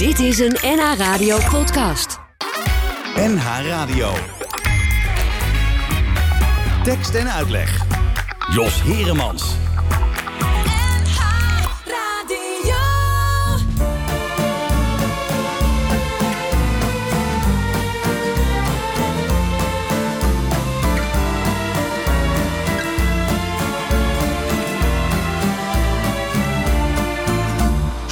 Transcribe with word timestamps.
Dit 0.00 0.18
is 0.18 0.38
een 0.38 0.56
NH 0.62 0.94
Radio 0.96 1.38
podcast. 1.50 2.18
NH 3.16 3.66
Radio. 3.66 4.12
Tekst 6.82 7.14
en 7.14 7.32
uitleg. 7.32 7.80
Jos 8.52 8.82
Heremans. 8.82 9.58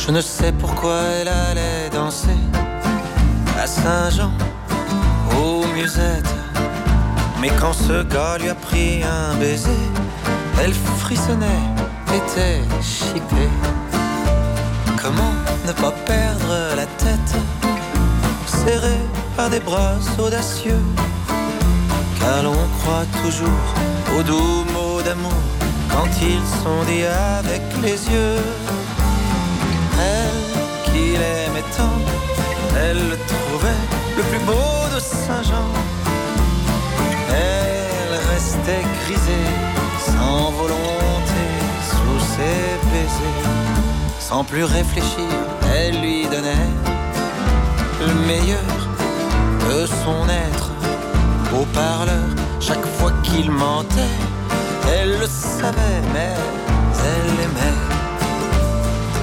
Je 0.08 0.12
ne 0.12 0.22
sais 0.22 0.52
pourquoi 0.52 1.02
elle 1.20 1.28
allait 1.28 1.77
à 2.08 3.66
Saint-Jean, 3.66 4.30
aux 5.38 5.66
musettes. 5.74 6.34
Mais 7.38 7.50
quand 7.60 7.74
ce 7.74 8.02
gars 8.02 8.38
lui 8.38 8.48
a 8.48 8.54
pris 8.54 9.02
un 9.02 9.34
baiser, 9.36 9.82
elle 10.58 10.72
frissonnait, 10.72 11.64
était 12.06 12.62
chippée. 12.80 13.52
Comment 15.02 15.34
ne 15.66 15.72
pas 15.72 15.92
perdre 16.06 16.54
la 16.76 16.86
tête, 16.86 17.34
serrée 18.46 19.04
par 19.36 19.50
des 19.50 19.60
bras 19.60 19.98
audacieux? 20.18 20.82
Car 22.20 22.42
l'on 22.42 22.68
croit 22.78 23.04
toujours 23.22 23.66
aux 24.18 24.22
doux 24.22 24.64
mots 24.72 25.02
d'amour 25.02 25.42
quand 25.90 26.08
ils 26.22 26.46
sont 26.62 26.84
dits 26.86 27.04
avec 27.04 27.62
les 27.82 27.98
yeux. 28.10 28.77
Elle 32.80 33.08
le 33.10 33.18
trouvait 33.32 33.84
le 34.16 34.22
plus 34.22 34.44
beau 34.46 34.94
de 34.94 35.00
Saint-Jean. 35.00 35.68
Elle 37.30 38.14
restait 38.32 38.84
grisée, 39.04 39.50
sans 40.06 40.50
volonté, 40.52 41.44
sous 41.90 42.20
ses 42.34 42.68
baisers. 42.90 43.48
Sans 44.18 44.44
plus 44.44 44.64
réfléchir, 44.64 45.30
elle 45.74 46.00
lui 46.00 46.26
donnait 46.26 46.70
le 48.00 48.14
meilleur 48.26 48.74
de 49.68 49.86
son 49.86 50.28
être. 50.28 50.70
Au 51.58 51.64
parleur, 51.82 52.28
chaque 52.60 52.86
fois 52.96 53.12
qu'il 53.22 53.50
mentait, 53.50 54.14
elle 54.92 55.18
le 55.18 55.26
savait, 55.26 56.02
mais 56.12 56.34
elle 57.10 57.44
aimait. 57.46 57.78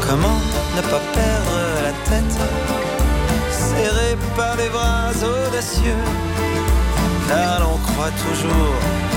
Comment 0.08 0.40
ne 0.76 0.82
pas 0.82 1.02
perdre 1.14 1.58
la 1.84 1.94
tête, 2.10 2.40
par 4.36 4.56
des 4.58 4.70
bras 4.70 5.12
audacieux, 5.12 6.04
car 7.28 7.60
l'on 7.62 7.78
croit 7.78 8.12
toujours 8.26 8.76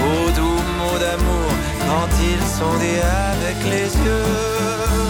aux 0.09 0.31
doux 0.31 0.63
mots 0.79 0.99
d'amour 0.99 1.51
quand 1.87 2.09
ils 2.31 2.47
sont 2.47 2.75
dits 2.79 3.03
avec 3.33 3.57
les 3.65 3.89
yeux. 4.05 5.08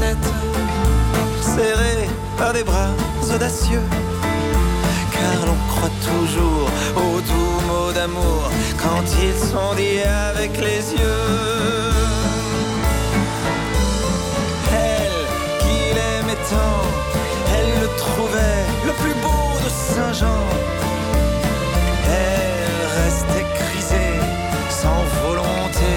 Tête, 0.00 0.28
serrée 1.40 2.08
par 2.36 2.52
des 2.52 2.64
bras 2.64 2.90
audacieux 3.34 3.82
car 5.18 5.46
l'on 5.46 5.58
croit 5.72 5.96
toujours 6.10 6.68
aux 6.96 7.20
doux 7.20 7.60
mots 7.68 7.92
d'amour 7.92 8.50
quand 8.82 9.04
ils 9.26 9.38
sont 9.50 9.74
dits 9.74 10.02
avec 10.30 10.52
les 10.58 10.82
yeux. 11.00 11.92
Elle 14.72 15.20
qui 15.62 15.78
l'aimait 15.96 16.42
tant, 16.52 16.80
elle 17.54 17.72
le 17.82 17.88
trouvait 18.04 18.64
le 18.86 18.92
plus 19.02 19.16
beau 19.24 19.44
de 19.64 19.70
Saint-Jean. 19.94 20.44
Elle 22.22 22.82
restait 23.00 23.46
grisée, 23.60 24.16
sans 24.82 25.02
volonté, 25.22 25.92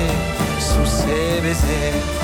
sous 0.60 0.90
ses 1.00 1.42
baisers. 1.42 2.21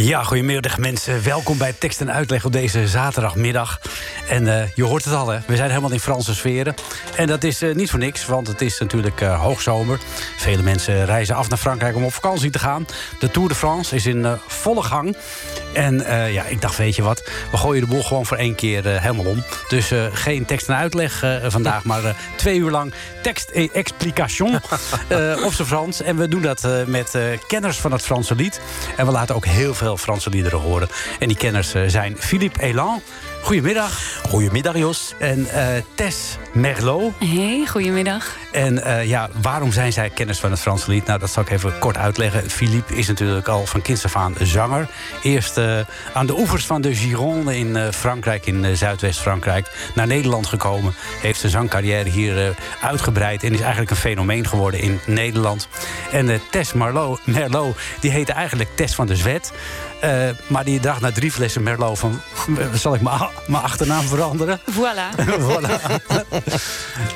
Ja, 0.00 0.22
goedemiddag 0.22 0.78
mensen. 0.78 1.24
Welkom 1.24 1.58
bij 1.58 1.72
Tekst 1.72 2.00
en 2.00 2.12
Uitleg 2.12 2.44
op 2.44 2.52
deze 2.52 2.88
zaterdagmiddag. 2.88 3.80
En 4.28 4.60
eh, 4.60 4.68
je 4.74 4.84
hoort 4.84 5.04
het 5.04 5.14
al, 5.14 5.28
hè? 5.28 5.38
we 5.46 5.56
zijn 5.56 5.68
helemaal 5.68 5.92
in 5.92 6.00
Franse 6.00 6.34
sferen. 6.34 6.74
En 7.16 7.26
dat 7.26 7.44
is 7.44 7.62
eh, 7.62 7.74
niet 7.74 7.90
voor 7.90 7.98
niks, 7.98 8.26
want 8.26 8.46
het 8.46 8.60
is 8.60 8.78
natuurlijk 8.78 9.20
eh, 9.20 9.42
hoogzomer. 9.42 9.98
Vele 10.36 10.62
mensen 10.62 11.04
reizen 11.04 11.34
af 11.34 11.48
naar 11.48 11.58
Frankrijk 11.58 11.96
om 11.96 12.04
op 12.04 12.12
vakantie 12.12 12.50
te 12.50 12.58
gaan. 12.58 12.86
De 13.18 13.30
Tour 13.30 13.48
de 13.48 13.54
France 13.54 13.94
is 13.94 14.06
in 14.06 14.26
volle 14.46 14.82
gang. 14.82 15.16
En 15.78 16.04
eh, 16.04 16.32
ja, 16.32 16.44
ik 16.44 16.60
dacht, 16.60 16.76
weet 16.76 16.96
je 16.96 17.02
wat, 17.02 17.30
we 17.50 17.56
gooien 17.56 17.80
de 17.82 17.88
boel 17.88 18.02
gewoon 18.02 18.26
voor 18.26 18.36
één 18.36 18.54
keer 18.54 18.86
eh, 18.86 19.02
helemaal 19.02 19.24
om. 19.24 19.44
Dus 19.68 19.90
eh, 19.90 20.04
geen 20.12 20.44
tekst 20.44 20.68
en 20.68 20.76
uitleg 20.76 21.24
vandaag, 21.42 21.84
maar 21.84 22.16
twee 22.36 22.58
uur 22.58 22.70
lang 22.70 22.92
tekst 23.22 23.50
et 23.50 23.72
explication 23.72 24.52
eh, 25.08 25.44
op 25.44 25.52
zijn 25.52 25.68
Frans. 25.68 26.02
En 26.02 26.16
we 26.16 26.28
doen 26.28 26.42
dat 26.42 26.68
met 26.86 27.18
kenners 27.46 27.76
van 27.76 27.92
het 27.92 28.02
Franse 28.02 28.34
lied. 28.34 28.60
En 28.96 29.06
we 29.06 29.12
laten 29.12 29.34
ook 29.34 29.46
heel 29.46 29.74
veel 29.74 29.96
Franse 29.96 30.30
liederen 30.30 30.58
horen. 30.58 30.88
En 31.18 31.28
die 31.28 31.36
kenners 31.36 31.74
zijn 31.86 32.16
Philippe 32.18 32.62
Elan. 32.62 33.02
Goedemiddag. 33.48 34.20
Goedemiddag, 34.28 34.76
Jos. 34.76 35.14
En 35.18 35.46
eh, 35.50 35.66
Tess 35.94 36.36
Merlot. 36.52 37.12
Hey, 37.18 37.66
goedemiddag. 37.68 38.36
En 38.52 38.82
eh, 38.82 39.06
ja, 39.06 39.28
waarom 39.42 39.72
zijn 39.72 39.92
zij 39.92 40.10
kenners 40.10 40.38
van 40.38 40.50
het 40.50 40.60
Franse 40.60 40.90
lied? 40.90 41.06
Nou, 41.06 41.18
dat 41.18 41.30
zal 41.30 41.42
ik 41.42 41.50
even 41.50 41.78
kort 41.78 41.96
uitleggen. 41.96 42.50
Philippe 42.50 42.94
is 42.94 43.06
natuurlijk 43.06 43.48
al 43.48 43.66
van 43.66 43.82
kinds 43.82 44.04
af 44.04 44.16
aan 44.16 44.34
zanger. 44.42 44.88
Eerst 45.22 45.56
eh, 45.56 45.78
aan 46.12 46.26
de 46.26 46.38
oevers 46.38 46.66
van 46.66 46.80
de 46.80 46.94
Gironde 46.94 47.58
in 47.58 47.76
eh, 47.76 47.90
Frankrijk, 47.90 48.46
in 48.46 48.64
eh, 48.64 48.72
Zuidwest-Frankrijk, 48.74 49.90
naar 49.94 50.06
Nederland 50.06 50.46
gekomen. 50.46 50.94
Heeft 51.20 51.40
zijn 51.40 51.52
zangcarrière 51.52 52.08
hier 52.08 52.46
eh, 52.46 52.54
uitgebreid 52.82 53.42
en 53.42 53.52
is 53.52 53.60
eigenlijk 53.60 53.90
een 53.90 53.96
fenomeen 53.96 54.46
geworden 54.46 54.80
in 54.80 55.00
Nederland. 55.06 55.68
En 56.12 56.30
eh, 56.30 56.38
Tess 56.50 56.72
Marlot, 56.72 57.20
Merlot, 57.26 57.76
die 58.00 58.10
heette 58.10 58.32
eigenlijk 58.32 58.70
Tess 58.74 58.94
van 58.94 59.06
der 59.06 59.16
Zwet. 59.16 59.52
Eh, 60.00 60.28
maar 60.46 60.64
die 60.64 60.80
dacht 60.80 61.00
na 61.00 61.12
drie 61.12 61.32
flessen 61.32 61.62
Merlot 61.62 61.98
van... 61.98 62.20
zal 62.74 62.94
ik 62.94 63.00
mijn 63.00 63.62
achternaam 63.62 64.02
veranderen? 64.06 64.60
Voilà. 64.78 65.24
voilà. 65.48 65.70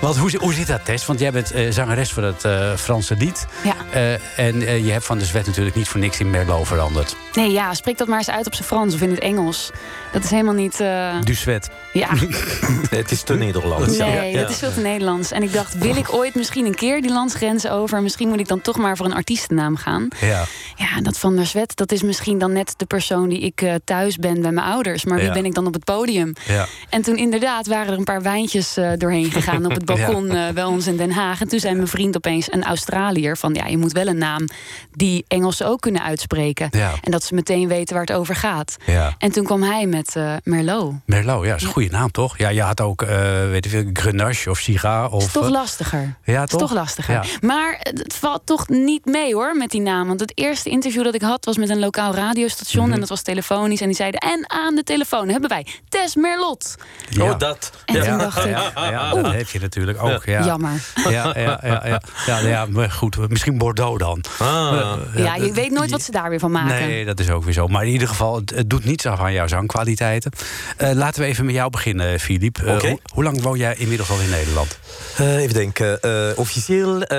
Want 0.00 0.17
hoe, 0.17 0.31
hoe 0.38 0.52
zit 0.55 0.67
dat, 0.67 0.84
Tess? 0.84 1.06
Want 1.06 1.19
jij 1.20 1.32
bent 1.32 1.50
eh, 1.52 1.70
zangeres 1.70 2.11
voor 2.12 2.23
het 2.23 2.44
eh, 2.44 2.75
Franse 2.76 3.17
lied. 3.17 3.46
Ja. 3.64 3.75
Eh, 3.90 4.12
en 4.46 4.62
eh, 4.67 4.84
je 4.87 4.93
hebt 4.93 5.05
van 5.05 5.19
de 5.19 5.25
Zwet 5.25 5.46
natuurlijk 5.46 5.76
niet 5.76 5.88
voor 5.88 6.00
niks 6.00 6.19
in 6.20 6.31
Merlot 6.31 6.67
veranderd. 6.67 7.17
Nee, 7.34 7.50
ja, 7.52 7.75
spreek 7.75 7.99
dat 7.99 8.08
maar 8.08 8.19
eens 8.19 8.31
uit 8.31 8.46
op 8.46 8.55
zijn 8.55 8.69
Frans 8.69 8.94
of 8.94 9.00
in 9.00 9.11
het 9.11 9.19
Engels. 9.19 9.70
Dat 10.12 10.25
is 10.25 10.31
helemaal 10.31 10.55
niet... 10.55 10.81
eh, 10.81 11.20
Du 11.20 11.34
Zwet. 11.34 11.70
ja, 11.93 12.08
Het 12.90 13.11
is 13.11 13.23
te 13.23 13.34
Nederlands. 13.34 13.96
nee, 13.96 14.31
Ja. 14.31 14.40
dat 14.40 14.50
is 14.50 14.56
veel 14.58 14.73
te 14.75 14.81
Nederlands. 14.81 15.31
En 15.31 15.43
ik 15.43 15.52
dacht, 15.52 15.79
wil 15.79 15.96
ik 15.96 16.12
ooit 16.14 16.34
misschien 16.34 16.67
een 16.67 16.75
keer 16.75 17.00
die 17.02 17.12
landsgrenzen 17.12 17.73
over? 17.73 18.02
Misschien 18.02 18.29
moet 18.29 18.40
ik 18.40 18.49
dan 18.49 18.61
toch 18.61 18.76
maar 18.76 18.96
voor 18.96 19.06
een 19.06 19.14
artiestennaam 19.14 19.76
gaan. 19.76 20.08
Ja. 20.20 20.44
Ja, 20.76 20.96
en 20.96 21.02
dat 21.02 21.19
Van 21.19 21.37
der 21.37 21.46
Zwet, 21.46 21.76
dat 21.76 21.93
is 21.93 22.02
misschien 22.02 22.38
dan 22.38 22.52
net 22.52 22.71
de 22.76 22.84
persoon 22.86 23.28
die 23.28 23.40
ik 23.40 23.62
eh, 23.62 23.74
thuis 23.84 24.16
ben 24.16 24.40
bij 24.40 24.50
mijn 24.52 24.66
ouders. 24.66 25.04
Maar 25.04 25.16
wie 25.19 25.26
Ja. 25.26 25.32
ben 25.32 25.44
ik 25.44 25.54
dan 25.54 25.66
op 25.66 25.74
het 25.74 25.84
podium? 25.84 26.32
Ja. 26.46 26.66
En 26.88 27.02
toen 27.02 27.16
inderdaad 27.16 27.66
waren 27.66 27.92
er 27.92 27.98
een 27.98 28.04
paar 28.04 28.22
wijntjes 28.22 28.76
eh, 28.76 28.90
doorheen 28.96 29.30
gegaan 29.36 29.64
op 29.64 29.70
het 29.74 29.84
balkon 29.84 30.30
eh, 30.30 30.48
bij 30.48 30.64
ons 30.64 30.86
in 30.86 30.96
Den 30.96 31.10
Haag. 31.12 31.40
En 31.40 31.48
toen 31.48 31.58
zei 31.60 31.74
mijn 31.74 31.88
vriend 31.88 32.16
opeens, 32.16 32.52
een 32.52 32.64
Australiër, 32.64 33.36
van 33.36 33.54
ja, 33.54 33.66
je 33.66 33.78
moet 33.78 33.92
wel 33.92 34.06
een 34.06 34.19
naam 34.19 34.46
die 34.92 35.24
Engelsen 35.28 35.66
ook 35.66 35.80
kunnen 35.80 36.02
uitspreken. 36.02 36.69
Ja. 36.70 36.92
En 37.00 37.10
dat 37.10 37.24
ze 37.24 37.34
meteen 37.34 37.69
weten 37.69 37.94
waar 37.94 38.04
het 38.04 38.16
over 38.16 38.34
gaat. 38.36 38.76
Ja. 38.86 39.14
En 39.19 39.32
toen 39.32 39.44
kwam 39.44 39.62
hij 39.62 39.86
met 39.86 40.16
Merlot. 40.44 40.94
Merlot, 41.06 41.44
ja, 41.44 41.54
is 41.54 41.62
een 41.62 41.69
goede 41.69 41.90
naam 41.90 42.10
toch? 42.10 42.38
Ja, 42.38 42.48
je 42.48 42.62
had 42.62 42.80
ook, 42.80 43.04
weet 43.50 43.64
ik 43.64 43.70
veel, 43.70 43.90
Grenache 43.92 44.50
of 44.50 44.58
Siga. 44.58 45.06
Of, 45.06 45.24
is 45.24 45.32
toch 45.32 45.48
lastiger. 45.48 46.16
Ja, 46.24 46.42
is 46.42 46.50
toch? 46.50 46.60
toch 46.60 46.72
lastiger. 46.72 47.14
Ja. 47.14 47.22
Maar 47.40 47.76
het 47.82 48.14
valt 48.14 48.46
toch 48.46 48.69
niet 48.69 49.04
mee 49.04 49.34
hoor 49.34 49.56
met 49.56 49.70
die 49.70 49.80
naam. 49.80 50.06
Want 50.08 50.20
het 50.20 50.32
eerste 50.34 50.70
interview 50.70 51.04
dat 51.04 51.14
ik 51.14 51.22
had 51.22 51.44
was 51.44 51.56
met 51.56 51.69
een 51.69 51.78
lokaal 51.78 52.14
radiostation. 52.14 52.40
Mhm. 52.70 52.92
En 52.92 53.00
dat 53.00 53.08
was 53.08 53.22
telefonisch. 53.22 53.80
En 53.80 53.86
die 53.86 53.96
zeiden: 53.96 54.20
En 54.20 54.44
aan 54.50 54.74
de 54.74 54.82
telefoon 54.82 55.28
hebben 55.28 55.48
wij 55.48 55.66
Tess 55.88 56.14
Merlot. 56.16 56.74
Ja. 57.08 57.22
Oh, 57.30 57.38
dat. 57.38 57.70
En 57.84 57.94
Ja. 57.94 58.04
toen 58.04 58.18
dacht 58.18 58.44
ik: 58.44 58.50
Ja, 58.50 58.72
ja, 58.74 59.14
dat 59.14 59.32
heb 59.32 59.48
je 59.48 59.60
natuurlijk 59.60 60.02
ook. 60.02 60.24
Ja. 60.24 60.44
Jammer. 60.44 60.70
Ja, 60.94 61.10
ja, 61.10 61.32
ja, 61.62 61.82
ja, 61.86 62.00
ja, 62.26 62.38
ja, 62.38 62.66
maar 62.66 62.90
goed, 62.90 63.28
misschien 63.28 63.58
Bordeaux 63.58 63.98
dan. 63.98 64.24
Ah. 64.38 64.92
Eh, 65.14 65.24
Ja, 65.24 65.34
je 65.34 65.52
weet 65.52 65.70
nooit 65.70 65.90
wat 65.90 66.02
ze 66.02 66.10
daar 66.10 66.30
weer 66.30 66.38
van 66.38 66.50
maken. 66.50 66.74
Nee, 66.86 67.04
dat 67.04 67.20
is 67.20 67.30
ook 67.30 67.44
weer 67.44 67.52
zo. 67.52 67.66
Maar 67.66 67.84
in 67.84 67.92
ieder 67.92 68.08
geval, 68.08 68.36
het, 68.36 68.50
het 68.50 68.70
doet 68.70 68.84
niets 68.84 69.06
af 69.06 69.20
aan 69.20 69.32
jouw 69.32 69.46
zangkwaliteiten. 69.46 70.32
Eh, 70.76 70.90
laten 70.92 71.20
we 71.22 71.26
even 71.28 71.44
met 71.44 71.54
jou 71.54 71.70
beginnen, 71.70 72.20
Filip. 72.20 72.58
Eh, 72.58 72.74
Oké. 72.74 72.88
hoe, 72.88 72.98
hoe 73.12 73.24
lang 73.24 73.42
woon 73.42 73.58
jij 73.58 73.74
inmiddels 73.76 74.10
al 74.10 74.20
in 74.20 74.30
Nederland? 74.30 74.78
Eh, 75.16 75.36
even 75.36 75.54
denken. 75.54 76.00
Eh, 76.02 76.10
officieel 76.38 77.02
eh, 77.02 77.18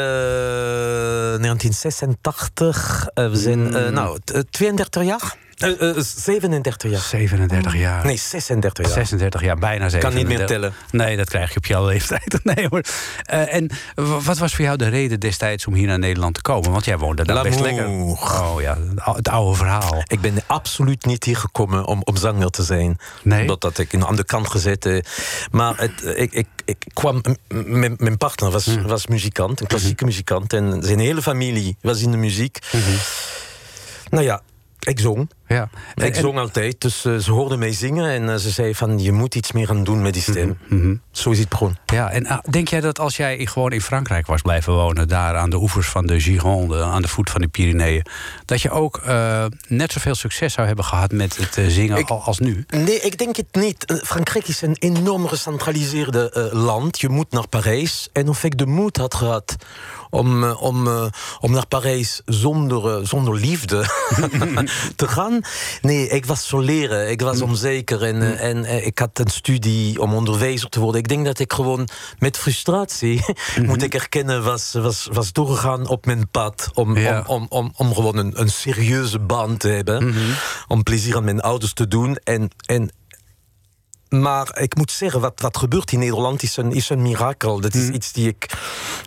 1986. 1.39 3.07
Eh, 3.13 3.29
we 3.29 3.35
zijn 3.37 3.75
eh, 3.75 3.89
nou, 3.89 4.19
t- 4.23 4.31
eh, 4.31 4.41
32 4.49 5.03
jaar? 5.03 5.32
Eh, 5.57 5.89
eh, 5.89 5.95
37 5.99 6.91
jaar. 6.91 7.01
37 7.01 7.75
jaar. 7.75 8.05
Nee, 8.05 8.17
36 8.17 8.85
jaar. 8.85 8.93
36 8.93 9.41
jaar, 9.41 9.57
bijna 9.57 9.89
37. 9.89 10.01
Kan 10.09 10.13
niet 10.29 10.37
meer 10.37 10.47
tellen. 10.47 10.73
Nee, 10.91 11.17
dat 11.17 11.29
krijg 11.29 11.49
je 11.51 11.57
op 11.57 11.65
jouw 11.65 11.85
leeftijd. 11.93 12.39
Nee 12.43 12.67
hoor. 12.69 12.81
Eh, 13.23 13.53
en 13.53 13.69
wat 14.23 14.37
was 14.37 14.55
voor 14.55 14.65
jou 14.65 14.77
de 14.77 14.87
reden 14.87 15.19
destijds 15.19 15.67
om 15.67 15.73
hier 15.73 15.87
naar 15.87 15.99
Nederland 15.99 16.33
te 16.33 16.41
komen? 16.41 16.71
Want 16.71 16.85
jij 16.85 16.97
woonde 16.97 17.25
daar 17.25 17.43
best 17.43 17.59
lekker. 17.59 17.87
Oh 17.87 18.55
ja, 18.61 18.77
het 18.95 19.27
oude 19.29 19.57
verhaal. 19.57 20.03
Ik 20.07 20.21
ben 20.21 20.33
absoluut 20.47 21.05
niet 21.05 21.23
hier 21.23 21.37
gekomen 21.37 21.85
om, 21.85 22.01
om 22.03 22.17
zanger 22.17 22.49
te 22.49 22.63
zijn. 22.63 22.97
Nee? 23.23 23.47
Dat 23.47 23.63
had 23.63 23.77
ik 23.77 23.95
aan 24.03 24.15
de 24.15 24.23
kant 24.25 24.47
gezet. 24.49 24.85
eh. 24.85 24.99
Maar 25.51 25.73
het, 25.77 26.03
eh, 26.03 26.21
ik, 26.21 26.33
ik, 26.33 26.47
ik 26.65 26.77
kwam... 26.93 27.21
Mijn, 27.47 28.17
partner 28.17 28.51
was, 28.51 28.65
Hmm. 28.65 28.81
was 28.87 29.07
muzikant, 29.07 29.59
een 29.61 29.67
klassieke 29.67 30.05
muzikant. 30.05 30.53
En 30.53 30.83
zijn 30.83 30.99
hele 30.99 31.21
familie 31.21 31.77
was 31.81 32.01
in 32.01 32.11
de 32.11 32.17
muziek. 32.17 32.59
Mhm. 32.71 32.91
Nou 34.09 34.23
ja, 34.25 34.41
ik 34.87 34.99
zong. 34.99 35.29
Ja. 35.53 35.69
Ik 35.95 36.15
zong 36.15 36.37
altijd, 36.37 36.81
dus 36.81 37.05
eh, 37.05 37.15
ze 37.17 37.31
hoorden 37.31 37.59
mij 37.59 37.73
zingen 37.73 38.09
en 38.09 38.29
eh, 38.29 38.35
ze 38.35 38.49
zei 38.49 38.75
van 38.75 38.99
je 38.99 39.11
moet 39.11 39.35
iets 39.35 39.51
meer 39.51 39.69
aan 39.69 39.83
doen 39.83 40.01
met 40.01 40.13
die 40.13 40.21
stem. 40.21 40.57
Mhm. 40.67 40.95
Zo 41.11 41.29
is 41.29 41.39
het 41.39 41.49
begonnen. 41.49 41.77
Ja, 41.85 42.09
en 42.11 42.27
ah, 42.27 42.37
denk 42.49 42.67
jij 42.67 42.79
dat 42.81 42.99
als 42.99 43.17
jij 43.17 43.45
gewoon 43.45 43.71
in 43.71 43.81
Frankrijk 43.81 44.27
was 44.27 44.41
blijven 44.41 44.73
wonen, 44.73 45.07
daar 45.07 45.35
aan 45.37 45.49
de 45.49 45.57
oevers 45.61 45.87
van 45.87 46.05
de 46.05 46.19
Gironde, 46.19 46.83
aan 46.83 47.01
de 47.01 47.07
voet 47.07 47.29
van 47.29 47.41
de 47.41 47.47
Pyreneeën, 47.47 48.05
dat 48.45 48.61
je 48.61 48.69
ook 48.71 48.97
eh, 48.97 49.45
net 49.67 49.91
zoveel 49.91 50.15
succes 50.15 50.53
zou 50.53 50.67
hebben 50.67 50.85
gehad 50.85 51.11
met 51.11 51.37
het 51.37 51.71
zingen 51.71 51.97
Ik- 51.97 52.09
als 52.09 52.39
nu? 52.39 52.65
Nee, 52.69 52.99
ik 52.99 53.17
denk 53.17 53.35
het 53.35 53.47
niet. 53.55 54.01
Frankrijk 54.05 54.47
is 54.47 54.61
een 54.61 54.75
enorm 54.79 55.27
gecentraliseerde 55.27 56.29
eh, 56.31 56.63
land. 56.63 56.99
Je 57.01 57.09
moet 57.09 57.31
naar 57.31 57.47
Parijs. 57.47 58.09
En 58.13 58.29
of 58.29 58.43
ik 58.43 58.57
de 58.57 58.65
moed 58.65 58.97
had 58.97 59.13
gehad 59.15 59.55
om, 60.09 60.43
om, 60.43 60.87
om 61.39 61.51
naar 61.51 61.67
Parijs 61.67 62.21
zonder, 62.25 63.07
zonder 63.07 63.35
liefde 63.35 63.85
te 64.95 65.07
gaan. 65.07 65.39
Nee, 65.81 66.07
ik 66.07 66.25
was 66.25 66.47
zo 66.47 66.59
leren. 66.59 67.09
Ik 67.09 67.21
was 67.21 67.41
onzeker. 67.41 68.03
En, 68.03 68.21
eh, 68.21 68.49
en 68.49 68.65
eh, 68.65 68.85
ik 68.85 68.99
had 68.99 69.19
een 69.19 69.27
studie 69.31 70.01
om 70.01 70.13
onderwijzer 70.13 70.69
te 70.69 70.79
worden. 70.79 71.01
Ik 71.01 71.07
denk 71.07 71.25
dat 71.25 71.39
ik 71.39 71.53
gewoon 71.53 71.87
met 72.19 72.37
frustratie, 72.37 73.21
moet 73.65 73.83
ik 73.83 73.93
erkennen, 73.93 74.43
was, 74.43 74.73
was, 74.73 75.07
was 75.11 75.31
doorgegaan 75.31 75.87
op 75.87 76.05
mijn 76.05 76.29
pad. 76.29 76.69
Om, 76.73 76.97
Ja. 76.97 77.23
om, 77.27 77.45
om, 77.49 77.61
om, 77.63 77.73
om 77.75 77.93
gewoon 77.93 78.17
een, 78.17 78.39
een 78.39 78.49
serieuze 78.49 79.19
baan 79.19 79.57
te 79.57 79.67
hebben. 79.67 80.13
Om 80.67 80.83
plezier 80.83 81.15
aan 81.15 81.23
mijn 81.23 81.41
ouders 81.41 81.73
te 81.73 81.87
doen. 81.87 82.17
En, 82.23 82.49
en 82.65 82.91
maar 84.21 84.59
ik 84.59 84.75
moet 84.75 84.91
zeggen, 84.91 85.21
wat, 85.21 85.41
wat 85.41 85.57
gebeurt 85.57 85.91
in 85.91 85.99
Nederland 85.99 86.43
is 86.43 86.57
een, 86.57 86.71
is 86.71 86.89
een 86.89 87.01
mirakel. 87.01 87.59
Dat 87.59 87.73
is 87.73 87.89
iets 87.89 88.11
die 88.11 88.27
ik 88.27 88.49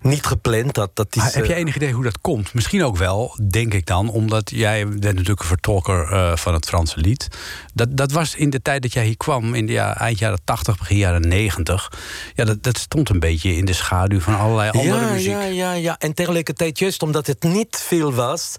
niet 0.03 0.27
gepland 0.27 0.77
had. 0.77 0.91
Dat 0.95 1.07
is, 1.11 1.23
Maar 1.23 1.33
heb 1.33 1.45
je 1.45 1.53
eh, 1.53 1.59
enig 1.59 1.77
idee 1.77 1.93
hoe 1.93 2.05
dat 2.05 2.21
komt? 2.21 2.55
Misschien 2.55 2.85
ook 2.85 2.97
wel, 2.97 3.39
denk 3.49 3.75
ik 3.75 3.87
dan, 3.87 4.09
omdat 4.09 4.51
jij 4.51 4.89
bent 4.89 5.03
natuurlijk 5.03 5.41
een 5.41 5.47
vertolker 5.47 6.13
eh, 6.13 6.37
van 6.37 6.55
het 6.55 6.67
Franse 6.67 6.99
lied. 6.99 7.29
Dat, 7.75 7.97
dat 7.97 8.13
was 8.13 8.35
in 8.35 8.51
de 8.51 8.63
tijd 8.63 8.83
dat 8.83 8.93
jij 8.93 9.05
hier 9.05 9.17
kwam, 9.17 9.55
in 9.55 9.67
de 9.67 9.73
ja, 9.73 9.97
eind 9.97 10.19
jaren 10.19 10.41
80, 10.45 10.79
begin 10.79 10.97
jaren 10.97 11.29
90. 11.29 11.93
Ja, 12.35 12.45
dat, 12.45 12.63
dat 12.63 12.79
stond 12.79 13.09
een 13.09 13.21
beetje 13.21 13.57
in 13.57 13.65
de 13.65 13.73
schaduw 13.73 14.21
van 14.21 14.39
allerlei 14.39 14.71
andere 14.71 15.05
ja, 15.05 15.13
muziek. 15.13 15.33
ja, 15.33 15.43
ja, 15.43 15.73
ja. 15.73 15.97
En 15.99 16.15
tegelijkertijd, 16.15 16.79
juist 16.79 17.03
omdat 17.03 17.27
het 17.27 17.43
niet 17.43 17.85
veel 17.87 18.13
was. 18.13 18.57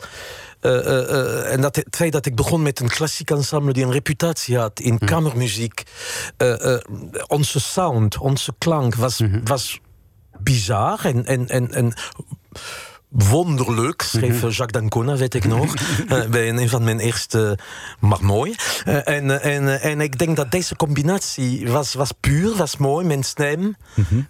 Eh, 0.68 1.00
eh, 1.00 1.10
eh, 1.10 1.54
en 1.54 1.62
dat 1.62 1.75
het 1.75 1.96
feit 1.96 2.12
dat 2.12 2.25
ik 2.25 2.36
begon 2.36 2.62
met 2.62 2.80
een 2.80 2.88
klassiek 2.88 3.30
ensemble 3.31 3.74
die 3.74 3.84
een 3.84 3.92
reputatie 3.92 4.58
had 4.58 4.80
in 4.80 4.98
kamermuziek. 4.98 5.84
eh, 6.38 6.74
eh, 6.74 6.81
onze 7.28 7.60
sound, 7.60 8.18
onze 8.18 8.54
klank 8.58 8.96
was, 8.96 9.22
was 9.44 9.80
bizar 10.40 11.06
en, 11.06 11.25
en, 11.25 11.48
en, 11.48 11.72
en 11.72 11.94
wonderlijk, 13.09 14.01
schreef 14.01 14.44
eh, 14.44 14.50
Jacques 14.51 14.71
d'Ancona, 14.71 15.15
weet 15.15 15.33
ik 15.33 15.45
nog. 15.45 15.74
eh, 16.07 16.25
bij 16.25 16.50
een, 16.50 16.69
van 16.69 16.83
mijn 16.83 17.00
eerste, 17.00 17.57
maar 18.00 18.24
mooi. 18.24 18.56
Eh, 18.86 19.07
en, 19.07 19.42
eh, 19.42 19.56
en, 19.56 19.68
eh, 19.81 19.92
en 19.92 20.01
ik 20.01 20.18
denk 20.18 20.36
dat 20.36 20.51
deze 20.51 20.75
combinatie 20.75 21.68
was, 21.71 21.94
was 21.94 22.12
puur, 22.19 22.56
was 22.56 22.77
mooi. 22.77 23.06
Mijn 23.06 23.24
stem, 23.24 23.75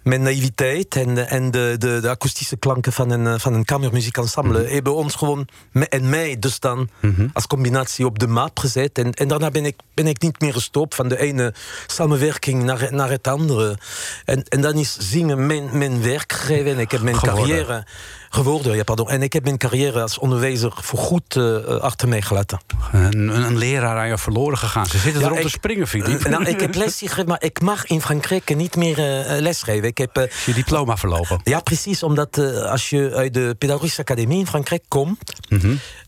mijn 0.02 0.22
naïviteit 0.22 0.96
en, 0.96 1.14
de- 1.14 1.20
en 1.22 1.50
de, 1.50 1.74
de, 1.78 1.98
de 2.00 2.08
akoestische 2.08 2.56
klanken 2.56 2.92
van 2.92 3.10
een, 3.10 3.26
eh, 3.26 3.34
van 3.38 3.54
een 3.54 3.64
kamermuziekensemble 3.64 4.64
hebben 4.68 4.94
ons 4.94 5.14
gewoon, 5.14 5.48
en 5.72 6.08
mij 6.08 6.36
dus 6.38 6.60
dan, 6.60 6.88
als 7.32 7.46
combinatie 7.46 8.06
op 8.06 8.18
de 8.18 8.26
maat 8.26 8.60
gezet. 8.60 8.98
En, 8.98 9.12
en 9.12 9.28
daarna 9.28 9.50
ben 9.50 9.64
ik, 9.64 9.76
ben 9.94 10.06
ik 10.06 10.20
niet 10.20 10.40
meer 10.40 10.52
gestopt 10.52 10.94
van 10.94 11.08
de 11.08 11.18
ene 11.18 11.54
samenwerking 11.86 12.62
naar, 12.62 12.88
naar 12.90 13.10
het 13.10 13.26
andere. 13.28 13.78
En, 14.24 14.42
en 14.48 14.60
dan 14.60 14.74
is 14.74 14.96
zingen 14.98 15.46
mijn, 15.46 15.68
mijn 15.78 16.02
werk 16.02 16.32
gegeven. 16.32 16.72
En 16.72 16.78
ik 16.78 16.90
heb 16.90 17.00
mijn 17.00 17.16
Geworden. 17.16 17.46
carrière 17.48 17.84
geworden, 18.28 18.76
ja, 18.76 18.82
pardon. 18.82 19.10
En 19.10 19.22
ik 19.22 19.32
heb 19.32 19.44
mijn 19.44 19.58
carrière 19.58 20.02
als 20.02 20.18
onderwijzer 20.18 20.72
voorgoed 20.74 21.36
eh, 21.36 21.56
eh, 21.56 21.80
achter 21.80 22.08
mij 22.08 22.22
gelaten. 22.22 22.58
Een, 22.92 23.28
een, 23.28 23.56
leraar 23.56 23.98
aan 23.98 24.06
jou 24.06 24.18
verloren 24.18 24.58
gegaan. 24.58 24.86
Ze 24.86 24.98
zitten 24.98 25.20
Ja, 25.20 25.26
erop 25.26 25.40
te 25.40 25.48
springen, 25.48 25.86
Filip. 25.88 26.26
nou, 26.28 26.44
ik 26.44 26.60
heb 26.60 26.74
lesgegeven, 26.74 27.26
maar 27.26 27.42
ik 27.42 27.60
mag 27.60 27.86
in 27.86 28.00
Frankrijk 28.00 28.56
niet 28.56 28.76
meer 28.76 28.98
eh, 29.26 29.40
lesgeven. 29.40 29.88
Ik 29.88 29.98
heb... 29.98 30.16
eh, 30.16 30.30
je 30.46 30.52
diploma 30.54 30.96
verlopen. 30.96 31.40
ja, 31.44 31.60
precies, 31.60 32.02
omdat 32.02 32.38
eh, 32.38 32.62
als 32.70 32.90
je 32.90 33.14
uit 33.14 33.34
de 33.34 33.54
Pedagogische 33.58 34.00
Academie 34.00 34.38
in 34.38 34.46
Frankrijk 34.46 34.84
komt... 34.88 35.18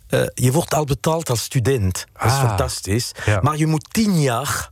eh, 0.08 0.22
je 0.34 0.52
wordt 0.52 0.74
al 0.74 0.84
betaald 0.84 1.30
als 1.30 1.42
student. 1.42 2.06
Dat 2.12 2.24
is 2.26 2.32
Ah, 2.32 2.48
fantastisch. 2.48 3.12
ja. 3.26 3.40
Maar 3.42 3.56
je 3.56 3.66
moet 3.66 3.86
tien 3.92 4.20
jaar 4.20 4.70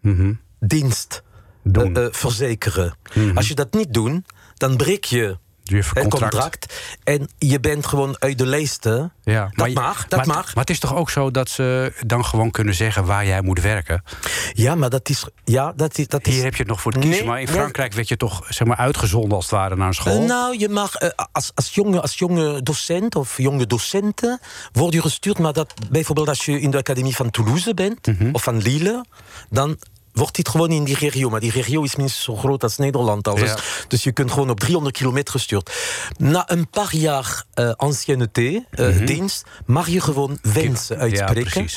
Mhm. 0.00 0.32
dienst 0.60 1.22
Doen. 1.62 1.96
eh, 1.96 2.04
eh, 2.04 2.12
verzekeren. 2.12 2.94
Als 3.34 3.48
je 3.48 3.54
dat 3.54 3.72
niet 3.72 3.94
doet, 3.94 4.20
dan 4.56 4.76
breek 4.76 5.04
je 5.04 5.16
Je 5.18 5.36
contract. 5.76 6.10
contract. 6.10 6.74
En 7.04 7.28
je 7.38 7.60
bent 7.60 7.86
gewoon 7.86 8.16
uit 8.18 8.38
de 8.38 8.46
lijsten. 8.46 9.12
Ja, 9.22 9.50
Dat 9.54 9.66
je- 9.66 9.72
mag, 9.72 10.08
dat 10.08 10.26
maar, 10.26 10.36
mag. 10.36 10.46
Maar 10.54 10.64
het 10.64 10.70
is 10.70 10.78
toch 10.78 10.94
ook 10.94 11.10
zo 11.10 11.30
dat 11.30 11.48
ze 11.48 11.92
dan 12.06 12.24
gewoon 12.24 12.50
kunnen 12.50 12.74
zeggen 12.74 13.04
waar 13.04 13.26
jij 13.26 13.42
moet 13.42 13.60
werken? 13.60 14.04
Ja, 14.52 14.74
maar 14.74 14.90
dat 14.90 15.08
is... 15.08 15.24
Ja, 15.44 15.72
dat 15.76 15.98
is, 15.98 16.08
dat 16.08 16.26
is 16.26 16.34
Hier 16.34 16.44
heb 16.44 16.52
je 16.52 16.58
het 16.58 16.68
nog 16.68 16.80
voor 16.80 16.92
te 16.92 16.98
kiezen, 16.98 17.18
Nee, 17.18 17.28
maar 17.28 17.40
in 17.40 17.46
nee. 17.46 17.54
Frankrijk 17.54 17.92
werd 17.92 18.08
je 18.08 18.16
toch 18.16 18.42
zeg 18.48 18.66
maar, 18.66 18.76
uitgezonden 18.76 19.32
als 19.32 19.44
het 19.44 19.54
ware 19.54 19.76
naar 19.76 19.86
een 19.86 19.94
school. 19.94 20.20
Eh, 20.20 20.26
nou, 20.26 20.58
je 20.58 20.68
mag 20.68 20.94
eh, 20.94 21.08
als, 21.32 21.50
als, 21.54 21.74
jonge, 21.74 22.00
als 22.00 22.14
jonge 22.18 22.62
docent 22.62 23.16
of 23.16 23.36
jonge 23.36 23.66
docenten 23.66 24.40
word 24.72 24.92
je 24.94 25.00
gestuurd, 25.00 25.38
maar 25.38 25.52
dat 25.52 25.74
bijvoorbeeld 25.90 26.28
als 26.28 26.44
je 26.44 26.60
in 26.60 26.70
de 26.70 26.76
academie 26.78 27.14
van 27.16 27.30
Toulouse 27.30 27.74
bent 27.74 28.06
Mhm. 28.06 28.28
of 28.32 28.42
van 28.42 28.56
Lille, 28.62 29.04
dan 29.50 29.76
wordt 30.18 30.36
dit 30.36 30.48
gewoon 30.48 30.70
in 30.70 30.84
die 30.84 30.96
regio. 30.96 31.30
Maar 31.30 31.40
die 31.40 31.50
regio 31.50 31.82
is 31.82 31.96
minstens 31.96 32.24
zo 32.24 32.36
groot 32.36 32.62
als 32.62 32.76
Nederland 32.76 33.28
al. 33.28 33.36
Ja. 33.36 33.42
Dus, 33.42 33.54
dus 33.88 34.02
je 34.04 34.12
kunt 34.12 34.30
gewoon 34.30 34.50
op 34.50 34.60
300 34.60 34.96
kilometer 34.96 35.32
gestuurd. 35.32 35.72
Na 36.16 36.50
een 36.50 36.68
paar 36.68 36.96
jaar 36.96 37.44
ancienneté, 37.76 38.64
eh, 38.70 39.06
dienst, 39.06 39.44
mag 39.66 39.88
je 39.88 40.00
gewoon 40.00 40.38
wensen. 40.42 40.96
Ja, 40.96 41.02
uitspreken. 41.02 41.68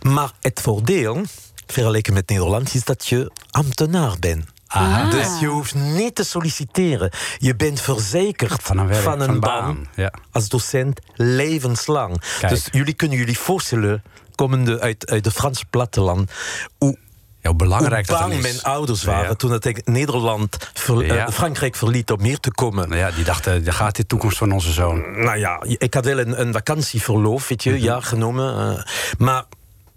maar 0.00 0.30
het 0.40 0.60
voordeel, 0.60 1.22
vergeleken 1.66 2.12
met 2.12 2.28
Nederland, 2.28 2.74
is 2.74 2.84
dat 2.84 3.06
je 3.06 3.30
ambtenaar 3.50 4.16
bent. 4.20 4.52
Aha. 4.66 5.10
Dus 5.10 5.40
je 5.40 5.46
hoeft 5.46 5.74
niet 5.74 6.14
te 6.14 6.24
solliciteren. 6.24 7.10
Je 7.38 7.56
bent 7.56 7.80
verzekerd 7.80 8.62
Van 8.62 8.78
een 8.78 8.86
werk, 8.86 9.02
van 9.02 9.12
een 9.12 9.26
van 9.26 9.34
een 9.34 9.40
baan, 9.40 9.74
baan, 9.74 9.86
ja. 9.94 10.12
als 10.30 10.48
docent 10.48 11.00
levenslang. 11.14 12.22
Kijk. 12.38 12.52
Dus 12.52 12.68
jullie 12.70 12.94
kunnen 12.94 13.18
jullie 13.18 13.38
voorstellen, 13.38 14.02
komende 14.34 14.80
uit, 14.80 15.10
uit 15.10 15.24
de 15.24 15.30
Franse 15.30 15.64
platteland, 15.70 16.30
hoe, 16.78 16.98
Ja, 17.44 17.50
hoe 17.50 17.58
belangrijk 17.58 18.08
hoe 18.08 18.18
dat 18.18 18.30
is. 18.30 18.40
mijn 18.42 18.62
ouders 18.62 19.04
waren 19.04 19.28
Ja. 19.28 19.34
toen 19.34 19.50
dat 19.50 19.64
ik 19.64 19.86
Nederland, 19.86 20.70
ver- 20.74 21.00
eh, 21.00 21.06
Ja. 21.16 21.32
Frankrijk 21.32 21.74
verliet 21.76 22.10
om 22.10 22.20
hier 22.20 22.38
te 22.40 22.50
komen. 22.52 22.88
Nou 22.88 23.00
ja, 23.00 23.10
die 23.10 23.24
dachten, 23.24 23.64
daar 23.64 23.72
gaat 23.74 23.96
de 23.96 24.06
toekomst 24.06 24.38
van 24.38 24.52
onze 24.52 24.72
zoon. 24.72 25.22
Nou 25.24 25.38
ja, 25.38 25.62
ik 25.66 25.94
had 25.94 26.04
wel 26.04 26.18
een, 26.18 26.40
een 26.40 26.52
vakantieverlof, 26.52 27.48
weet 27.48 27.62
je, 27.62 27.70
Mhm. 27.70 27.82
ja, 27.82 28.00
genomen. 28.00 28.76
eh, 28.78 28.84
maar 29.18 29.44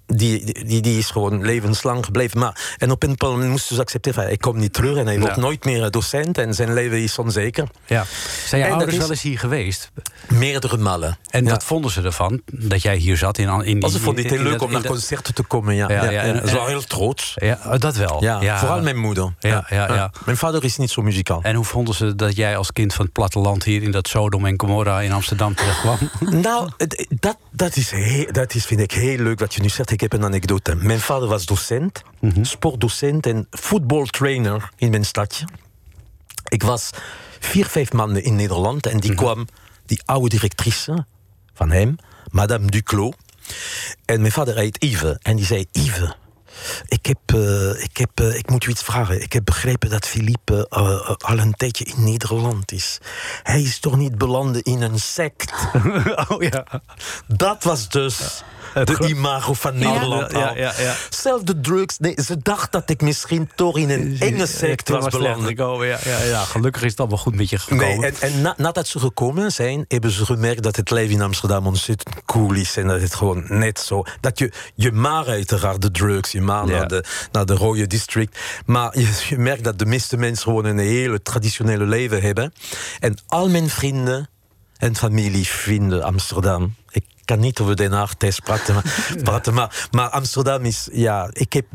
die, 0.07 0.63
die, 0.65 0.81
die 0.81 0.97
is 0.97 1.09
gewoon 1.09 1.45
levenslang 1.45 2.05
gebleven. 2.05 2.39
Maar, 2.39 2.75
en 2.77 2.91
op 2.91 3.03
een 3.03 3.09
bepaald 3.09 3.33
moment 3.33 3.51
moesten 3.51 3.75
ze 3.75 3.81
accepteren... 3.81 4.31
ik 4.31 4.41
kom 4.41 4.57
niet 4.57 4.73
terug 4.73 4.97
en 4.97 5.05
hij 5.05 5.19
wordt 5.19 5.35
nooit 5.35 5.65
meer 5.65 5.91
docent... 5.91 6.37
en 6.37 6.53
zijn 6.53 6.73
leven 6.73 7.01
is 7.01 7.17
onzeker. 7.17 7.67
Ja. 7.85 8.05
Zijn 8.45 8.61
je 8.61 8.67
En 8.67 8.73
ouders 8.73 8.97
wel 8.97 9.09
eens 9.09 9.21
hier 9.21 9.39
geweest? 9.39 9.91
Meerdere 10.27 10.77
malen. 10.77 11.17
En 11.29 11.43
Ja. 11.45 11.49
wat 11.51 11.63
vonden 11.63 11.91
ze 11.91 12.01
ervan, 12.01 12.41
dat 12.51 12.81
jij 12.81 12.95
hier 12.95 13.17
zat? 13.17 13.37
In, 13.37 13.49
in 13.63 13.79
die, 13.79 13.89
ze 13.89 13.99
vonden 13.99 14.23
het 14.23 14.33
heel 14.33 14.43
leuk 14.43 14.51
dat- 14.51 14.61
om 14.61 14.71
naar 14.71 14.81
dat- 14.81 14.91
concerten 14.91 15.33
te 15.33 15.43
komen, 15.43 15.75
ja. 15.75 15.89
Ja, 15.89 16.03
ja, 16.03 16.09
ja, 16.11 16.21
en 16.21 16.45
waren 16.45 16.67
heel 16.67 16.81
trots. 16.83 17.31
Ja, 17.35 17.59
oh, 17.65 17.77
dat 17.77 17.95
wel. 17.95 18.23
Ja, 18.23 18.59
vooral 18.59 18.81
mijn 18.81 18.97
moeder. 18.97 19.33
Ja, 19.39 19.65
ja, 19.69 19.93
ja. 19.93 20.11
Mijn 20.25 20.37
vader 20.37 20.63
is 20.63 20.77
niet 20.77 20.89
zo 20.91 21.01
muzikaal. 21.01 21.39
En 21.41 21.55
hoe 21.55 21.65
vonden 21.65 21.95
ze 21.95 22.15
dat 22.15 22.35
jij 22.35 22.57
als 22.57 22.71
kind 22.71 22.93
van 22.93 23.03
het 23.05 23.13
platteland... 23.13 23.63
hier 23.63 23.83
in 23.83 23.91
dat 23.91 24.07
Sodom 24.07 24.45
en 24.45 24.53
Gomorra 24.59 25.01
in 25.01 25.11
Amsterdam 25.11 25.55
terecht 25.55 25.79
kwam? 25.79 25.97
Nou, 26.41 26.69
dat, 27.19 27.37
dat, 27.51 27.75
is 27.75 27.91
heel, 27.91 28.31
dat 28.31 28.53
is, 28.53 28.65
vind 28.65 28.79
ik 28.79 28.91
heel 28.91 29.17
leuk 29.17 29.39
wat 29.39 29.53
je 29.53 29.61
nu 29.61 29.69
zegt. 29.69 29.91
Ik 29.97 30.03
heb 30.03 30.13
een 30.13 30.23
anekdote. 30.23 30.75
Mijn 30.75 30.99
vader 30.99 31.27
was 31.27 31.45
docent, 31.45 32.03
sportdocent 32.41 33.25
en 33.25 33.47
voetbaltrainer 33.49 34.69
in 34.75 34.89
mijn 34.89 35.05
stadje. 35.05 35.45
Ik 36.47 36.63
was 36.63 36.89
vier, 37.39 37.65
vijf 37.65 37.93
maanden 37.93 38.23
in 38.23 38.35
Nederland 38.35 38.85
en 38.85 38.99
die 38.99 39.15
kwam, 39.15 39.47
die 39.85 40.01
oude 40.05 40.29
directrice 40.29 41.05
van 41.53 41.71
hem, 41.71 41.95
Madame 42.31 42.65
Duclos. 42.65 43.13
En 44.05 44.21
mijn 44.21 44.31
vader 44.31 44.57
heet 44.57 44.83
Yves. 44.83 45.17
En 45.21 45.35
die 45.35 45.45
zei: 45.45 45.65
Yves, 45.71 46.15
ik, 46.87 47.05
heb, 47.05 47.19
eh, 47.25 47.83
ik, 47.83 47.97
heb, 47.97 48.09
eh, 48.13 48.35
ik 48.35 48.49
moet 48.49 48.65
u 48.65 48.69
iets 48.69 48.83
vragen. 48.83 49.21
Ik 49.21 49.33
heb 49.33 49.45
begrepen 49.45 49.89
dat 49.89 50.07
Philippe 50.07 50.67
eh, 50.69 51.15
al 51.17 51.37
een 51.37 51.53
tijdje 51.53 51.85
in 51.85 52.03
Nederland 52.03 52.71
is. 52.71 52.97
Hij 53.43 53.61
is 53.61 53.79
toch 53.79 53.97
niet 53.97 54.17
belanden 54.17 54.63
in 54.63 54.81
een 54.81 54.99
sect? 54.99 55.53
oh 56.29 56.41
ja. 56.43 56.81
Dat 57.27 57.63
was 57.63 57.89
dus 57.89 58.43
de 58.85 59.07
imago 59.07 59.53
van 59.53 59.77
Nederland. 59.77 60.31
Ja, 60.31 60.55
ja, 60.55 60.73
ja. 60.77 60.95
Zelfs 61.09 61.43
de 61.43 61.59
drugs. 61.59 61.97
Nee, 61.97 62.17
ze 62.25 62.37
dacht 62.41 62.71
dat 62.71 62.89
ik 62.89 63.01
misschien 63.01 63.49
toch 63.55 63.77
in 63.77 63.89
een 63.89 64.15
enge 64.19 64.45
sect 64.45 64.89
was 64.89 65.05
beland. 65.07 65.43
gekomen. 65.43 65.87
Ja, 65.87 65.99
ja, 66.05 66.23
ja. 66.23 66.43
Gelukkig 66.43 66.81
is 66.83 66.91
het 66.91 66.99
allemaal 66.99 67.17
goed 67.17 67.35
met 67.35 67.49
je 67.49 67.59
gekomen. 67.59 67.99
Nee, 67.99 68.11
en, 68.11 68.15
en 68.33 68.41
na- 68.41 68.53
nadat 68.57 68.87
ze 68.87 68.99
gekomen 68.99 69.51
zijn, 69.51 69.85
hebben 69.87 70.11
ze 70.11 70.25
gemerkt 70.25 70.63
dat 70.63 70.75
het 70.75 70.89
leven 70.91 71.13
in 71.15 71.21
Amsterdam 71.21 71.67
ontzettend 71.67 72.15
cool 72.25 72.53
is. 72.53 72.77
En 72.77 72.87
dat 72.87 73.01
het 73.01 73.15
gewoon 73.15 73.45
net 73.47 73.79
zo. 73.79 74.03
Dat 74.21 74.39
je, 74.39 74.51
je 74.75 74.91
maar 74.91 75.25
uiteraard 75.25 75.81
de 75.81 75.91
drugs, 75.91 76.31
je 76.31 76.41
maar 76.41 76.67
naar, 76.67 76.87
de, 76.87 77.03
naar 77.31 77.45
de 77.45 77.53
rode 77.53 77.87
district. 77.87 78.39
Maar 78.65 78.99
je, 78.99 79.25
je 79.29 79.37
merkt 79.37 79.63
dat 79.63 79.79
de 79.79 79.85
meeste 79.85 80.17
mensen 80.17 80.43
gewoon 80.43 80.65
een 80.65 80.77
hele 80.77 81.21
traditionele 81.21 81.85
leven 81.85 82.21
hebben. 82.21 82.53
En 82.99 83.17
al 83.27 83.49
mijn 83.49 83.69
vrienden 83.69 84.29
en 84.77 84.95
familie 84.95 85.47
vinden 85.47 86.03
Amsterdam. 86.03 86.75
Ik 86.89 87.03
kan 87.27 87.39
niet 87.39 87.59
over 87.59 87.75
Den 87.75 87.91
Haag 87.91 88.13
test 88.13 88.43
praten, 88.43 88.73
maar, 88.73 89.07
praten 89.23 89.53
maar, 89.53 89.87
maar 89.91 90.09
Amsterdam 90.09 90.65
is, 90.65 90.87
ja, 90.91 91.29
ik 91.31 91.53
heb 91.53 91.65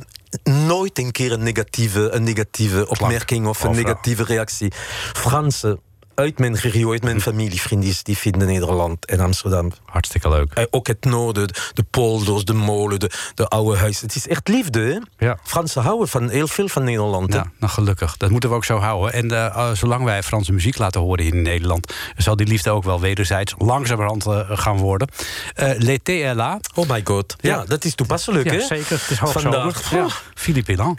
nooit 0.44 0.98
een 0.98 1.12
keer 1.12 1.32
een 1.32 1.42
negatieve, 1.42 2.10
een 2.10 2.22
negatieve 2.22 2.88
opmerking 2.88 3.46
of 3.46 3.62
een 3.62 3.70
negatieve 3.70 4.24
reactie. 4.24 4.72
Fransen 5.12 5.80
uit 6.14 6.38
mijn 6.38 6.54
regio, 6.56 6.90
uit 6.92 7.02
mijn 7.02 7.20
familievriendjes, 7.20 8.02
die 8.02 8.16
vinden 8.18 8.46
Nederland 8.48 9.04
en 9.06 9.20
Amsterdam. 9.20 9.72
Hartstikke 9.84 10.28
leuk. 10.28 10.52
Eh, 10.52 10.64
Ook 10.70 10.86
het 10.86 11.04
noorden, 11.04 11.48
de 11.72 11.84
polders, 11.90 12.44
de 12.44 12.52
molen, 12.52 13.00
de, 13.00 13.10
de 13.34 13.48
oude 13.48 13.78
huizen. 13.78 14.06
Het 14.06 14.16
is 14.16 14.28
echt 14.28 14.48
liefde, 14.48 14.80
hè? 14.80 15.26
Ja. 15.26 15.38
Fransen 15.44 15.82
houden 15.82 16.08
van 16.08 16.28
heel 16.28 16.46
veel 16.48 16.68
van 16.68 16.84
Nederland. 16.84 17.32
Ja, 17.32 17.50
nou 17.58 17.72
gelukkig. 17.72 18.16
Dat 18.16 18.30
moeten 18.30 18.50
we 18.50 18.54
ook 18.56 18.64
zo 18.64 18.78
houden. 18.78 19.12
En 19.12 19.30
eh, 19.30 19.46
eh, 19.46 19.70
zolang 19.72 20.04
wij 20.04 20.22
Franse 20.22 20.52
muziek 20.52 20.78
laten 20.78 21.00
horen 21.00 21.24
hier 21.24 21.34
in 21.34 21.42
Nederland... 21.42 21.92
zal 22.16 22.36
die 22.36 22.46
liefde 22.46 22.70
ook 22.70 22.84
wel 22.84 23.00
wederzijds 23.00 23.54
langzamerhand 23.58 24.24
gaan 24.48 24.76
worden. 24.76 25.08
L'été 25.78 26.12
est 26.12 26.36
là. 26.36 26.56
Oh 26.74 26.88
my 26.88 27.00
god. 27.04 27.36
Ja, 27.40 27.50
Ja. 27.50 27.64
dat 27.64 27.84
is 27.84 27.94
toepasselijk, 27.94 28.44
Ja, 28.50 28.52
hè? 28.52 28.60
zeker. 28.66 29.00
Het 29.00 29.10
is 29.10 29.18
hoogzomer. 29.18 29.52
Vandaag. 29.60 29.90
Ja. 29.90 30.06
Philippe 30.34 30.72
Elan. 30.72 30.98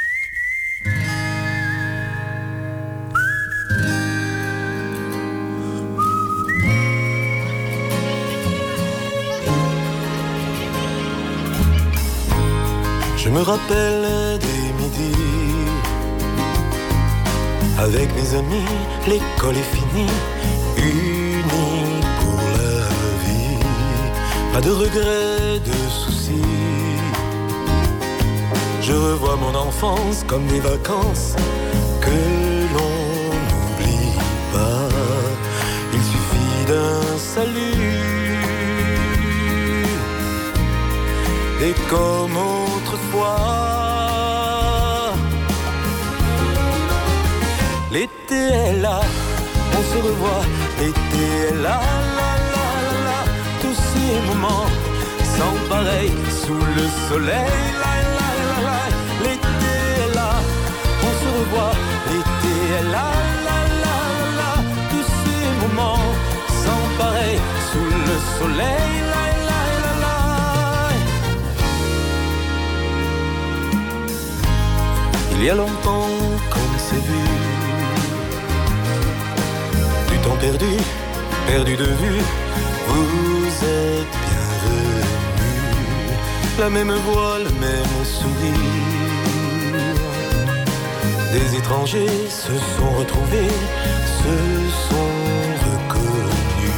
Me 13.34 13.42
rappelle 13.42 14.38
des 14.40 14.64
midis. 14.78 15.16
Avec 17.80 18.08
mes 18.16 18.38
amis, 18.38 18.70
l'école 19.08 19.58
est 19.58 19.72
finie 19.76 20.14
Unis 20.78 22.02
pour 22.20 22.42
la 22.58 22.80
vie. 23.24 23.58
Pas 24.54 24.62
de 24.62 24.72
regrets, 24.72 25.60
de 25.70 25.78
soucis. 25.90 26.52
Je 28.82 28.94
revois 28.94 29.36
mon 29.36 29.56
enfance 29.56 30.24
comme 30.28 30.46
des 30.48 30.60
vacances 30.60 31.36
Que 32.02 32.20
l'on 32.74 32.96
n'oublie 33.48 34.16
pas. 34.54 34.90
Il 35.94 36.04
suffit 36.14 36.66
d'un 36.68 37.18
salut. 37.18 38.14
Et 41.66 41.74
comme 41.90 42.38
L'été 47.92 48.36
est 48.36 48.74
là, 48.82 49.02
on 49.78 49.82
se 49.92 49.98
revoit. 50.04 50.44
L'été 50.80 51.24
est 51.50 51.56
là, 51.62 51.80
là, 52.18 52.32
là, 52.54 52.68
là. 53.08 53.20
Tous 53.62 53.78
ces 53.92 54.14
moments 54.28 54.66
sans 55.38 55.56
pareil 55.70 56.12
sous 56.42 56.64
le 56.78 56.86
soleil. 57.08 57.64
Là, 57.84 57.94
là, 58.18 58.30
là, 58.50 58.58
là. 58.68 58.82
L'été 59.24 59.70
est 60.02 60.16
là, 60.16 60.32
on 61.08 61.12
se 61.22 61.28
revoit. 61.38 61.76
L'été 62.10 62.54
est 62.80 62.88
là, 62.96 63.10
là, 63.48 63.60
là, 63.84 63.98
là. 64.40 64.52
Tous 64.90 65.08
ces 65.22 65.46
moments 65.62 66.06
sans 66.64 66.84
pareil 66.98 67.40
sous 67.72 67.92
le 68.10 68.16
soleil. 68.40 68.96
Là, 69.12 69.23
Il 75.36 75.44
y 75.44 75.50
a 75.50 75.56
longtemps 75.56 76.10
qu'on 76.52 76.80
s'est 76.80 77.04
vu. 77.10 77.24
Du 80.12 80.18
temps 80.20 80.38
perdu, 80.40 80.78
perdu 81.48 81.76
de 81.76 81.86
vue. 81.86 82.22
Vous 82.88 83.66
êtes 83.66 84.16
bienvenus. 84.30 85.06
La 86.60 86.70
même 86.70 86.94
voix, 87.08 87.40
le 87.40 87.52
même 87.60 87.98
sourire. 88.04 88.94
Des 91.34 91.58
étrangers 91.58 92.30
se 92.30 92.54
sont 92.76 92.92
retrouvés 93.00 93.56
Se 94.22 94.36
sont 94.88 95.16
reconnus. 95.66 96.72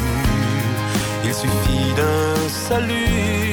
Il 1.25 1.33
suffit 1.33 1.93
d'un 1.97 2.49
salut 2.49 3.44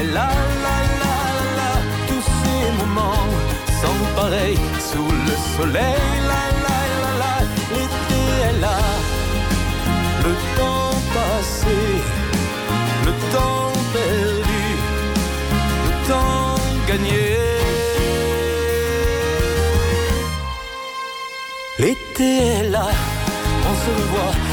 Est 0.00 0.04
là, 0.14 0.30
là, 0.64 0.76
là, 1.02 1.16
là. 1.58 1.72
Tous 2.08 2.24
ces 2.40 2.62
moments 2.80 3.28
sans 3.80 4.00
pareil 4.16 4.56
sous 4.88 5.10
le 5.28 5.34
soleil. 5.56 6.10
Là, 6.30 6.42
là, 6.64 6.78
là, 7.02 7.12
là. 7.22 7.34
L'été 7.74 8.22
est 8.48 8.60
là, 8.60 8.78
le 10.24 10.32
temps 10.56 10.96
passé, 11.14 11.80
le 13.06 13.12
temps 13.34 13.72
perdu, 13.92 14.66
le 15.84 15.90
temps 16.08 16.54
gagné. 16.88 17.36
L'été 21.78 22.30
est 22.46 22.68
là, 22.70 22.88
on 23.68 23.74
se 23.82 23.90
revoit. 24.02 24.49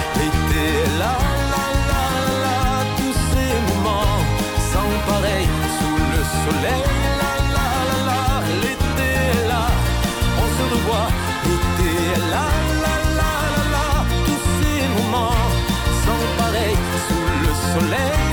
L'été 8.61 9.09
est 9.33 9.47
là, 9.47 9.65
on 10.41 10.47
se 10.57 10.63
revoit. 10.73 11.09
L'été 11.45 11.89
est 12.13 12.23
là, 12.31 12.47
là, 12.83 12.95
là, 13.19 13.31
là, 13.55 13.63
là. 13.75 13.87
Tous 14.25 14.43
ces 14.57 14.81
moments 14.95 15.41
sans 16.03 16.23
pareil 16.37 16.77
sous 17.07 17.27
le 17.43 17.51
soleil. 17.73 18.26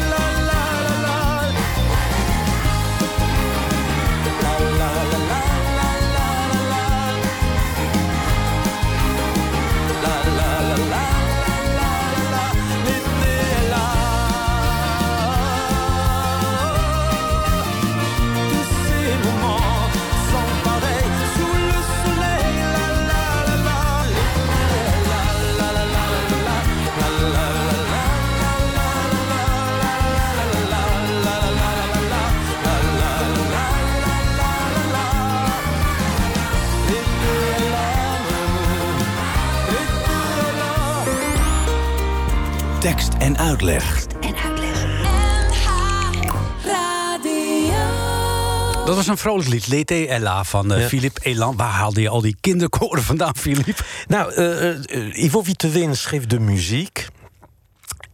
Tekst 42.85 43.13
en 43.19 43.39
uitleg. 43.39 44.07
En 44.21 44.37
uitleg. 44.37 44.83
Dat 48.85 48.97
was 48.97 49.07
een 49.07 49.17
vrolijk 49.17 49.49
lied, 49.49 49.67
L'été 49.67 50.05
Ella 50.09 50.45
van 50.45 50.73
eh, 50.73 50.81
Ja. 50.81 50.87
Philippe 50.89 51.21
Elan. 51.23 51.57
Waar 51.57 51.71
haalde 51.71 52.01
je 52.01 52.09
al 52.09 52.21
die 52.21 52.37
kinderkoren 52.41 53.03
vandaan, 53.03 53.37
Philippe? 53.37 53.75
Nou, 54.07 54.33
eh, 54.35 54.71
eh, 54.71 55.23
Ivo 55.25 55.45
schreef 55.91 56.27
de 56.27 56.41
muziek. 56.41 57.07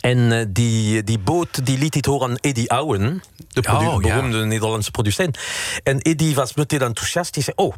En 0.00 0.52
die, 0.52 1.04
die 1.04 1.18
boot 1.18 1.66
die 1.66 1.78
liet 1.78 1.92
dit 1.92 2.06
horen 2.06 2.28
aan 2.30 2.36
Eddie 2.36 2.70
Owen, 2.80 3.22
de 3.48 3.60
produ- 3.60 3.86
Oh, 3.86 4.02
ja. 4.02 4.14
beroemde 4.14 4.44
Nederlandse 4.44 4.90
producent. 4.90 5.38
En 5.82 5.98
Eddie 5.98 6.34
was 6.34 6.54
meteen 6.54 6.80
enthousiast. 6.82 7.34
Die 7.34 7.42
zei: 7.42 7.56
Oh, 7.56 7.74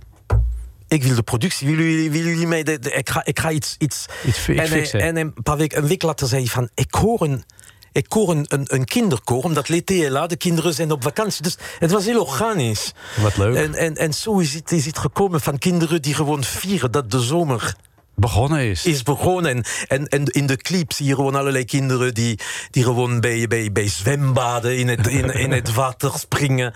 ik 0.92 1.02
wil 1.02 1.14
de 1.14 1.22
productie. 1.22 1.66
Willen 1.68 1.84
jullie, 1.84 2.10
willen 2.10 2.28
jullie 2.28 2.46
mij. 2.46 2.62
De, 2.62 2.78
de- 2.78 2.92
ik, 2.92 3.10
ga, 3.10 3.24
ik 3.24 3.38
ga 3.40 3.50
iets. 3.50 3.74
iets. 3.78 4.06
En, 4.46 4.68
fixen. 4.68 5.00
en 5.00 5.16
een 5.16 5.34
paar 5.42 5.56
weken, 5.56 5.78
een 5.78 5.88
week 5.88 6.02
later 6.02 6.28
zei 6.28 6.42
hij: 6.42 6.50
van, 6.50 6.68
Ik 6.74 6.94
hoor 6.94 7.22
een. 7.22 7.44
Ik 7.92 8.12
hoor 8.12 8.30
een, 8.30 8.44
een, 8.48 8.64
een 8.66 8.84
kinderkoor, 8.84 9.42
omdat 9.42 9.66
de 9.66 10.36
kinderen 10.38 10.74
zijn 10.74 10.90
op 10.90 11.02
vakantie. 11.02 11.42
Dus 11.42 11.56
het 11.78 11.90
was 11.90 12.04
heel 12.04 12.20
organisch. 12.20 12.92
Wat 13.20 13.36
leuk. 13.36 13.56
En, 13.56 13.74
en, 13.74 13.96
en 13.96 14.14
zo 14.14 14.38
is 14.38 14.54
het, 14.54 14.72
is 14.72 14.86
het 14.86 14.98
gekomen 14.98 15.40
van 15.40 15.58
kinderen 15.58 16.02
die 16.02 16.14
gewoon 16.14 16.44
vieren 16.44 16.90
dat 16.90 17.10
de 17.10 17.20
zomer 17.20 17.74
Begonnen 18.14 18.60
is. 18.60 18.84
is 18.86 19.02
begonnen. 19.02 19.50
En, 19.54 19.64
en, 19.88 20.08
en 20.08 20.24
in 20.24 20.46
de 20.46 20.56
clip 20.56 20.92
zie 20.92 21.06
je 21.06 21.14
gewoon 21.14 21.34
allerlei 21.34 21.64
kinderen 21.64 22.14
die, 22.14 22.38
die 22.70 22.82
gewoon 22.82 23.20
bij, 23.20 23.46
bij, 23.46 23.72
bij 23.72 23.88
zwembaden 23.88 24.76
in 24.76 24.88
het, 24.88 25.06
in, 25.06 25.30
in 25.30 25.50
het 25.50 25.74
water 25.74 26.12
springen. 26.18 26.74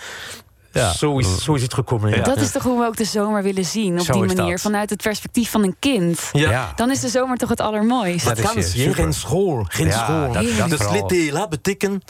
Ja. 0.76 0.92
Zo, 0.92 1.18
is, 1.18 1.42
zo 1.42 1.54
is 1.54 1.62
het 1.62 1.74
gekomen. 1.74 2.10
Ja. 2.10 2.22
Dat 2.22 2.36
is 2.36 2.50
toch 2.50 2.62
hoe 2.62 2.78
we 2.80 2.86
ook 2.86 2.96
de 2.96 3.04
zomer 3.04 3.42
willen 3.42 3.64
zien, 3.64 3.98
op 3.98 4.04
Zo 4.04 4.12
die 4.12 4.34
manier. 4.34 4.58
Vanuit 4.58 4.90
het 4.90 5.02
perspectief 5.02 5.50
van 5.50 5.62
een 5.62 5.76
kind. 5.78 6.20
Ja. 6.32 6.50
Ja. 6.50 6.72
Dan 6.76 6.90
is 6.90 7.00
de 7.00 7.08
zomer 7.08 7.36
toch 7.36 7.48
het 7.48 7.60
allermooist. 7.60 8.24
Dat 8.24 8.38
super. 8.38 8.94
geen 8.94 9.12
school. 9.12 9.64
Geen 9.68 9.86
Ja, 9.86 10.04
school. 10.04 10.32
dat- 10.32 10.56
dat 10.58 10.70
dus 10.70 11.30
là 11.32 11.48
betekent... 11.48 12.04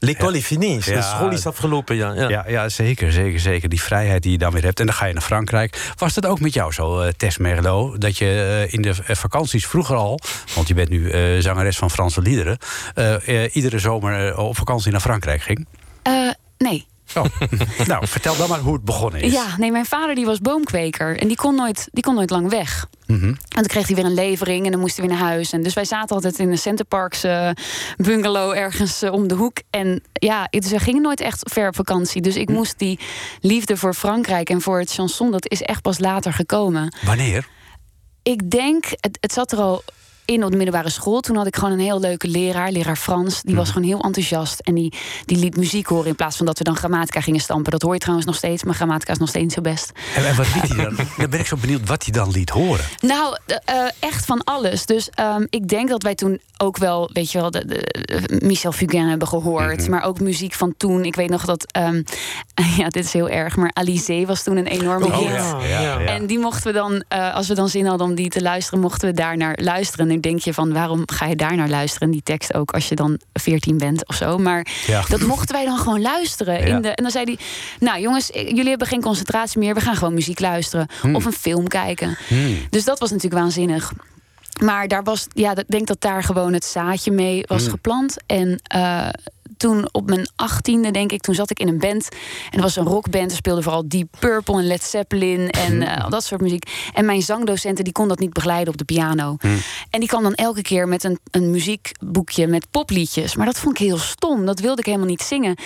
L'école 0.00 0.42
finie. 0.42 0.78
De 0.78 1.02
school 1.02 1.30
is 1.30 1.46
afgelopen, 1.46 1.96
ja. 1.96 2.12
ja. 2.12 2.28
Ja, 2.28 2.44
ja, 2.48 2.68
zeker, 2.68 3.12
zeker, 3.12 3.40
zeker. 3.40 3.68
Die 3.68 3.82
vrijheid 3.82 4.22
die 4.22 4.32
je 4.32 4.38
dan 4.38 4.52
weer 4.52 4.62
hebt. 4.62 4.80
En 4.80 4.86
dan 4.86 4.94
ga 4.94 5.04
je 5.06 5.12
naar 5.12 5.22
Frankrijk. 5.22 5.92
Was 5.96 6.14
dat 6.14 6.26
ook 6.26 6.40
met 6.40 6.54
jou 6.54 6.72
zo, 6.72 7.00
eh, 7.00 7.08
Tess 7.16 7.38
Merlot? 7.38 8.00
Dat 8.00 8.18
je 8.18 8.24
eh, 8.68 8.72
in 8.72 8.82
de 8.82 8.94
eh, 9.06 9.16
vakanties 9.16 9.66
vroeger 9.66 9.96
al... 9.96 10.20
want 10.54 10.68
je 10.68 10.74
bent 10.74 10.88
nu 10.88 11.10
eh, 11.10 11.40
zangeres 11.42 11.78
van 11.78 11.90
Franse 11.90 12.20
liederen... 12.20 12.58
iedere 13.52 13.78
zomer 13.78 14.36
op 14.36 14.56
vakantie 14.56 14.92
naar 14.92 15.00
Frankrijk 15.00 15.42
ging? 15.42 15.66
Eh, 16.02 16.12
nee. 16.58 16.86
Oh. 17.14 17.24
nou, 17.86 18.06
vertel 18.06 18.36
dan 18.36 18.48
maar 18.48 18.58
hoe 18.58 18.72
het 18.72 18.84
begonnen 18.84 19.20
is. 19.20 19.32
Ja, 19.32 19.56
nee, 19.56 19.70
mijn 19.72 19.86
vader 19.86 20.14
die 20.14 20.24
was 20.26 20.38
boomkweker. 20.38 21.18
En 21.18 21.28
die 21.28 21.36
kon 21.36 21.54
nooit, 21.54 21.88
die 21.92 22.02
kon 22.02 22.14
nooit 22.14 22.30
lang 22.30 22.50
weg. 22.50 22.86
Mhm. 23.06 23.24
En 23.24 23.36
toen 23.48 23.66
kreeg 23.66 23.86
hij 23.86 23.96
weer 23.96 24.04
een 24.04 24.14
levering 24.14 24.64
en 24.64 24.70
dan 24.70 24.80
moest 24.80 24.96
hij 24.96 25.06
weer 25.08 25.16
naar 25.16 25.26
huis. 25.26 25.52
En 25.52 25.62
dus 25.62 25.74
wij 25.74 25.84
zaten 25.84 26.14
altijd 26.14 26.38
in 26.38 26.50
een 26.50 26.58
Centerparks 26.58 27.24
eh, 27.24 27.50
bungalow 27.96 28.52
ergens 28.52 29.02
eh, 29.02 29.12
om 29.12 29.28
de 29.28 29.34
hoek. 29.34 29.56
En 29.70 30.02
ja, 30.12 30.46
dus 30.50 30.70
we 30.70 30.78
gingen 30.78 31.02
nooit 31.02 31.20
echt 31.20 31.50
ver 31.52 31.68
op 31.68 31.74
vakantie. 31.74 32.22
Dus 32.22 32.34
Hm. 32.34 32.40
ik 32.40 32.48
moest 32.48 32.78
die 32.78 32.98
liefde 33.40 33.76
voor 33.76 33.94
Frankrijk 33.94 34.50
en 34.50 34.60
voor 34.60 34.78
het 34.78 34.92
chanson... 34.92 35.30
dat 35.30 35.50
is 35.50 35.62
echt 35.62 35.82
pas 35.82 35.98
later 35.98 36.32
gekomen. 36.32 36.94
Wanneer? 37.04 37.46
Ik 38.22 38.50
denk, 38.50 38.84
het, 38.90 39.18
het 39.20 39.32
zat 39.32 39.52
er 39.52 39.58
al 39.58 39.82
in 40.30 40.44
op 40.44 40.50
de 40.50 40.56
middelbare 40.56 40.90
school. 40.90 41.20
Toen 41.20 41.36
had 41.36 41.46
ik 41.46 41.56
gewoon 41.56 41.72
een 41.72 41.78
heel 41.80 42.00
leuke 42.00 42.28
leraar, 42.28 42.70
leraar 42.70 42.96
Frans. 42.96 43.34
Die 43.42 43.50
Mhm. 43.50 43.58
was 43.58 43.70
gewoon 43.70 43.88
heel 43.88 44.00
enthousiast. 44.00 44.60
En 44.60 44.74
die, 44.74 44.92
die 45.24 45.36
liet 45.36 45.56
muziek 45.56 45.86
horen 45.86 46.06
in 46.06 46.14
plaats 46.14 46.36
van 46.36 46.46
dat 46.46 46.58
we 46.58 46.64
dan 46.64 46.76
grammatica 46.76 47.20
gingen 47.20 47.40
stampen. 47.40 47.70
Dat 47.72 47.82
hoor 47.82 47.92
je 47.92 47.98
trouwens 47.98 48.26
nog 48.26 48.36
steeds, 48.36 48.64
maar 48.64 48.74
grammatica 48.74 49.12
is 49.12 49.18
nog 49.18 49.28
steeds 49.28 49.54
zo 49.54 49.60
best. 49.60 49.92
En, 50.16 50.26
en 50.26 50.36
wat 50.36 50.46
liet 50.54 50.68
hij 50.74 50.84
dan? 50.84 50.96
Dan 51.18 51.30
ben 51.30 51.40
ik 51.40 51.46
zo 51.46 51.56
benieuwd 51.56 51.88
wat 51.88 52.02
hij 52.04 52.12
dan 52.12 52.30
liet 52.30 52.50
horen. 52.50 52.84
Nou, 53.00 53.36
eh, 53.46 53.74
echt 53.98 54.24
van 54.24 54.44
alles. 54.44 54.86
Dus 54.86 55.10
ehm, 55.14 55.46
ik 55.50 55.68
denk 55.68 55.88
dat 55.88 56.02
wij 56.02 56.14
toen 56.14 56.40
ook 56.58 56.76
wel, 56.76 57.10
weet 57.12 57.32
je 57.32 57.40
wel, 57.40 57.50
de, 57.50 57.64
de- 57.66 58.38
Michel 58.44 58.72
Fugain 58.72 59.08
hebben 59.08 59.28
gehoord. 59.28 59.80
Mhm. 59.80 59.90
Maar 59.90 60.02
ook 60.04 60.20
muziek 60.20 60.52
van 60.54 60.74
toen. 60.76 61.04
Ik 61.04 61.16
weet 61.16 61.30
nog 61.30 61.44
dat, 61.44 61.72
ehm, 61.72 62.02
ja, 62.78 62.88
dit 62.88 63.04
is 63.04 63.12
heel 63.12 63.28
erg, 63.28 63.56
maar 63.56 63.70
Alizé 63.72 64.26
was 64.26 64.42
toen 64.42 64.56
een 64.56 64.66
enorme 64.66 65.06
Oh, 65.06 65.18
hit. 65.18 65.28
ja, 65.28 65.58
ja, 65.68 65.80
ja. 65.80 65.98
En 66.00 66.26
die 66.26 66.38
mochten 66.38 66.66
we 66.66 66.72
dan, 66.78 67.04
eh, 67.08 67.34
als 67.34 67.48
we 67.48 67.54
dan 67.54 67.68
zin 67.68 67.86
hadden 67.86 68.06
om 68.06 68.14
die 68.14 68.28
te 68.28 68.42
luisteren, 68.42 68.80
mochten 68.80 69.08
we 69.08 69.14
daar 69.14 69.36
naar 69.36 69.58
luisteren. 69.62 70.17
Denk 70.20 70.40
je 70.40 70.54
van, 70.54 70.72
waarom 70.72 71.02
ga 71.06 71.26
je 71.26 71.36
daar 71.36 71.56
naar 71.56 71.68
luisteren? 71.68 72.10
Die 72.10 72.22
tekst 72.22 72.54
ook 72.54 72.70
als 72.70 72.88
je 72.88 72.94
dan 72.94 73.18
14 73.32 73.78
bent 73.78 74.08
of 74.08 74.14
zo. 74.14 74.38
Maar 74.38 74.66
Ja. 74.86 75.02
dat 75.08 75.20
mochten 75.20 75.54
wij 75.54 75.64
dan 75.64 75.78
gewoon 75.78 76.00
luisteren. 76.00 76.54
Ja. 76.66 76.76
In 76.76 76.82
de, 76.82 76.88
en 76.88 77.02
dan 77.02 77.12
zei 77.12 77.24
hij, 77.24 77.38
nou 77.80 78.00
jongens, 78.00 78.30
jullie 78.32 78.68
hebben 78.68 78.86
geen 78.88 79.00
concentratie 79.02 79.58
meer. 79.58 79.74
We 79.74 79.80
gaan 79.80 79.96
gewoon 79.96 80.14
muziek 80.14 80.40
luisteren. 80.40 80.86
Hmm. 81.00 81.14
Of 81.14 81.24
een 81.24 81.32
film 81.32 81.68
kijken. 81.68 82.16
Dus 82.70 82.84
dat 82.84 82.98
was 82.98 83.10
natuurlijk 83.10 83.40
waanzinnig. 83.42 83.92
Maar 84.62 84.88
daar 84.88 85.02
was, 85.02 85.26
ja, 85.32 85.56
ik 85.56 85.68
denk 85.68 85.86
dat 85.86 86.00
daar 86.00 86.22
gewoon 86.22 86.52
het 86.52 86.64
zaadje 86.64 87.10
mee 87.10 87.42
was 87.46 87.62
Hmm. 87.62 87.70
geplant. 87.70 88.16
En 88.26 88.60
eh, 88.62 89.08
toen 89.58 89.88
op 89.92 90.06
mijn 90.06 90.28
achttiende, 90.36 90.90
denk 90.90 91.12
ik, 91.12 91.20
toen 91.20 91.34
zat 91.34 91.50
ik 91.50 91.58
in 91.58 91.68
een 91.68 91.78
band. 91.78 92.08
En 92.50 92.56
er 92.56 92.62
was 92.62 92.76
een 92.76 92.84
rockband. 92.84 93.30
Er 93.30 93.36
speelde 93.36 93.62
vooral 93.62 93.88
Deep 93.88 94.08
Purple 94.18 94.58
en 94.58 94.66
Led 94.66 94.82
Zeppelin 94.82 95.50
en 95.50 95.82
eh, 95.82 96.04
al 96.04 96.10
dat 96.10 96.24
soort 96.24 96.40
muziek. 96.40 96.90
En 96.94 97.04
mijn 97.04 97.22
zangdocenten 97.22 97.84
die 97.84 97.92
kon 97.92 98.08
dat 98.08 98.18
niet 98.18 98.32
begeleiden 98.32 98.72
op 98.72 98.78
de 98.78 98.84
piano. 98.84 99.36
En 99.90 100.00
die 100.00 100.08
kwam 100.08 100.22
dan 100.22 100.34
elke 100.34 100.62
keer 100.62 100.88
met 100.88 101.04
een, 101.04 101.18
een 101.30 101.50
muziekboekje 101.50 102.46
met 102.46 102.70
popliedjes. 102.70 103.36
Maar 103.36 103.46
dat 103.46 103.58
vond 103.58 103.80
ik 103.80 103.86
heel 103.86 103.98
stom. 103.98 104.46
Dat 104.46 104.60
wilde 104.60 104.80
ik 104.80 104.86
helemaal 104.86 105.06
niet 105.06 105.22
zingen. 105.22 105.56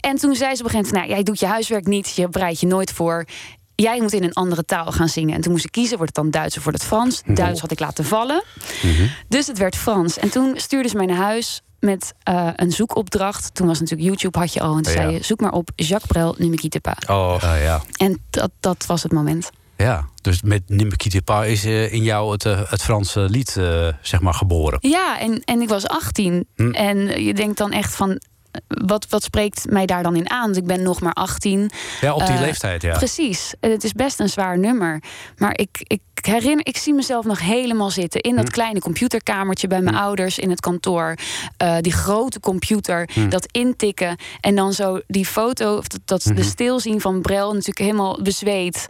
En 0.00 0.16
toen 0.16 0.34
zei 0.34 0.54
ze 0.54 0.62
op 0.62 0.68
een 0.68 0.70
gegeven 0.70 0.92
moment: 0.92 0.94
nou, 0.94 1.08
jij 1.08 1.22
doet 1.22 1.40
je 1.40 1.46
huiswerk 1.46 1.86
niet, 1.86 2.14
je 2.14 2.28
bereidt 2.28 2.60
je 2.60 2.66
nooit 2.66 2.92
voor. 2.92 3.26
Jij 3.74 4.00
moet 4.00 4.12
in 4.12 4.22
een 4.22 4.32
andere 4.32 4.64
taal 4.64 4.92
gaan 4.92 5.08
zingen. 5.08 5.34
En 5.34 5.40
toen 5.40 5.52
moest 5.52 5.64
ik 5.64 5.72
kiezen: 5.72 5.96
wordt 5.96 6.16
het 6.16 6.24
dan 6.24 6.32
Duits 6.32 6.56
of 6.56 6.62
wordt 6.62 6.78
het 6.78 6.88
Frans? 6.88 7.22
Duits 7.26 7.60
had 7.60 7.70
ik 7.70 7.80
laten 7.80 8.04
vallen. 8.04 8.44
Dus 9.28 9.46
het 9.46 9.58
werd 9.58 9.76
Frans. 9.76 10.18
En 10.18 10.30
toen 10.30 10.52
stuurde 10.56 10.88
ze 10.88 10.96
mij 10.96 11.06
naar 11.06 11.16
huis 11.16 11.62
met 11.82 12.14
eh, 12.22 12.48
een 12.56 12.72
zoekopdracht. 12.72 13.54
Toen 13.54 13.66
was 13.66 13.80
natuurlijk 13.80 14.08
YouTube, 14.08 14.38
had 14.38 14.52
je 14.52 14.60
al. 14.60 14.76
En 14.76 14.82
toen 14.82 14.92
Ja. 14.92 15.00
zei 15.00 15.12
je: 15.12 15.22
zoek 15.24 15.40
maar 15.40 15.52
op 15.52 15.70
Jacques 15.76 16.06
Brel, 16.06 16.36
pas. 16.80 16.94
Oh, 17.06 17.32
Ah, 17.42 17.62
ja. 17.62 17.80
En 17.96 18.22
dat, 18.30 18.50
dat 18.60 18.86
was 18.86 19.02
het 19.02 19.12
moment. 19.12 19.50
ja, 19.76 20.08
dus 20.20 20.42
met 20.42 20.62
Nimbe 20.66 20.96
Kitepa 20.96 21.44
is 21.44 21.64
eh, 21.64 21.92
in 21.92 22.02
jou 22.02 22.32
het, 22.32 22.44
eh, 22.44 22.60
het 22.70 22.82
Franse 22.82 23.20
lied 23.20 23.56
eh, 23.56 23.88
zeg 24.00 24.20
maar 24.20 24.34
geboren. 24.34 24.78
Ja, 24.80 25.18
en, 25.20 25.42
en 25.44 25.60
ik 25.60 25.68
was 25.68 25.86
18. 25.88 26.46
Hm. 26.56 26.70
En 26.70 27.22
je 27.24 27.34
denkt 27.34 27.58
dan 27.58 27.72
echt 27.72 27.94
van. 27.96 28.20
Wat, 28.68 29.06
wat 29.08 29.22
spreekt 29.22 29.70
mij 29.70 29.86
daar 29.86 30.02
dan 30.02 30.16
in 30.16 30.30
aan? 30.30 30.44
Want 30.44 30.56
ik 30.56 30.66
ben 30.66 30.82
nog 30.82 31.00
maar 31.00 31.12
18. 31.12 31.70
Ja, 32.00 32.12
op 32.14 32.26
die 32.26 32.34
Eh, 32.34 32.40
leeftijd, 32.40 32.82
ja. 32.82 32.96
Precies. 32.96 33.54
Het 33.60 33.84
is 33.84 33.92
best 33.92 34.20
een 34.20 34.28
zwaar 34.28 34.58
nummer. 34.58 35.02
Maar 35.36 35.58
ik, 35.58 35.82
ik 35.86 36.00
herinner, 36.20 36.66
ik 36.66 36.76
zie 36.76 36.94
mezelf 36.94 37.24
nog 37.24 37.40
helemaal 37.40 37.90
zitten 37.90 38.20
in 38.20 38.36
dat 38.36 38.44
Hm. 38.46 38.52
kleine 38.52 38.80
computerkamertje 38.80 39.66
bij 39.66 39.80
mijn 39.80 39.96
ouders 39.96 40.38
in 40.38 40.50
het 40.50 40.60
kantoor. 40.60 41.14
Eh, 41.56 41.76
die 41.80 41.92
grote 41.92 42.40
computer, 42.40 43.08
Hm. 43.12 43.28
dat 43.28 43.46
intikken 43.50 44.16
en 44.40 44.54
dan 44.54 44.72
zo 44.72 45.00
die 45.06 45.26
foto, 45.26 45.76
of 45.76 45.86
dat, 45.86 46.00
dat 46.04 46.24
Mhm. 46.24 46.34
de 46.34 46.42
stilzien 46.42 47.00
van 47.00 47.20
Brel, 47.20 47.48
natuurlijk 47.48 47.78
helemaal 47.78 48.18
bezweet. 48.22 48.88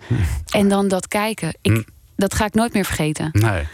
En 0.51 0.69
dan 0.69 0.89
dat 0.89 1.09
kijken. 1.09 1.49
Ik, 1.63 1.73
Hm. 1.73 1.83
Dat 2.17 2.35
ga 2.35 2.45
ik 2.45 2.55
nooit 2.55 2.73
meer 2.73 2.85
vergeten. 2.85 3.29
Nee. 3.33 3.67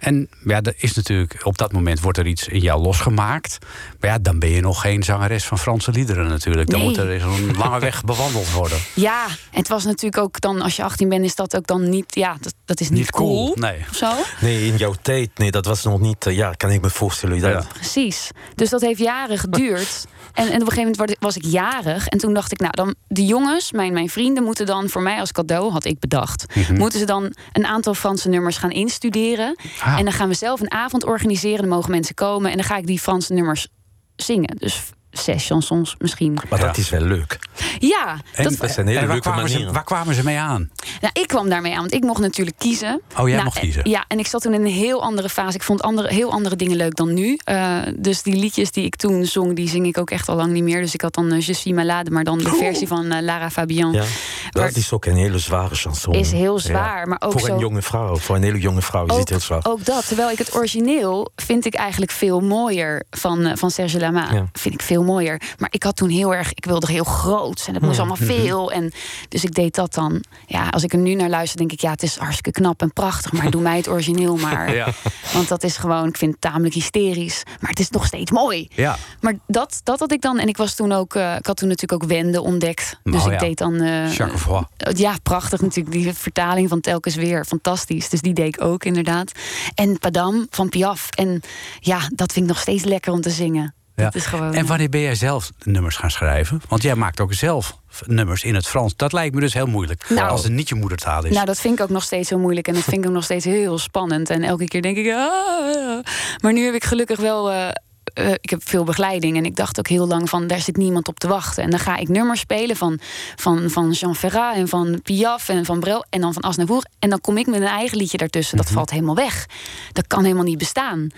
En 0.00 0.28
ja, 0.44 0.60
er 0.62 0.74
is 0.76 0.94
natuurlijk, 0.94 1.40
op 1.42 1.58
dat 1.58 1.72
moment 1.72 2.00
wordt 2.00 2.18
er 2.18 2.26
iets 2.26 2.48
in 2.48 2.60
jou 2.60 2.82
losgemaakt. 2.82 3.58
Maar 4.00 4.10
ja, 4.10 4.18
dan 4.18 4.38
ben 4.38 4.48
je 4.50 4.60
nog 4.60 4.80
geen 4.80 5.02
zangeres 5.02 5.44
van 5.44 5.58
Franse 5.58 5.90
liederen 5.90 6.28
natuurlijk. 6.28 6.70
Dan 6.70 6.78
Nee. 6.78 6.88
moet 6.88 6.96
er 6.98 7.20
zo'n 7.20 7.56
lange 7.56 7.78
weg 7.80 8.04
bewandeld 8.10 8.52
worden. 8.52 8.78
Ja, 8.94 9.26
het 9.50 9.68
was 9.68 9.84
natuurlijk 9.84 10.22
ook 10.22 10.40
dan, 10.40 10.60
als 10.62 10.76
je 10.76 10.82
18 10.84 11.08
bent, 11.08 11.24
is 11.24 11.34
dat 11.34 11.56
ook 11.56 11.66
dan 11.66 11.88
niet, 11.88 12.14
ja, 12.14 12.36
dat, 12.40 12.54
dat 12.64 12.80
is 12.80 12.88
niet, 12.88 12.98
Niet 12.98 13.10
cool, 13.10 13.54
nee. 13.54 13.84
Of 13.90 13.96
zo? 13.96 14.12
nee, 14.40 14.66
in 14.66 14.76
jouw 14.76 14.94
tijd, 15.02 15.30
nee, 15.38 15.50
dat 15.50 15.64
was 15.64 15.84
nog 15.84 16.00
niet... 16.00 16.26
eh, 16.26 16.36
ja, 16.36 16.52
kan 16.52 16.70
ik 16.70 16.80
me 16.80 16.90
voorstellen. 16.90 17.40
Dat, 17.40 17.50
Ja. 17.52 17.64
Precies. 17.72 18.28
Dus 18.54 18.70
dat 18.70 18.80
heeft 18.80 19.00
jaren 19.00 19.38
geduurd. 19.48 20.04
En, 20.34 20.46
en 20.46 20.60
op 20.60 20.60
een 20.60 20.72
gegeven 20.72 20.90
moment 20.98 21.16
was 21.20 21.36
ik 21.36 21.44
jarig. 21.44 22.06
En 22.06 22.18
toen 22.18 22.34
dacht 22.34 22.52
ik, 22.52 22.58
nou, 22.58 22.72
dan 22.76 22.94
de 23.08 23.24
jongens, 23.26 23.72
mijn, 23.72 23.92
mijn 23.92 24.08
vrienden, 24.08 24.44
moeten 24.44 24.66
dan 24.66 24.88
voor 24.88 25.02
mij 25.02 25.20
als 25.20 25.32
cadeau, 25.32 25.72
had 25.72 25.84
ik 25.84 25.98
bedacht, 25.98 26.44
moeten 26.72 26.98
ze 26.98 27.04
dan 27.06 27.34
een 27.52 27.66
aantal 27.66 27.94
Franse 27.94 28.28
nummers 28.28 28.56
gaan 28.56 28.70
instuderen. 28.70 29.56
Ah. 29.80 29.89
En 29.98 30.04
dan 30.04 30.12
gaan 30.12 30.28
we 30.28 30.34
zelf 30.34 30.60
een 30.60 30.70
avond 30.70 31.04
organiseren. 31.04 31.58
Dan 31.58 31.68
mogen 31.68 31.90
mensen 31.90 32.14
komen. 32.14 32.50
En 32.50 32.56
dan 32.56 32.66
ga 32.66 32.76
ik 32.76 32.86
die 32.86 32.98
Franse 32.98 33.32
nummers 33.32 33.68
zingen. 34.16 34.56
Dus 34.56 34.90
zes 35.10 35.46
chansons 35.46 35.94
misschien. 35.98 36.38
Maar 36.50 36.60
Ja. 36.60 36.66
dat 36.66 36.76
is 36.76 36.90
wel 36.90 37.00
leuk. 37.00 37.38
Ja, 37.78 38.16
En- 38.34 38.44
dat, 38.44 38.56
Dat 38.58 38.70
zijn 38.70 38.86
hele 38.86 38.98
En 39.00 39.06
waar 39.06 39.14
leuke 39.14 39.30
kwamen, 39.30 39.50
ze, 39.50 39.70
waar 39.72 39.84
kwamen 39.84 40.14
ze 40.14 40.24
mee 40.24 40.38
aan? 40.38 40.70
Nou, 41.00 41.12
ik 41.20 41.26
kwam 41.28 41.48
daarmee 41.48 41.72
aan, 41.72 41.78
want 41.80 41.92
ik 41.94 42.02
mocht 42.02 42.20
natuurlijk 42.20 42.58
kiezen. 42.58 43.00
Oh, 43.18 43.24
jij 43.26 43.30
Nou, 43.32 43.44
mocht 43.44 43.58
kiezen. 43.58 43.90
Ja, 43.90 44.04
en 44.08 44.18
ik 44.18 44.26
zat 44.26 44.42
toen 44.42 44.54
in 44.54 44.60
een 44.64 44.72
heel 44.72 45.02
andere 45.02 45.28
fase. 45.28 45.56
Ik 45.56 45.62
vond 45.62 45.82
andere, 45.82 46.12
heel 46.14 46.32
andere 46.32 46.56
dingen 46.56 46.76
leuk 46.76 46.94
dan 46.96 47.14
nu. 47.14 47.38
Eh, 47.44 47.76
dus 47.96 48.22
die 48.22 48.34
liedjes 48.34 48.70
die 48.70 48.84
ik 48.84 48.96
toen 48.96 49.24
zong, 49.26 49.56
die 49.56 49.68
zing 49.68 49.86
ik 49.86 49.98
ook 49.98 50.10
echt 50.10 50.28
al 50.28 50.36
lang 50.36 50.52
niet 50.52 50.62
meer. 50.62 50.80
Dus 50.80 50.94
ik 50.94 51.00
had 51.00 51.14
dan 51.14 51.32
eh, 51.32 51.40
Je 51.40 51.54
suis 51.54 51.74
malade, 51.74 52.10
maar 52.10 52.24
dan 52.24 52.38
de 52.38 52.50
versie 52.58 52.86
van 52.86 53.10
eh, 53.10 53.22
Lara 53.22 53.50
Fabian. 53.50 53.92
Ja. 53.92 54.04
Dat 54.50 54.76
is 54.76 54.92
ook 54.92 55.04
een 55.04 55.16
hele 55.16 55.38
zware 55.38 55.74
chanson. 55.74 56.14
Is 56.14 56.32
heel 56.32 56.54
Ja. 56.54 56.60
zwaar, 56.60 57.08
maar 57.08 57.20
ook 57.24 57.32
Voor 57.32 57.40
zo... 57.40 57.52
een 57.54 57.58
jonge 57.58 57.82
vrouw, 57.82 58.16
voor 58.16 58.36
een 58.36 58.42
hele 58.42 58.58
jonge 58.58 58.82
vrouw 58.82 59.06
is 59.06 59.16
het 59.16 59.28
heel 59.28 59.40
zwaar. 59.40 59.60
ook 59.62 59.84
dat. 59.84 60.06
Terwijl 60.06 60.30
ik 60.30 60.38
het 60.38 60.54
origineel 60.54 61.30
vind 61.36 61.64
ik 61.66 61.74
eigenlijk 61.74 62.12
veel 62.12 62.40
mooier 62.40 63.02
van, 63.10 63.44
eh, 63.44 63.56
van 63.56 63.70
Serge 63.70 63.98
Lama. 63.98 64.32
Ja. 64.32 64.46
Vind 64.52 64.74
ik 64.74 64.82
veel 64.82 64.99
veel 65.04 65.14
mooier. 65.14 65.40
Maar 65.58 65.68
ik 65.72 65.82
had 65.82 65.96
toen 65.96 66.08
heel 66.08 66.34
erg, 66.34 66.52
ik 66.54 66.64
wilde 66.64 66.92
heel 66.92 67.04
groot 67.04 67.64
en 67.66 67.74
het 67.74 67.82
moest 67.82 67.98
allemaal 67.98 68.16
veel. 68.16 68.72
En 68.72 68.92
dus 69.28 69.44
ik 69.44 69.54
deed 69.54 69.74
dat 69.74 69.94
dan. 69.94 70.24
Ja, 70.46 70.68
als 70.68 70.82
ik 70.82 70.92
er 70.92 70.98
nu 70.98 71.14
naar 71.14 71.28
luister, 71.28 71.58
denk 71.58 71.72
ik, 71.72 71.80
ja, 71.80 71.90
het 71.90 72.02
is 72.02 72.16
hartstikke 72.16 72.50
knap 72.50 72.80
en 72.82 72.92
prachtig. 72.92 73.32
Maar 73.32 73.50
doe 73.50 73.62
mij 73.62 73.76
het 73.76 73.88
origineel 73.88 74.36
maar. 74.46 74.74
Ja. 74.74 74.88
Want 75.32 75.48
dat 75.48 75.62
is 75.62 75.76
gewoon, 75.76 76.08
ik 76.08 76.16
vind 76.16 76.32
het 76.32 76.40
tamelijk 76.40 76.74
hysterisch. 76.74 77.42
Maar 77.60 77.70
het 77.70 77.80
is 77.80 77.90
nog 77.90 78.06
steeds 78.06 78.30
mooi. 78.30 78.68
Ja. 78.74 78.96
Maar 79.20 79.34
dat, 79.46 79.80
dat 79.84 79.98
had 79.98 80.12
ik 80.12 80.20
dan. 80.20 80.38
En 80.38 80.48
ik 80.48 80.56
was 80.56 80.74
toen 80.74 80.92
ook, 80.92 81.14
eh, 81.14 81.36
ik 81.38 81.46
had 81.46 81.56
toen 81.56 81.68
natuurlijk 81.68 82.02
ook 82.02 82.08
Wende 82.08 82.40
ontdekt. 82.40 82.98
Dus 83.02 83.20
Oh, 83.20 83.26
ik 83.26 83.32
ja. 83.32 83.38
deed 83.38 83.58
dan. 83.58 83.74
Jacques 84.10 84.40
Foy. 84.40 84.64
ja, 84.76 85.14
prachtig 85.22 85.60
natuurlijk. 85.60 85.94
Die 85.94 86.12
vertaling 86.12 86.68
van 86.68 86.80
telkens 86.80 87.14
weer. 87.14 87.44
Fantastisch. 87.44 88.08
Dus 88.08 88.20
die 88.20 88.32
deed 88.34 88.46
ik 88.54 88.62
ook 88.62 88.84
inderdaad. 88.84 89.32
En 89.74 89.98
Padam 89.98 90.46
van 90.50 90.68
Piaf. 90.68 91.10
En 91.10 91.40
ja, 91.80 91.98
dat 92.14 92.32
vind 92.32 92.44
ik 92.44 92.52
nog 92.52 92.60
steeds 92.60 92.84
lekker 92.84 93.12
om 93.12 93.20
te 93.20 93.30
zingen. 93.30 93.74
Ja. 94.00 94.06
Dat 94.06 94.14
is 94.14 94.26
gewoon... 94.26 94.54
En 94.54 94.66
wanneer 94.66 94.88
ben 94.88 95.00
jij 95.00 95.14
zelf 95.14 95.50
nummers 95.64 95.96
gaan 95.96 96.10
schrijven? 96.10 96.60
Want 96.68 96.82
jij 96.82 96.94
maakt 96.94 97.20
ook 97.20 97.34
zelf 97.34 97.78
nummers 98.06 98.44
in 98.44 98.54
het 98.54 98.66
Frans. 98.66 98.96
Dat 98.96 99.12
lijkt 99.12 99.34
me 99.34 99.40
dus 99.40 99.54
heel 99.54 99.66
moeilijk. 99.66 100.08
Nou. 100.08 100.28
als 100.28 100.42
het 100.42 100.52
niet 100.52 100.68
je 100.68 100.74
moedertaal 100.74 101.24
is. 101.24 101.34
Nou, 101.34 101.46
dat 101.46 101.60
vind 101.60 101.78
ik 101.78 101.84
ook 101.84 101.90
nog 101.90 102.02
steeds 102.02 102.28
heel 102.28 102.38
moeilijk. 102.38 102.68
En 102.68 102.74
dat 102.74 102.82
vind 102.82 103.02
ik 103.02 103.08
ook 103.08 103.14
nog 103.14 103.24
steeds 103.24 103.44
heel 103.44 103.78
spannend. 103.78 104.30
En 104.30 104.42
elke 104.42 104.64
keer 104.64 104.82
denk 104.82 104.96
ik... 104.96 105.12
"Ah." 105.12 106.04
Maar 106.42 106.52
nu 106.52 106.64
heb 106.64 106.74
ik 106.74 106.84
gelukkig 106.84 107.18
wel... 107.18 107.50
eh, 107.50 107.68
eh, 108.14 108.32
ik 108.40 108.50
heb 108.50 108.68
veel 108.68 108.84
begeleiding 108.84 109.36
en 109.36 109.44
ik 109.44 109.56
dacht 109.56 109.78
ook 109.78 109.88
heel 109.88 110.06
lang 110.06 110.28
van 110.28 110.46
daar 110.46 110.60
zit 110.60 110.76
niemand 110.76 111.08
op 111.08 111.18
te 111.18 111.28
wachten. 111.28 111.62
En 111.64 111.70
dan 111.70 111.78
ga 111.78 111.96
ik 111.96 112.08
nummers 112.08 112.40
spelen 112.40 112.76
van, 112.76 112.98
van, 113.36 113.70
van 113.70 113.90
Jean 113.90 114.16
Ferrat 114.16 114.54
en 114.54 114.68
van 114.68 115.00
Piaf 115.02 115.48
en 115.48 115.64
van 115.64 115.80
Brel 115.80 116.04
en 116.10 116.20
dan 116.20 116.32
van 116.32 116.42
Aznavour. 116.42 116.84
En 116.98 117.10
dan 117.10 117.20
kom 117.20 117.36
ik 117.36 117.46
met 117.46 117.60
een 117.60 117.66
eigen 117.66 117.96
liedje 117.98 118.18
daartussen. 118.18 118.56
Dat 118.56 118.70
valt 118.70 118.90
helemaal 118.90 119.14
weg. 119.14 119.46
Dat 119.92 120.06
kan 120.06 120.22
helemaal 120.22 120.44
niet 120.44 120.58
bestaan. 120.58 121.08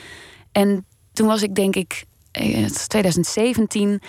En 0.52 0.86
toen 1.12 1.26
was 1.26 1.42
ik 1.42 1.54
denk 1.54 1.76
ik, 1.76 2.04
2017. 2.88 4.00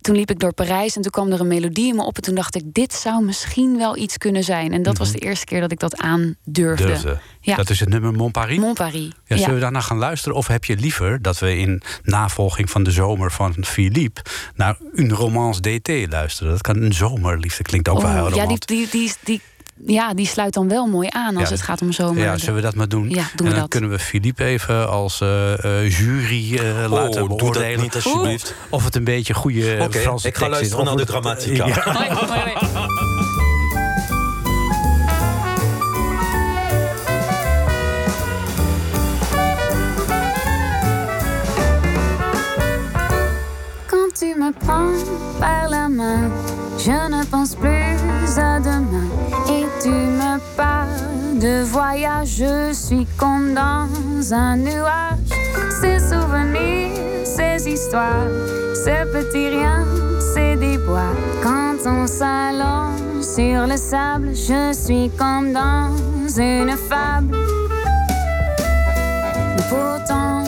Toen 0.00 0.16
liep 0.16 0.30
ik 0.30 0.38
door 0.40 0.52
Parijs 0.54 0.96
en 0.96 1.02
toen 1.02 1.10
kwam 1.10 1.32
er 1.32 1.40
een 1.40 1.46
melodie 1.46 1.88
in 1.88 1.96
me 1.96 2.02
op. 2.04 2.16
En 2.16 2.22
toen 2.22 2.34
dacht 2.34 2.54
ik, 2.54 2.62
dit 2.66 2.92
zou 2.92 3.24
misschien 3.24 3.76
wel 3.76 3.96
iets 3.96 4.16
kunnen 4.18 4.44
zijn. 4.44 4.72
En 4.72 4.82
dat 4.82 4.98
was 4.98 5.12
de 5.12 5.18
eerste 5.18 5.44
keer 5.44 5.60
dat 5.60 5.72
ik 5.72 5.78
dat 5.78 5.96
aandurfde. 5.96 6.86
Durfde. 6.86 7.18
Ja. 7.40 7.56
Dat 7.56 7.70
is 7.70 7.80
het 7.80 7.88
nummer 7.88 8.12
Mon 8.12 8.30
Paris. 8.30 8.58
Mon 8.58 8.74
Paris. 8.74 9.10
Ja, 9.24 9.36
zullen 9.36 9.44
we 9.48 9.54
Ja. 9.54 9.60
daarna 9.60 9.80
gaan 9.80 9.98
luisteren? 9.98 10.36
Of 10.36 10.46
heb 10.46 10.64
je 10.64 10.76
liever 10.76 11.22
dat 11.22 11.38
we 11.38 11.56
in 11.56 11.82
navolging 12.02 12.70
van 12.70 12.82
de 12.82 12.90
zomer 12.90 13.32
van 13.32 13.54
Philippe... 13.64 14.20
naar 14.54 14.76
Une 14.94 15.14
Romance 15.14 15.60
d'été 15.60 16.08
luisteren? 16.10 16.52
Dat 16.52 16.60
kan 16.62 16.76
een 16.82 16.92
zomerliefde, 16.92 17.62
klinkt 17.62 17.88
ook 17.88 18.00
wel 18.02 18.10
heel 18.12 18.24
Oh, 18.24 18.28
ja, 18.28 18.34
die, 18.34 18.40
romantisch. 18.42 18.66
die, 18.66 18.88
die, 18.90 19.12
die, 19.24 19.40
ja, 19.86 20.14
die 20.14 20.26
sluit 20.26 20.54
dan 20.54 20.68
wel 20.68 20.86
mooi 20.86 21.08
aan 21.10 21.36
als 21.36 21.48
Ja, 21.48 21.54
het 21.54 21.64
gaat 21.64 21.82
om 21.82 21.92
zomer. 21.92 22.22
Ja, 22.22 22.38
zullen 22.38 22.54
we 22.54 22.60
dat 22.60 22.74
maar 22.74 22.88
doen? 22.88 23.10
Ja, 23.10 23.14
doen 23.14 23.22
we 23.34 23.44
en 23.44 23.50
dan 23.50 23.60
dat. 23.60 23.68
kunnen 23.68 23.90
we 23.90 23.98
Philippe 23.98 24.44
even 24.44 24.88
als 24.88 25.20
eh, 25.20 25.64
eh, 25.64 25.98
jury 25.98 26.58
eh, 26.58 26.90
laten 26.90 27.10
doe 27.10 27.28
dat 27.28 27.38
beoordelen. 27.38 27.80
niet, 27.80 27.94
alsjeblieft. 27.94 28.54
Of 28.68 28.84
het 28.84 28.94
een 28.96 29.04
beetje 29.04 29.34
goede 29.34 29.78
Oké, 29.80 29.98
Franse 29.98 30.28
ik 30.28 30.36
ga 30.36 30.48
luisteren 30.48 30.84
naar 30.84 30.96
de 30.96 31.06
grammatica. 31.06 31.66
Ja. 31.66 31.82
Hoi. 31.92 32.08
Quand 43.86 44.18
tu 44.18 44.34
me 44.36 44.52
prends 44.58 45.02
par 45.38 45.68
la 45.68 45.88
main, 45.88 46.30
je 46.76 47.08
ne 47.08 47.24
pense 47.30 47.56
plus 47.56 48.07
à 48.36 48.60
demain. 48.60 49.08
Et 49.48 49.64
tu 49.80 49.88
me 49.88 50.38
parles 50.56 51.38
de 51.40 51.62
voyage, 51.62 52.36
je 52.38 52.72
suis 52.72 53.06
comme 53.16 53.54
dans 53.54 53.88
un 54.32 54.56
nuage. 54.56 55.30
Ces 55.80 55.98
souvenirs, 56.00 56.90
ces 57.24 57.68
histoires, 57.68 58.28
ces 58.74 59.04
petits 59.12 59.48
riens, 59.48 59.86
ces 60.34 60.56
déboires. 60.56 61.14
Quand 61.42 61.76
on 61.86 62.06
s'allonge 62.06 63.22
sur 63.22 63.66
le 63.66 63.76
sable, 63.76 64.30
je 64.34 64.72
suis 64.72 65.10
comme 65.16 65.52
dans 65.52 65.90
une 66.36 66.76
fable. 66.76 67.36
Pourtant, 69.68 70.42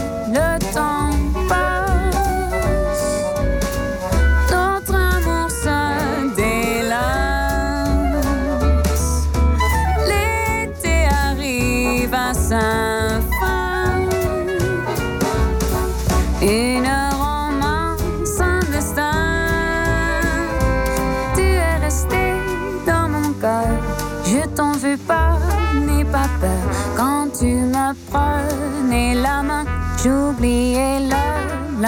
j'oubliais 30.03 31.01
le 31.01 31.81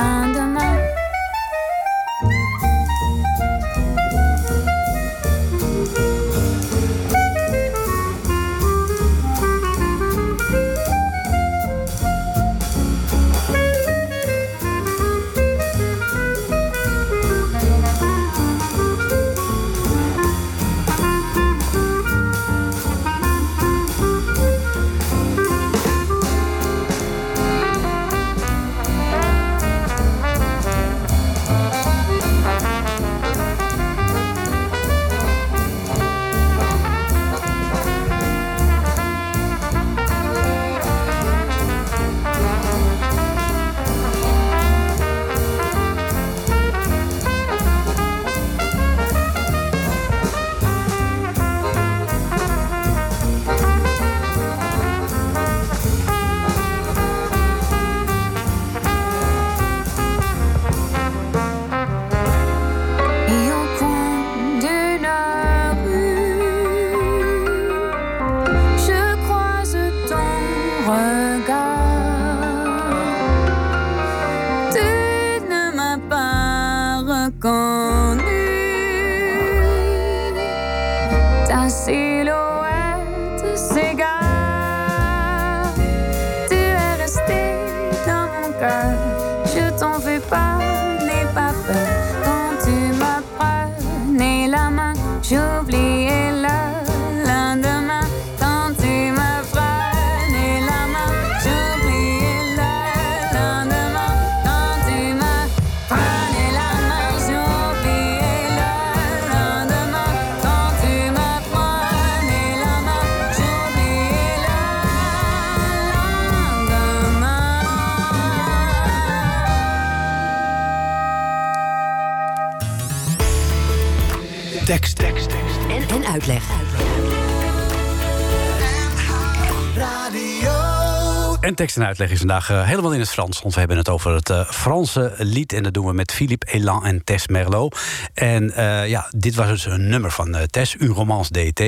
tekst 131.63 131.77
en 131.77 131.87
uitleg 131.87 132.11
is 132.11 132.19
vandaag 132.19 132.51
eh, 132.51 132.65
helemaal 132.65 132.93
in 132.93 133.01
het 133.01 133.09
Frans. 133.09 133.43
Want 133.43 133.55
we 133.55 133.59
hebben 133.59 133.79
het 133.79 133.89
over 133.89 134.15
het 134.15 134.31
eh, 134.31 134.51
Franse 134.51 135.15
lied. 135.19 135.53
En 135.53 135.63
dat 135.63 135.75
doen 135.75 135.87
we 135.87 135.93
met 135.93 136.13
Philippe 136.13 136.53
Elan 136.53 136.85
en 136.85 137.05
Tess 137.05 137.29
Merlot. 137.29 137.79
En 138.15 138.53
eh, 138.53 138.89
ja, 138.89 139.07
dit 139.11 139.35
was 139.35 139.49
dus 139.49 139.65
een 139.65 139.89
nummer 139.89 140.11
van 140.11 140.37
Tess, 140.51 140.77
Un 140.79 140.89
Romance 140.89 141.33
DT. 141.33 141.61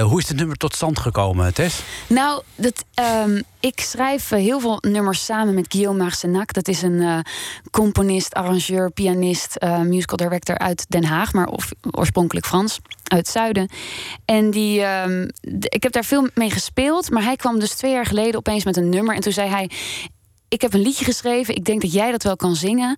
Hoe 0.00 0.20
is 0.20 0.28
het 0.28 0.36
nummer 0.36 0.56
tot 0.56 0.74
stand 0.74 0.98
gekomen, 0.98 1.54
Tess? 1.54 1.82
Nou, 2.06 2.42
dat, 2.54 2.84
ehm, 2.94 3.40
ik 3.60 3.80
schrijf 3.80 4.28
heel 4.28 4.60
veel 4.60 4.78
nummers 4.80 5.24
samen 5.24 5.54
met 5.54 5.66
Guillaume 5.68 6.02
Marcenac. 6.02 6.52
Dat 6.52 6.68
is 6.68 6.82
een 6.82 7.24
componist, 7.70 8.34
arrangeur, 8.34 8.90
pianist, 8.90 9.56
musical 9.84 10.16
director 10.16 10.58
uit 10.58 10.84
Den 10.88 11.04
Haag, 11.04 11.32
maar 11.32 11.48
oorspronkelijk 11.90 12.46
Frans, 12.46 12.80
uit 13.12 13.28
zuiden. 13.28 13.68
En 14.24 14.50
die, 14.50 14.82
ehm, 14.82 15.28
ik 15.60 15.82
heb 15.82 15.92
daar 15.92 16.04
veel 16.04 16.28
mee 16.34 16.50
gespeeld, 16.50 17.10
maar 17.10 17.22
hij 17.22 17.36
kwam 17.36 17.58
dus 17.58 17.74
twee 17.74 17.92
jaar 17.92 18.06
geleden 18.06 18.36
opeens 18.36 18.64
met 18.64 18.76
een 18.76 18.88
nummer. 18.88 19.14
En 19.14 19.20
toen 19.20 19.32
zei 19.32 19.48
hij: 19.48 19.70
Ik 20.52 20.60
heb 20.60 20.74
een 20.74 20.80
liedje 20.80 21.04
geschreven, 21.04 21.54
ik 21.54 21.64
denk 21.64 21.80
dat 21.80 21.92
jij 21.92 22.10
dat 22.10 22.22
wel 22.22 22.36
kan 22.36 22.56
zingen. 22.56 22.96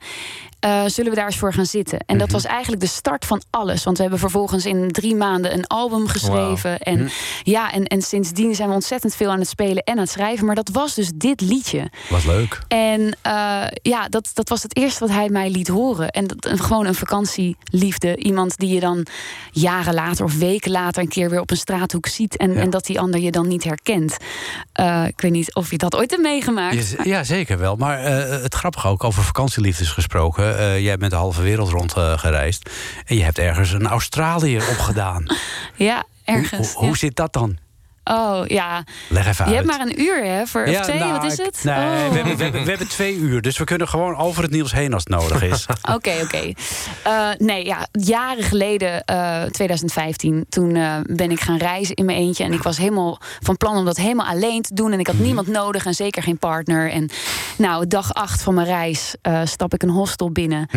Eh, 0.60 0.84
zullen 0.86 1.10
we 1.10 1.16
daar 1.16 1.26
eens 1.26 1.36
voor 1.36 1.52
gaan 1.52 1.66
zitten? 1.66 1.98
En 2.06 2.18
dat 2.18 2.30
was 2.30 2.44
eigenlijk 2.44 2.82
de 2.82 2.88
start 2.88 3.24
van 3.24 3.42
alles. 3.50 3.84
Want 3.84 3.96
we 3.96 4.02
hebben 4.02 4.20
vervolgens 4.20 4.66
in 4.66 4.90
drie 4.92 5.14
maanden 5.14 5.52
een 5.52 5.66
album 5.66 6.06
geschreven. 6.06 6.78
En 6.78 7.10
ja, 7.42 7.72
en, 7.72 7.84
en 7.84 8.02
sindsdien 8.02 8.54
zijn 8.54 8.68
we 8.68 8.74
ontzettend 8.74 9.14
veel 9.14 9.30
aan 9.30 9.38
het 9.38 9.48
spelen 9.48 9.82
en 9.82 9.92
aan 9.92 9.98
het 9.98 10.10
schrijven. 10.10 10.46
Maar 10.46 10.54
dat 10.54 10.68
was 10.72 10.94
dus 10.94 11.10
dit 11.14 11.40
liedje. 11.40 11.90
Was 12.08 12.24
leuk. 12.24 12.60
En 12.68 13.16
eh, 13.22 13.62
ja, 13.82 14.08
dat, 14.08 14.30
dat 14.34 14.48
was 14.48 14.62
het 14.62 14.76
eerste 14.76 15.00
wat 15.00 15.14
hij 15.14 15.28
mij 15.28 15.50
liet 15.50 15.68
horen. 15.68 16.10
En 16.10 16.26
dat, 16.26 16.60
gewoon 16.60 16.86
een 16.86 16.94
vakantieliefde. 16.94 18.16
Iemand 18.16 18.56
die 18.58 18.74
je 18.74 18.80
dan 18.80 19.06
jaren 19.50 19.94
later 19.94 20.24
of 20.24 20.34
weken 20.38 20.70
later 20.70 21.02
een 21.02 21.08
keer 21.08 21.30
weer 21.30 21.40
op 21.40 21.50
een 21.50 21.56
straathoek 21.56 22.06
ziet. 22.06 22.36
En, 22.36 22.52
Ja. 22.52 22.60
en 22.60 22.70
dat 22.70 22.84
die 22.86 23.00
ander 23.00 23.20
je 23.20 23.30
dan 23.30 23.48
niet 23.48 23.64
herkent. 23.64 24.16
Eh, 24.72 25.04
ik 25.06 25.20
weet 25.20 25.32
niet 25.32 25.54
of 25.54 25.70
je 25.70 25.78
dat 25.78 25.94
ooit 25.94 26.10
hebt 26.10 26.22
meegemaakt. 26.22 26.94
Ja, 27.02 27.24
zeker 27.24 27.43
wel. 27.48 27.76
Maar 27.76 27.98
eh, 27.98 28.42
het 28.42 28.54
grappige 28.54 28.88
ook, 28.88 29.04
over 29.04 29.22
vakantieliefdes 29.22 29.90
gesproken. 29.90 30.58
eh, 30.58 30.80
jij 30.80 30.96
bent 30.96 31.10
de 31.10 31.16
halve 31.16 31.42
wereld 31.42 31.70
rond 31.70 31.96
eh, 31.96 32.18
gereisd. 32.18 32.70
En 33.06 33.16
je 33.16 33.22
hebt 33.22 33.38
ergens 33.38 33.72
een 33.72 33.86
Australiër 33.86 34.68
opgedaan. 34.68 35.24
Ja, 35.76 36.04
ergens. 36.24 36.72
hoe, 36.72 36.80
hoe 36.80 36.88
ja. 36.88 36.94
zit 36.94 37.16
dat 37.16 37.32
dan? 37.32 37.58
Oh 38.04 38.40
ja, 38.46 38.84
Leg 39.08 39.26
even 39.26 39.48
je 39.48 39.54
hebt 39.54 39.66
maar 39.66 39.80
een 39.80 40.00
uur 40.00 40.24
hè? 40.24 40.46
Voor, 40.46 40.62
of 40.66 40.80
twee, 40.80 40.98
nou, 40.98 41.12
wat 41.12 41.24
is 41.24 41.38
ik- 41.38 41.44
het? 41.44 41.60
Nee, 41.64 41.74
Oh. 41.74 41.82
we, 42.08 42.14
hebben, 42.16 42.36
we, 42.36 42.42
hebben, 42.42 42.62
we 42.64 42.68
hebben 42.68 42.88
twee 42.88 43.16
uur. 43.16 43.42
Dus 43.42 43.58
we 43.58 43.64
kunnen 43.64 43.88
gewoon 43.88 44.16
over 44.16 44.42
het 44.42 44.50
nieuws 44.52 44.72
heen 44.72 44.92
als 44.94 45.04
het 45.04 45.20
nodig 45.20 45.42
is. 45.42 45.66
Oké, 45.94 46.12
oké. 46.22 46.52
Eh, 47.04 47.28
nee, 47.38 47.64
ja, 47.64 47.86
jaren 47.92 48.44
geleden, 48.44 49.04
eh, 49.04 49.42
2015, 49.42 50.46
toen 50.48 50.76
eh, 50.76 50.94
ben 51.02 51.30
ik 51.30 51.40
gaan 51.40 51.56
reizen 51.58 51.94
in 51.94 52.04
mijn 52.04 52.18
eentje. 52.18 52.44
En 52.44 52.52
ik 52.52 52.62
was 52.62 52.78
helemaal 52.78 53.18
van 53.40 53.56
plan 53.56 53.76
om 53.76 53.84
dat 53.84 53.96
helemaal 53.96 54.26
alleen 54.26 54.62
te 54.62 54.74
doen. 54.74 54.92
En 54.92 54.98
ik 54.98 55.06
had 55.06 55.18
niemand 55.18 55.46
nodig 55.46 55.84
en 55.86 55.94
zeker 55.94 56.22
geen 56.22 56.38
partner. 56.38 56.90
En 56.90 57.08
nou, 57.58 57.86
dag 57.86 58.14
acht 58.14 58.42
van 58.42 58.54
mijn 58.54 58.66
reis 58.66 59.14
eh, 59.22 59.40
stap 59.44 59.74
ik 59.74 59.82
een 59.82 59.88
hostel 59.88 60.30
binnen. 60.30 60.68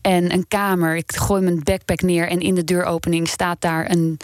En 0.00 0.32
een 0.32 0.44
kamer. 0.48 0.96
Ik 0.96 1.12
gooi 1.16 1.42
mijn 1.42 1.60
backpack 1.62 2.00
neer 2.02 2.28
en 2.28 2.40
in 2.40 2.54
de 2.54 2.64
deuropening 2.64 3.28
staat 3.28 3.60
daar 3.60 3.90
een 3.90 4.16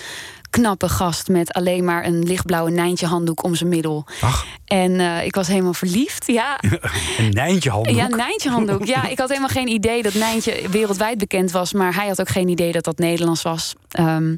knappe 0.50 0.88
gast 0.88 1.28
met 1.28 1.52
alleen 1.52 1.84
maar 1.84 2.04
een 2.04 2.22
lichtblauwe 2.22 2.70
Nijntje 2.70 3.06
handdoek 3.06 3.44
om 3.44 3.54
zijn 3.54 3.68
middel. 3.68 4.06
Ach, 4.20 4.46
En 4.64 5.00
eh, 5.00 5.24
ik 5.24 5.34
was 5.34 5.48
helemaal 5.48 5.74
verliefd. 5.74 6.26
Ja, 6.26 6.60
een 7.18 7.30
Nijntje 7.30 7.70
handdoek. 7.70 7.96
ja, 7.96 8.06
Nijntje 8.06 8.50
handdoek. 8.50 8.84
Ja, 8.84 9.08
ik 9.08 9.18
had 9.18 9.28
helemaal 9.28 9.48
geen 9.48 9.68
idee 9.68 10.02
dat 10.02 10.14
Nijntje 10.14 10.68
wereldwijd 10.70 11.18
bekend 11.18 11.50
was. 11.50 11.72
Maar 11.72 11.94
hij 11.94 12.06
had 12.08 12.20
ook 12.20 12.28
geen 12.28 12.48
idee 12.48 12.72
dat 12.72 12.84
dat 12.84 12.98
Nederlands 12.98 13.42
was. 13.42 13.74
Ehm, 13.90 14.34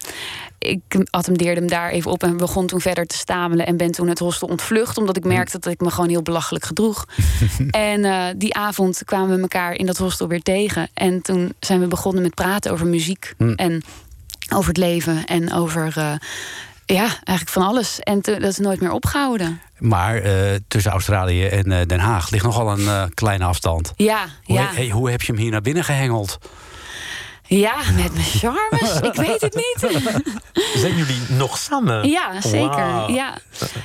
ik 0.58 0.80
attendeerde 1.10 1.60
hem 1.60 1.68
daar 1.68 1.90
even 1.90 2.10
op 2.10 2.22
en 2.22 2.36
begon 2.36 2.66
toen 2.66 2.80
verder 2.80 3.06
te 3.06 3.16
stamelen. 3.16 3.66
En 3.66 3.76
ben 3.76 3.90
toen 3.90 4.08
het 4.08 4.18
hostel 4.18 4.48
ontvlucht. 4.48 4.98
Omdat 4.98 5.16
ik 5.16 5.24
merkte 5.24 5.58
dat 5.58 5.72
ik 5.72 5.80
me 5.80 5.90
gewoon 5.90 6.10
heel 6.10 6.22
belachelijk 6.22 6.64
gedroeg. 6.64 7.04
en 7.70 8.04
eh, 8.04 8.24
die 8.36 8.54
avond 8.54 9.02
kwamen 9.04 9.36
we 9.36 9.42
elkaar 9.42 9.74
in 9.74 9.86
dat 9.86 9.98
hostel 9.98 10.28
weer 10.28 10.42
tegen. 10.42 10.88
En 10.94 11.22
toen 11.22 11.52
zijn 11.60 11.80
we 11.80 11.86
begonnen 11.86 12.22
met 12.22 12.34
praten 12.34 12.72
over 12.72 12.86
muziek. 12.86 13.34
En 13.56 13.82
over 14.54 14.68
het 14.68 14.76
leven. 14.76 15.24
En 15.24 15.52
over... 15.52 15.92
eh, 15.96 16.12
ja, 16.86 17.02
eigenlijk 17.06 17.48
van 17.48 17.62
alles. 17.62 18.00
En 18.00 18.20
te- 18.20 18.38
dat 18.40 18.50
is 18.50 18.58
nooit 18.58 18.80
meer 18.80 18.92
opgehouden. 18.92 19.60
Maar 19.78 20.16
eh, 20.16 20.32
tussen 20.68 20.92
Australië 20.92 21.46
en 21.46 21.72
eh, 21.72 21.86
Den 21.86 21.98
Haag 22.00 22.30
ligt 22.30 22.44
nogal 22.44 22.78
een 22.78 23.14
kleine 23.14 23.44
afstand. 23.44 23.92
Ja, 23.96 24.24
Hoe, 24.44 24.56
ja. 24.56 24.66
he- 24.68 24.74
hey, 24.74 24.88
hoe 24.88 25.10
heb 25.10 25.22
je 25.22 25.32
hem 25.32 25.40
hier 25.40 25.50
naar 25.50 25.60
binnen 25.60 25.84
gehengeld? 25.84 26.38
Ja, 27.58 27.74
met 27.96 28.12
mijn 28.12 28.24
charmes. 28.24 29.00
ik 29.00 29.14
weet 29.14 29.40
het 29.40 29.54
niet. 29.54 30.02
Zijn 30.82 30.96
jullie 30.96 31.20
nog 31.28 31.58
samen? 31.58 32.08
Ja, 32.08 32.40
zeker. 32.40 33.10
Ja. 33.12 33.38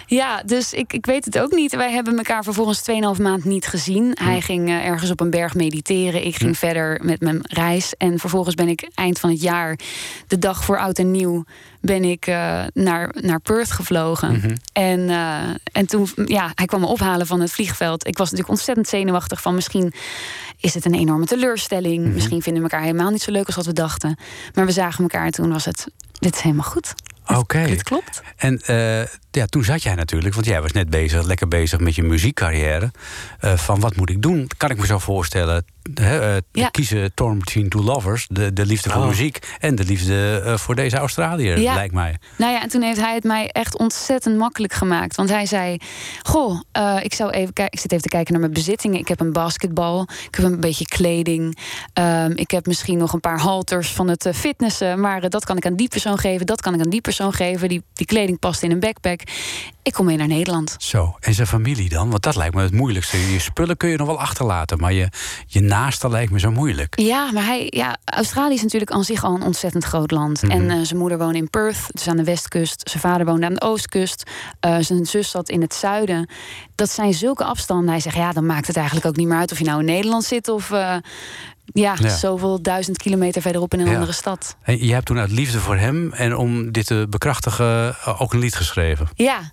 ja, 0.06 0.41
dus 0.45 0.73
ik, 0.73 0.93
ik 0.93 1.06
weet 1.06 1.25
het 1.25 1.39
ook 1.39 1.51
niet. 1.51 1.75
Wij 1.75 1.91
hebben 1.91 2.17
elkaar 2.17 2.43
vervolgens 2.43 2.82
2,5 3.17 3.21
maand 3.21 3.45
niet 3.45 3.67
gezien. 3.67 4.17
Hij 4.21 4.41
ging 4.41 4.69
eh, 4.69 4.86
ergens 4.86 5.12
op 5.12 5.19
een 5.19 5.30
berg 5.30 5.54
mediteren. 5.54 6.25
Ik 6.25 6.36
ging 6.36 6.58
verder 6.58 6.99
met 7.04 7.21
mijn 7.21 7.39
reis. 7.41 7.93
En 7.97 8.19
vervolgens 8.19 8.56
ben 8.56 8.67
ik 8.67 8.89
eind 8.93 9.19
van 9.19 9.30
het 9.30 9.41
jaar, 9.41 9.80
de 10.28 10.39
dag 10.39 10.63
voor 10.63 10.80
oud 10.80 10.97
en 10.97 11.12
nieuw, 11.12 11.43
ben 11.82 12.04
ik 12.04 12.28
eh, 12.28 12.63
naar, 12.73 13.15
naar 13.19 13.39
Perth 13.39 13.71
gevlogen. 13.71 14.58
En, 14.73 15.10
eh, 15.10 15.39
en 15.71 15.86
toen, 15.86 16.10
ja, 16.25 16.51
hij 16.56 16.65
kwam 16.65 16.80
me 16.80 16.88
ophalen 16.88 17.28
van 17.28 17.41
het 17.41 17.51
vliegveld. 17.51 18.08
Ik 18.08 18.17
was 18.17 18.30
natuurlijk 18.30 18.58
ontzettend 18.58 18.88
zenuwachtig 18.88 19.41
van 19.41 19.56
misschien 19.56 19.93
is 20.65 20.73
het 20.73 20.86
een 20.86 20.93
enorme 20.93 21.25
teleurstelling. 21.25 22.13
Misschien 22.13 22.41
vinden 22.41 22.63
we 22.63 22.69
elkaar 22.69 22.86
helemaal 22.86 23.12
niet 23.12 23.21
zo 23.21 23.32
leuk 23.32 23.45
als 23.45 23.56
wat 23.56 23.65
we 23.65 23.73
dachten. 23.73 24.17
Maar 24.54 24.65
we 24.65 24.71
zagen 24.71 25.01
elkaar 25.01 25.25
en 25.25 25.32
toen 25.32 25.51
was 25.51 25.65
het, 25.65 25.88
dit 26.19 26.36
is 26.36 26.41
helemaal 26.41 26.63
goed. 26.63 26.93
Oké. 27.28 27.65
Dit 27.65 27.84
klopt. 27.84 28.21
En 28.38 28.62
eh, 28.62 29.01
ja, 29.36 29.45
toen 29.45 29.63
zat 29.63 29.84
jij 29.84 29.95
natuurlijk, 29.95 30.34
want 30.34 30.45
jij 30.48 30.62
was 30.62 30.71
net 30.71 30.89
bezig, 30.89 31.24
lekker 31.26 31.48
bezig 31.48 31.80
met 31.80 31.95
je 31.95 32.04
muziekcarrière. 32.04 32.91
Eh, 33.39 33.54
van 33.58 33.80
wat 33.80 33.95
moet 33.95 34.10
ik 34.10 34.21
doen? 34.21 34.50
Kan 34.58 34.69
ik 34.69 34.78
me 34.78 34.86
zo 34.86 35.00
voorstellen. 35.00 35.65
Hè, 35.93 36.36
eh, 36.36 36.41
Ja. 36.52 36.69
Kiezen 36.69 37.13
Torn 37.13 37.39
Between 37.39 37.69
Two 37.69 37.82
Lovers, 37.84 38.28
de, 38.30 38.54
de 38.54 38.65
liefde 38.65 38.89
voor 38.89 39.02
Oh. 39.02 39.08
muziek 39.08 39.39
en 39.60 39.76
de 39.76 39.84
liefde 39.84 40.41
eh, 40.45 40.58
voor 40.58 40.76
deze 40.76 40.98
Australiër, 40.98 41.60
Ja. 41.60 41.74
lijkt 41.74 41.93
mij. 41.93 42.17
Nou 42.38 42.52
ja, 42.54 42.62
en 42.62 42.69
toen 42.69 42.82
heeft 42.82 43.00
hij 43.00 43.13
het 43.13 43.24
mij 43.24 43.50
echt 43.52 43.78
ontzettend 43.78 44.38
makkelijk 44.38 44.74
gemaakt. 44.74 45.15
Want 45.15 45.30
hij 45.30 45.45
zei: 45.45 45.78
Goh, 46.24 46.60
ik, 47.02 47.13
zou 47.13 47.30
even 47.32 47.54
kijken. 47.54 47.74
ik 47.74 47.80
zit 47.80 47.91
even 47.91 48.04
te 48.04 48.10
kijken 48.10 48.32
naar 48.32 48.41
mijn 48.41 48.54
bezittingen. 48.54 49.00
Ik 49.00 49.08
heb 49.08 49.19
een 49.19 49.34
basketbal. 49.34 50.08
Ik 50.28 50.36
heb 50.36 50.45
een 50.45 50.60
beetje 50.60 50.86
kleding. 50.86 51.58
Ehm, 51.93 52.32
ik 52.36 52.52
heb 52.52 52.65
misschien 52.65 52.98
nog 52.98 53.13
een 53.13 53.19
paar 53.19 53.39
halters 53.39 53.91
van 53.91 54.08
het 54.08 54.30
fitnessen. 54.34 55.00
Maar 55.00 55.30
dat 55.30 55.45
kan 55.45 55.58
ik 55.58 55.65
aan 55.65 55.76
die 55.76 55.88
persoon 55.88 56.17
geven. 56.17 56.45
Dat 56.45 56.62
kan 56.62 56.74
ik 56.74 56.80
aan 56.84 56.89
die 56.89 57.02
persoon 57.02 57.34
geven. 57.34 57.69
Die, 57.69 57.84
die 57.93 58.06
kleding 58.06 58.39
past 58.39 58.63
in 58.63 58.71
een 58.71 58.80
backpack. 58.80 59.21
Ik 59.86 59.94
kom 59.94 60.06
mee 60.06 60.18
naar 60.18 60.28
Nederland. 60.28 60.76
Zo, 60.78 61.16
en 61.20 61.34
zijn 61.34 61.48
familie 61.48 61.90
dan? 61.90 62.10
Want 62.10 62.24
dat 62.24 62.36
lijkt 62.36 62.56
me 62.56 62.62
het 62.62 62.74
moeilijkste. 62.74 63.32
Je 63.32 63.40
spullen 63.40 63.78
kun 63.78 63.90
je 63.90 63.98
nog 63.98 64.08
wel 64.08 64.20
achterlaten, 64.20 64.80
maar 64.80 64.94
je, 64.94 65.10
je 65.48 65.62
naaste 65.62 66.10
lijkt 66.10 66.32
me 66.32 66.40
zo 66.40 66.52
moeilijk. 66.52 67.00
Ja, 67.00 67.32
maar 67.32 67.46
hij, 67.46 67.68
ja, 67.70 67.98
Australië 68.06 68.54
is 68.54 68.62
natuurlijk 68.62 68.92
aan 68.92 69.04
zich 69.04 69.24
al 69.24 69.36
een 69.36 69.42
ontzettend 69.42 69.84
groot 69.84 70.12
land. 70.12 70.44
En 70.44 70.70
eh, 70.70 70.80
zijn 70.82 71.00
moeder 71.00 71.18
woonde 71.18 71.38
in 71.38 71.50
Perth, 71.50 71.88
dus 71.92 72.08
aan 72.08 72.18
de 72.18 72.24
westkust. 72.24 72.90
Zijn 72.90 73.02
vader 73.02 73.26
woonde 73.26 73.46
aan 73.46 73.54
de 73.54 73.62
oostkust. 73.62 74.24
Eh, 74.60 74.78
zijn 74.80 75.06
zus 75.06 75.30
zat 75.30 75.50
in 75.50 75.62
het 75.62 75.74
zuiden. 75.74 76.30
Dat 76.76 76.90
zijn 76.90 77.14
zulke 77.14 77.44
afstanden. 77.44 77.90
Hij 77.90 78.00
zegt, 78.00 78.16
ja, 78.16 78.32
dan 78.32 78.46
maakt 78.46 78.68
het 78.68 78.76
eigenlijk 78.76 79.08
ook 79.08 79.16
niet 79.16 79.28
meer 79.28 79.38
uit 79.38 79.52
of 79.52 79.58
je 79.58 79.66
nou 79.66 79.80
in 79.80 79.86
Nederland 79.86 80.24
zit 80.24 80.48
of 80.48 80.72
eh, 80.72 80.96
ja, 81.65 81.95
Ja. 81.99 82.10
zoveel 82.10 82.62
duizend 82.62 82.97
kilometer 82.97 83.41
verderop 83.41 83.73
in 83.73 83.80
een 83.80 83.86
Ja. 83.88 83.93
andere 83.93 84.12
stad. 84.12 84.56
En 84.63 84.86
je 84.86 84.93
hebt 84.93 85.06
toen 85.06 85.19
uit 85.19 85.32
liefde 85.32 85.60
voor 85.60 85.75
hem 85.78 86.13
en 86.13 86.36
om 86.36 86.71
dit 86.71 86.86
te 86.86 87.06
bekrachtigen 87.10 87.95
eh, 88.06 88.21
ook 88.21 88.34
een 88.34 88.39
lied 88.39 88.56
geschreven. 88.56 89.08
Ja, 89.15 89.51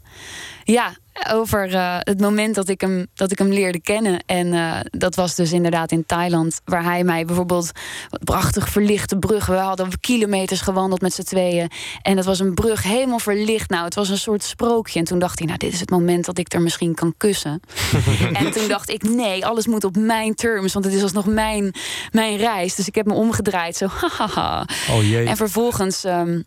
ja 0.64 0.92
over 1.30 1.74
eh, 1.74 1.96
het 1.98 2.20
moment 2.20 2.54
dat 2.54 2.68
ik, 2.68 2.80
hem, 2.80 3.06
dat 3.14 3.30
ik 3.30 3.38
hem 3.38 3.48
leerde 3.48 3.80
kennen. 3.80 4.22
En 4.26 4.54
eh, 4.54 4.80
dat 4.90 5.14
was 5.14 5.34
dus 5.34 5.52
inderdaad 5.52 5.92
in 5.92 6.06
Thailand, 6.06 6.60
waar 6.64 6.84
hij 6.84 7.04
mij 7.04 7.24
bijvoorbeeld 7.24 7.70
wat 8.10 8.24
prachtig 8.24 8.68
verlichte 8.68 9.18
brug. 9.18 9.46
We 9.46 9.54
hadden 9.54 10.00
kilometers 10.00 10.60
gewandeld 10.60 11.00
met 11.00 11.14
z'n 11.14 11.22
tweeën. 11.22 11.70
En 12.02 12.16
dat 12.16 12.24
was 12.24 12.38
een 12.38 12.54
brug 12.54 12.82
helemaal 12.82 13.18
verlicht. 13.18 13.70
Nou, 13.70 13.84
het 13.84 13.94
was 13.94 14.08
een 14.08 14.18
soort 14.18 14.42
sprookje. 14.42 14.98
En 14.98 15.04
toen 15.04 15.18
dacht 15.18 15.38
hij, 15.38 15.46
nou, 15.46 15.58
dit 15.58 15.72
is 15.72 15.80
het 15.80 15.90
moment 15.90 16.24
dat 16.24 16.38
ik 16.38 16.52
er 16.52 16.60
misschien 16.60 16.94
kan 16.94 17.14
kussen. 17.16 17.60
en 18.32 18.50
toen 18.50 18.68
dacht 18.68 18.90
ik, 18.90 19.02
nee, 19.02 19.46
alles 19.46 19.66
moet 19.66 19.84
op 19.84 19.96
mijn 19.96 20.34
terms. 20.34 20.72
Want 20.72 20.84
het 20.84 20.94
is 20.94 21.02
alsnog 21.02 21.26
mijn, 21.26 21.74
mijn 22.10 22.36
reis. 22.36 22.74
Dus 22.74 22.88
ik 22.88 22.94
heb 22.94 23.06
me 23.06 23.14
omgedraaid. 23.14 23.76
Zo, 23.76 23.86
hahaha. 24.00 24.66
Oh 24.90 25.02
jee. 25.02 25.26
En 25.26 25.36
vervolgens 25.36 26.04
ehm, 26.04 26.40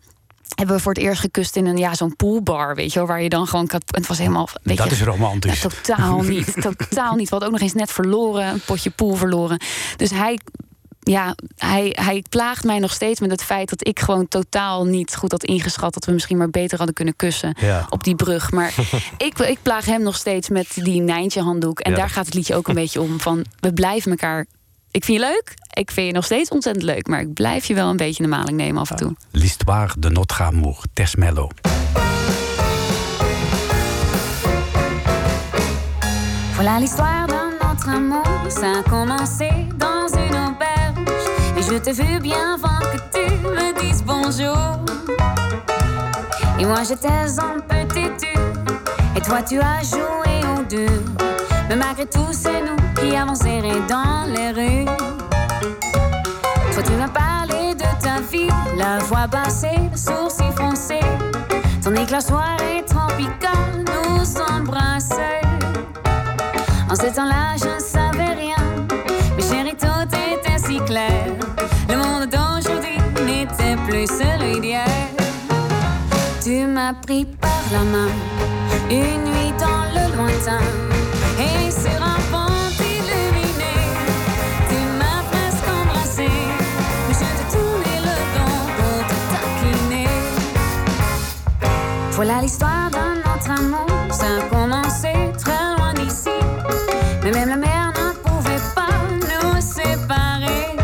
hebben 0.54 0.76
we 0.76 0.82
voor 0.82 0.92
het 0.92 1.02
eerst 1.02 1.20
gekust 1.20 1.56
in 1.56 1.66
een 1.66 1.76
ja, 1.76 1.94
zo'n 1.94 2.16
poolbar, 2.16 2.74
weet 2.74 2.92
je 2.92 2.98
wel, 2.98 3.08
waar 3.08 3.22
je 3.22 3.28
dan 3.28 3.46
gewoon 3.46 3.66
kan. 3.66 3.80
Het 3.86 4.06
was 4.06 4.18
helemaal. 4.18 4.48
Weet 4.62 4.76
dat 4.76 4.86
je, 4.88 4.92
is 4.94 5.02
romantisch. 5.02 5.62
ja, 5.62 5.68
totaal 5.68 6.20
niet. 6.22 6.54
Totaal 6.88 7.14
niet. 7.14 7.24
We 7.24 7.30
hadden 7.30 7.48
ook 7.48 7.54
nog 7.54 7.60
eens 7.62 7.74
net 7.74 7.92
verloren, 7.92 8.46
een 8.46 8.60
potje 8.66 8.90
pool 8.90 9.14
verloren. 9.14 9.60
Dus 9.96 10.10
hij. 10.10 10.38
Ja, 11.00 11.34
hij, 11.56 11.92
hij 12.00 12.24
plaagt 12.28 12.64
mij 12.64 12.78
nog 12.78 12.92
steeds 12.92 13.20
met 13.20 13.30
het 13.30 13.42
feit 13.42 13.68
dat 13.68 13.86
ik 13.88 14.00
gewoon 14.00 14.28
totaal 14.28 14.84
niet 14.84 15.14
goed 15.16 15.30
had 15.32 15.44
ingeschat. 15.44 15.94
Dat 15.94 16.04
we 16.04 16.12
misschien 16.12 16.36
maar 16.36 16.50
beter 16.50 16.76
hadden 16.76 16.94
kunnen 16.94 17.16
kussen 17.16 17.56
Ja. 17.60 17.86
op 17.90 18.04
die 18.04 18.14
brug. 18.14 18.50
Maar 18.50 18.74
ik, 19.16 19.38
ik 19.38 19.58
plaag 19.62 19.84
hem 19.84 20.02
nog 20.02 20.16
steeds 20.16 20.48
met 20.48 20.66
die 20.74 21.00
Nijntje 21.00 21.40
handdoek. 21.42 21.80
En 21.80 21.90
Ja. 21.90 21.96
daar 21.96 22.10
gaat 22.10 22.24
het 22.26 22.34
liedje 22.34 22.54
ook 22.54 22.68
een 22.68 22.74
beetje 22.74 23.00
om. 23.00 23.20
Van 23.20 23.44
we 23.60 23.72
blijven 23.72 24.10
elkaar. 24.10 24.46
Ik 24.96 25.04
vind 25.04 25.20
je 25.20 25.26
leuk. 25.26 25.54
Ik 25.72 25.90
vind 25.90 26.06
je 26.06 26.12
nog 26.12 26.24
steeds 26.24 26.50
ontzettend 26.50 26.84
leuk. 26.84 27.06
Maar 27.06 27.20
ik 27.20 27.32
blijf 27.32 27.64
je 27.64 27.74
wel 27.74 27.88
een 27.88 27.96
beetje 27.96 28.24
in 28.24 28.30
de 28.30 28.36
maling 28.36 28.56
nemen 28.56 28.80
af 28.80 28.90
en 28.90 28.96
toe. 28.96 29.14
L'histoire 29.30 29.92
de 29.98 30.10
notre 30.10 30.42
amour, 30.42 30.82
Tess 30.92 31.14
Mello. 31.14 31.48
Voilà 36.54 36.78
l'histoire 36.78 37.26
de 37.26 37.56
notre 37.66 37.88
amour. 37.88 38.50
Ça 38.50 38.70
a 38.78 38.82
commencé 38.82 39.48
dans 39.76 40.08
une 40.16 40.36
auberge. 40.46 41.16
Et 41.56 41.62
je 41.62 41.80
te 41.80 41.90
veux 41.90 42.20
bien 42.20 42.54
avant 42.54 42.80
que 42.92 42.98
tu 43.12 43.24
me 43.48 43.80
dises 43.80 44.02
bonjour. 44.02 44.84
Et 46.58 46.64
moi 46.64 46.82
j'étais 46.88 47.40
un 47.40 47.60
peu 47.68 47.94
têtu. 47.94 48.34
Et 49.16 49.20
toi 49.20 49.42
tu 49.42 49.58
as 49.60 49.82
joué 49.82 50.32
au 50.56 50.62
deux. 50.62 51.02
Mais 51.68 51.76
malgré 51.76 52.06
tout, 52.06 52.32
c'est 52.32 52.62
nous 52.62 52.85
qui 53.10 53.80
dans 53.88 54.24
les 54.26 54.50
rues. 54.50 54.84
Toi 56.72 56.82
tu 56.82 56.92
m'as 56.92 57.08
parlé 57.08 57.74
de 57.74 57.88
ta 58.02 58.20
vie, 58.30 58.48
la 58.76 58.98
voix 58.98 59.26
bassée, 59.26 59.78
le 59.92 59.96
sourcil 59.96 60.52
foncé. 60.56 61.00
Ton 61.82 61.94
éclat 61.94 62.20
soirée 62.20 62.84
tropicale 62.86 63.84
nous 63.86 64.24
embrassait. 64.54 65.40
En 66.90 66.94
ce 66.94 67.14
temps-là, 67.14 67.56
je 67.58 67.74
ne 67.74 67.80
savais 67.80 68.32
rien. 68.34 68.62
Mais 69.36 69.42
chérie, 69.42 69.76
tout 69.78 70.08
était 70.32 70.58
si 70.58 70.78
clair. 70.80 71.26
Le 71.88 71.96
monde 71.96 72.28
d'aujourd'hui 72.28 72.98
n'était 73.24 73.76
plus 73.86 74.06
celui 74.06 74.60
d'hier. 74.60 74.86
Tu 76.42 76.66
m'as 76.66 76.94
pris 76.94 77.24
par 77.24 77.62
la 77.72 77.82
main, 77.84 78.10
une 78.90 79.24
nuit 79.24 79.52
dans 79.58 79.84
le 79.94 80.16
lointain. 80.16 80.64
Et 81.38 81.70
sur 81.70 82.02
un 82.02 82.25
Voilà 92.16 92.40
l'histoire 92.40 92.90
de 92.90 93.18
notre 93.28 93.50
amour. 93.50 93.86
Ça 94.10 94.24
a 94.38 94.48
commencé 94.48 95.12
très 95.36 95.76
loin 95.76 95.92
d'ici. 95.92 96.30
Mais 97.22 97.30
même 97.30 97.50
la 97.50 97.56
mer 97.56 97.92
ne 97.92 98.12
pouvait 98.26 98.64
pas 98.74 98.88
nous 99.12 99.60
séparer. 99.60 100.74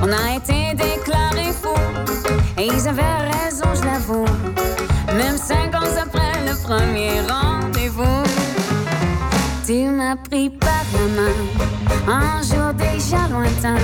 On 0.00 0.06
a 0.06 0.36
été 0.36 0.76
déclarés 0.76 1.52
fous. 1.52 1.74
Et 2.56 2.66
ils 2.66 2.86
avaient 2.86 3.02
raison, 3.42 3.66
je 3.74 3.84
l'avoue. 3.84 4.24
Même 5.16 5.36
cinq 5.36 5.74
ans 5.74 5.96
après 6.00 6.32
le 6.46 6.54
premier 6.62 7.20
rendez-vous. 7.28 8.22
Tu 9.66 9.88
m'as 9.88 10.14
pris 10.14 10.48
par 10.48 10.84
la 10.92 11.22
main. 11.22 11.34
Un 12.06 12.40
jour 12.42 12.72
déjà 12.72 13.26
lointain. 13.32 13.74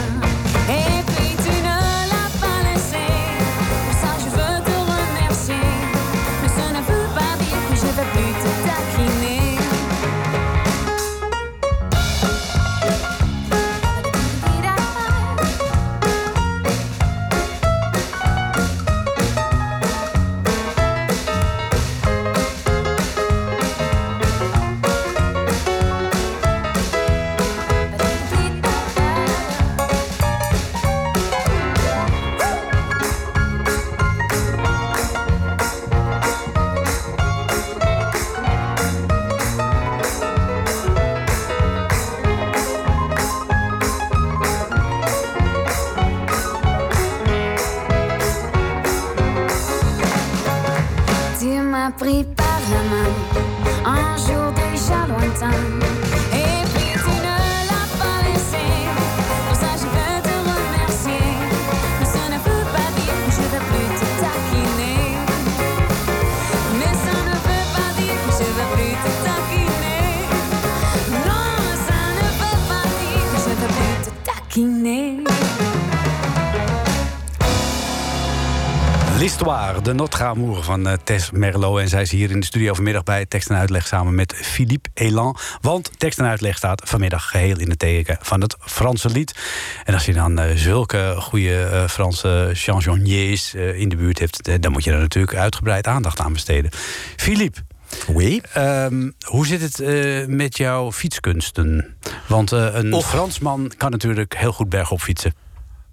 De 79.84 79.94
Notre 79.94 80.24
Amour 80.24 80.62
van 80.62 80.86
eh, 80.86 80.92
Tess 81.04 81.30
Merlot. 81.30 81.78
En 81.78 81.88
zij 81.88 82.02
is 82.02 82.10
hier 82.10 82.30
in 82.30 82.40
de 82.40 82.46
studio 82.46 82.74
vanmiddag 82.74 83.02
bij 83.02 83.26
tekst 83.26 83.50
en 83.50 83.56
uitleg 83.56 83.86
samen 83.86 84.14
met 84.14 84.34
Philippe 84.34 84.90
Elan. 84.94 85.36
Want 85.60 85.90
tekst 85.98 86.18
en 86.18 86.24
uitleg 86.24 86.56
staat 86.56 86.82
vanmiddag 86.84 87.28
geheel 87.30 87.58
in 87.58 87.70
het 87.70 87.78
teken 87.78 88.18
van 88.20 88.40
het 88.40 88.56
Franse 88.60 89.08
lied. 89.08 89.38
En 89.84 89.94
als 89.94 90.04
je 90.04 90.12
dan 90.12 90.38
eh, 90.38 90.56
zulke 90.56 91.14
goede 91.18 91.64
eh, 91.64 91.88
Franse 91.88 92.50
chansonniers 92.52 93.54
in 93.54 93.88
de 93.88 93.96
buurt 93.96 94.18
hebt, 94.18 94.62
dan 94.62 94.72
moet 94.72 94.84
je 94.84 94.90
er 94.90 94.98
natuurlijk 94.98 95.36
uitgebreid 95.36 95.86
aandacht 95.86 96.20
aan 96.20 96.32
besteden. 96.32 96.70
Philippe. 97.16 97.60
Oui. 98.06 98.40
ehm, 98.52 99.10
hoe 99.26 99.46
zit 99.46 99.60
het 99.60 100.28
met 100.28 100.56
jouw 100.56 100.92
fietskunsten? 100.92 101.96
Want 102.26 102.50
een. 102.50 103.02
Fransman 103.02 103.72
kan 103.76 103.90
natuurlijk 103.90 104.36
heel 104.36 104.52
goed 104.52 104.68
bergop 104.68 105.00
fietsen. 105.00 105.34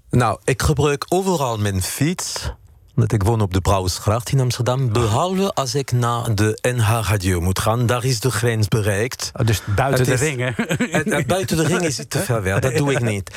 Nou, 0.10 0.40
ik 0.44 0.62
gebruik 0.62 1.06
overal 1.10 1.58
mijn 1.58 1.82
fiets. 1.82 2.54
Want 2.96 3.14
ik 3.14 3.24
woon 3.24 3.42
op 3.42 3.54
de 3.54 3.62
Brouwersgracht 3.62 4.30
in 4.32 4.40
Amsterdam. 4.40 4.92
Behalve 4.92 5.54
als 5.54 5.76
ik 5.76 5.92
naar 5.92 6.36
de 6.36 6.58
NH 6.62 6.90
Radio 7.10 7.42
moet 7.42 7.60
gaan. 7.60 7.86
Daar 7.86 8.04
is 8.06 8.20
de 8.20 8.32
grens 8.32 8.68
bereikt. 8.68 9.32
Oh, 9.40 9.46
dus 9.46 9.62
buiten 9.76 10.00
Het 10.00 10.20
de 10.20 10.26
is- 10.26 10.30
ringen. 10.32 10.56
En, 10.92 11.04
en 11.12 11.24
buiten 11.28 11.58
de 11.58 11.64
ring 11.66 11.82
is 11.82 11.98
het 11.98 12.10
te 12.10 12.20
ver 12.20 12.42
weg. 12.44 12.60
Dat 12.60 12.76
doe 12.76 12.92
ik 12.92 13.02
niet. 13.02 13.32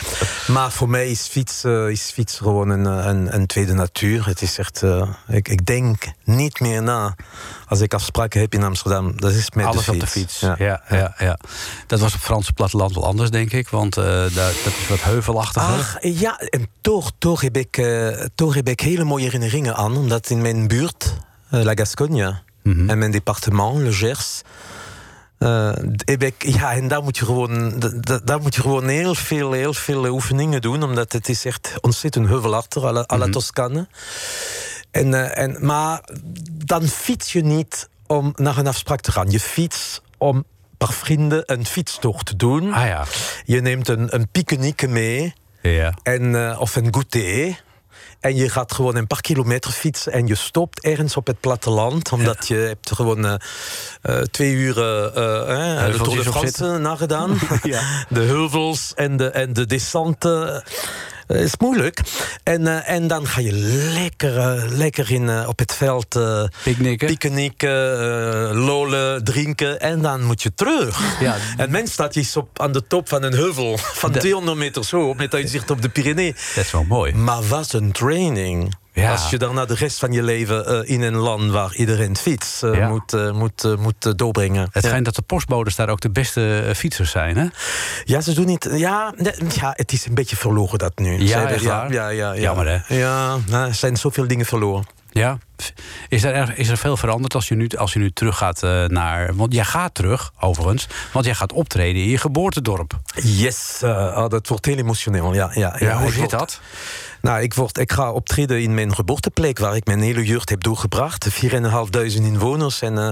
Maar 0.46 0.72
voor 0.72 0.88
mij 0.88 1.10
is 1.10 1.20
fiets, 1.26 1.64
eh, 1.64 1.88
is 1.88 2.10
fiets 2.10 2.36
gewoon 2.38 2.68
een, 2.68 2.84
een, 2.84 3.34
een 3.34 3.46
tweede 3.46 3.72
natuur. 3.74 4.26
Het 4.26 4.42
is 4.42 4.58
echt... 4.58 4.82
eh, 4.82 5.08
ik, 5.28 5.48
ik 5.48 5.66
denk 5.66 6.04
niet 6.24 6.60
meer 6.60 6.82
na. 6.82 7.14
Als 7.74 7.82
ik 7.82 7.94
afspraken 7.94 8.40
heb 8.40 8.54
in 8.54 8.62
Amsterdam, 8.62 9.20
dat 9.20 9.32
is 9.32 9.50
met 9.50 9.64
Alles 9.66 9.84
de 9.84 9.92
op 9.92 10.00
de 10.00 10.06
fiets. 10.06 10.40
Ja. 10.40 10.54
Ja, 10.58 11.14
ja, 11.18 11.38
Dat 11.86 12.00
was 12.00 12.08
op 12.08 12.14
het 12.14 12.24
Franse 12.26 12.52
platteland 12.52 12.94
wel 12.94 13.04
anders, 13.06 13.30
denk 13.30 13.52
ik. 13.52 13.68
Want 13.68 13.96
eh, 13.96 14.04
daar, 14.04 14.30
dat 14.64 14.72
is 14.80 14.88
wat 14.88 15.02
heuvelachtiger. 15.02 15.68
Ach, 15.68 15.96
ja, 16.00 16.38
en 16.38 16.68
toch, 16.80 17.10
toch, 17.18 17.40
heb 17.40 17.56
ik, 17.56 17.76
eh, 17.76 18.08
toch 18.34 18.54
heb 18.54 18.68
ik 18.68 18.80
hele 18.80 19.04
mooie 19.04 19.24
herinneringen 19.24 19.76
aan. 19.76 19.96
Omdat 19.96 20.30
in 20.30 20.42
mijn 20.42 20.68
buurt, 20.68 21.14
eh, 21.50 21.62
La 21.62 21.72
Gascogne, 21.74 22.38
Mhm. 22.62 22.90
en 22.90 22.98
mijn 22.98 23.10
departement, 23.10 23.76
Le 23.82 23.92
Gers... 23.92 24.42
heb 26.04 26.22
ik, 26.22 26.34
ja, 26.46 26.72
en 26.72 26.88
daar 26.88 27.02
moet, 27.02 27.16
je 27.18 27.24
gewoon, 27.24 27.78
da- 27.78 27.92
da- 28.00 28.20
daar 28.24 28.40
moet 28.40 28.54
je 28.54 28.60
gewoon 28.60 28.88
heel 28.88 29.14
veel, 29.14 29.52
heel 29.52 29.74
veel 29.74 30.06
oefeningen 30.06 30.60
doen. 30.60 30.82
Omdat 30.82 31.12
het 31.12 31.28
is 31.28 31.44
echt 31.44 31.72
ontzettend 31.80 32.28
heuvelachtig, 32.28 32.84
à 32.84 32.92
la, 32.92 33.04
à 33.12 33.16
la 33.18 33.28
Toscane. 33.28 33.86
En, 34.94 35.14
eh, 35.14 35.44
en, 35.44 35.56
maar 35.60 36.00
dan 36.52 36.82
fiets 36.82 37.32
je 37.32 37.42
niet 37.42 37.88
om 38.06 38.32
naar 38.36 38.58
een 38.58 38.66
afspraak 38.66 39.00
te 39.00 39.12
gaan. 39.12 39.30
Je 39.30 39.40
fiets 39.40 40.00
om 40.18 40.36
een 40.36 40.44
paar 40.78 40.92
vrienden 40.92 41.42
een 41.46 41.66
fietstocht 41.66 42.26
te 42.26 42.36
doen. 42.36 42.72
Ah 42.72 42.86
ja. 42.86 43.04
Je 43.44 43.60
neemt 43.60 43.88
een, 43.88 44.14
een 44.14 44.28
picknick 44.28 44.88
mee 44.88 45.34
ja. 45.62 45.94
en, 46.02 46.34
eh, 46.34 46.60
of 46.60 46.76
een 46.76 46.94
goûter. 46.94 47.62
En 48.24 48.36
je 48.36 48.48
gaat 48.48 48.72
gewoon 48.72 48.96
een 48.96 49.06
paar 49.06 49.20
kilometer 49.20 49.70
fietsen 49.70 50.12
en 50.12 50.26
je 50.26 50.34
stopt 50.34 50.80
ergens 50.80 51.16
op 51.16 51.26
het 51.26 51.40
platteland. 51.40 52.12
Omdat 52.12 52.48
je 52.48 52.54
hebt 52.54 52.92
gewoon 52.92 53.26
eh, 53.26 53.34
eh, 54.02 54.18
twee 54.22 54.52
uur 54.52 54.78
eh, 54.78 55.86
eh, 55.86 55.92
de 55.92 55.98
Tour 56.02 56.24
de 56.24 56.30
France 56.30 56.78
nagedaan. 56.78 57.38
Ja. 57.62 57.80
De 58.08 58.20
heuvels 58.20 58.92
en 58.94 59.16
de, 59.16 59.30
en 59.30 59.52
de 59.52 59.66
descente. 59.66 60.62
eh, 61.26 61.40
is 61.42 61.52
moeilijk. 61.58 62.00
En, 62.42 62.84
en 62.86 63.06
dan 63.06 63.26
ga 63.26 63.40
je 63.40 63.52
lekker, 63.94 64.64
lekker 64.70 65.10
in, 65.10 65.46
op 65.46 65.58
het 65.58 65.74
veld 65.74 66.18
Picknicken. 66.62 67.06
picknicken, 67.06 68.54
lolen, 68.54 69.24
drinken. 69.24 69.80
En 69.80 70.02
dan 70.02 70.22
moet 70.24 70.42
je 70.42 70.54
terug. 70.54 71.20
Ja. 71.20 71.36
En 71.56 71.70
men 71.70 71.86
staat 71.88 72.16
is 72.16 72.36
op, 72.36 72.60
aan 72.60 72.72
de 72.72 72.86
top 72.86 73.08
van 73.08 73.22
een 73.22 73.32
heuvel 73.32 73.76
van 73.78 74.12
De- 74.12 74.18
200 74.18 74.56
meter 74.58 74.84
zo, 74.84 75.14
met 75.14 75.34
uitzicht 75.34 75.70
op 75.70 75.82
de 75.82 75.88
Pyrenee. 75.88 76.34
Dat 76.54 76.64
is 76.64 76.70
wel 76.70 76.84
mooi. 76.84 77.14
Maar 77.14 77.42
wat 77.42 77.72
een 77.72 77.92
training. 78.14 78.74
Ja. 78.92 79.10
Als 79.10 79.30
je 79.30 79.38
daarna 79.38 79.64
de 79.64 79.74
rest 79.74 79.98
van 79.98 80.12
je 80.12 80.22
leven 80.22 80.66
eh, 80.66 80.90
in 80.90 81.02
een 81.02 81.16
land 81.16 81.50
waar 81.50 81.74
iedereen 81.74 82.16
fiets 82.16 82.62
eh, 82.62 82.74
Ja. 82.74 82.88
moet, 82.88 83.12
eh, 83.12 83.32
moet, 83.32 83.76
moet 83.78 84.18
doorbrengen. 84.18 84.62
Het 84.72 84.82
ja. 84.82 84.88
schijnt 84.88 85.04
dat 85.04 85.14
de 85.14 85.22
postbodes 85.22 85.76
daar 85.76 85.88
ook 85.88 86.00
de 86.00 86.10
beste 86.10 86.72
fietsers 86.76 87.10
zijn, 87.10 87.36
hè? 87.36 87.46
ja, 88.04 88.20
ze 88.20 88.34
doen 88.34 88.46
niet. 88.46 88.68
Ja, 88.72 89.12
nee, 89.16 89.32
ja, 89.54 89.72
het 89.76 89.92
is 89.92 90.06
een 90.06 90.14
beetje 90.14 90.36
verloren 90.36 90.78
dat 90.78 90.98
nu. 90.98 91.18
Ja, 91.18 91.48
echt 91.48 91.62
ja, 91.62 91.86
ja, 91.90 92.08
ja, 92.08 92.32
ja. 92.32 92.40
Jammer, 92.40 92.66
hè? 92.68 92.96
Ja, 92.96 93.36
nou, 93.46 93.68
er 93.68 93.74
zijn 93.74 93.96
zoveel 93.96 94.26
dingen 94.26 94.46
verloren. 94.46 94.84
Ja. 95.10 95.38
is, 96.08 96.24
er, 96.24 96.58
is 96.58 96.68
er 96.68 96.76
veel 96.76 96.96
veranderd 96.96 97.34
als 97.34 97.48
je 97.48 97.54
nu, 97.54 97.68
als 97.68 97.92
je 97.92 97.98
nu 97.98 98.10
terug 98.10 98.36
gaat 98.36 98.60
naar. 98.88 99.34
Want 99.34 99.52
jij 99.52 99.64
gaat 99.64 99.94
terug, 99.94 100.32
overigens. 100.40 100.86
Want 101.12 101.24
jij 101.24 101.34
gaat 101.34 101.52
optreden 101.52 102.02
in 102.02 102.08
je 102.08 102.18
geboortedorp. 102.18 102.98
Yes, 103.14 103.82
ah, 103.82 104.28
dat 104.28 104.48
wordt 104.48 104.66
heel 104.66 104.76
emotioneel. 104.76 105.34
Ja, 105.34 105.50
ja, 105.54 105.76
Ja, 105.78 105.98
hoe 105.98 106.08
ik 106.08 106.14
zit 106.14 106.30
dat? 106.30 106.60
Nou, 107.24 107.42
ik, 107.42 107.54
word, 107.54 107.78
ik 107.78 107.92
ga 107.92 108.12
optreden 108.12 108.62
in 108.62 108.74
mijn 108.74 108.94
geboorteplek, 108.94 109.58
waar 109.58 109.76
ik 109.76 109.86
mijn 109.86 110.00
hele 110.00 110.24
jeugd 110.24 110.48
heb 110.48 110.62
doorgebracht. 110.62 111.28
4.500 111.44 111.50
inwoners. 112.14 112.82
En 112.82 112.98
eh, 112.98 113.08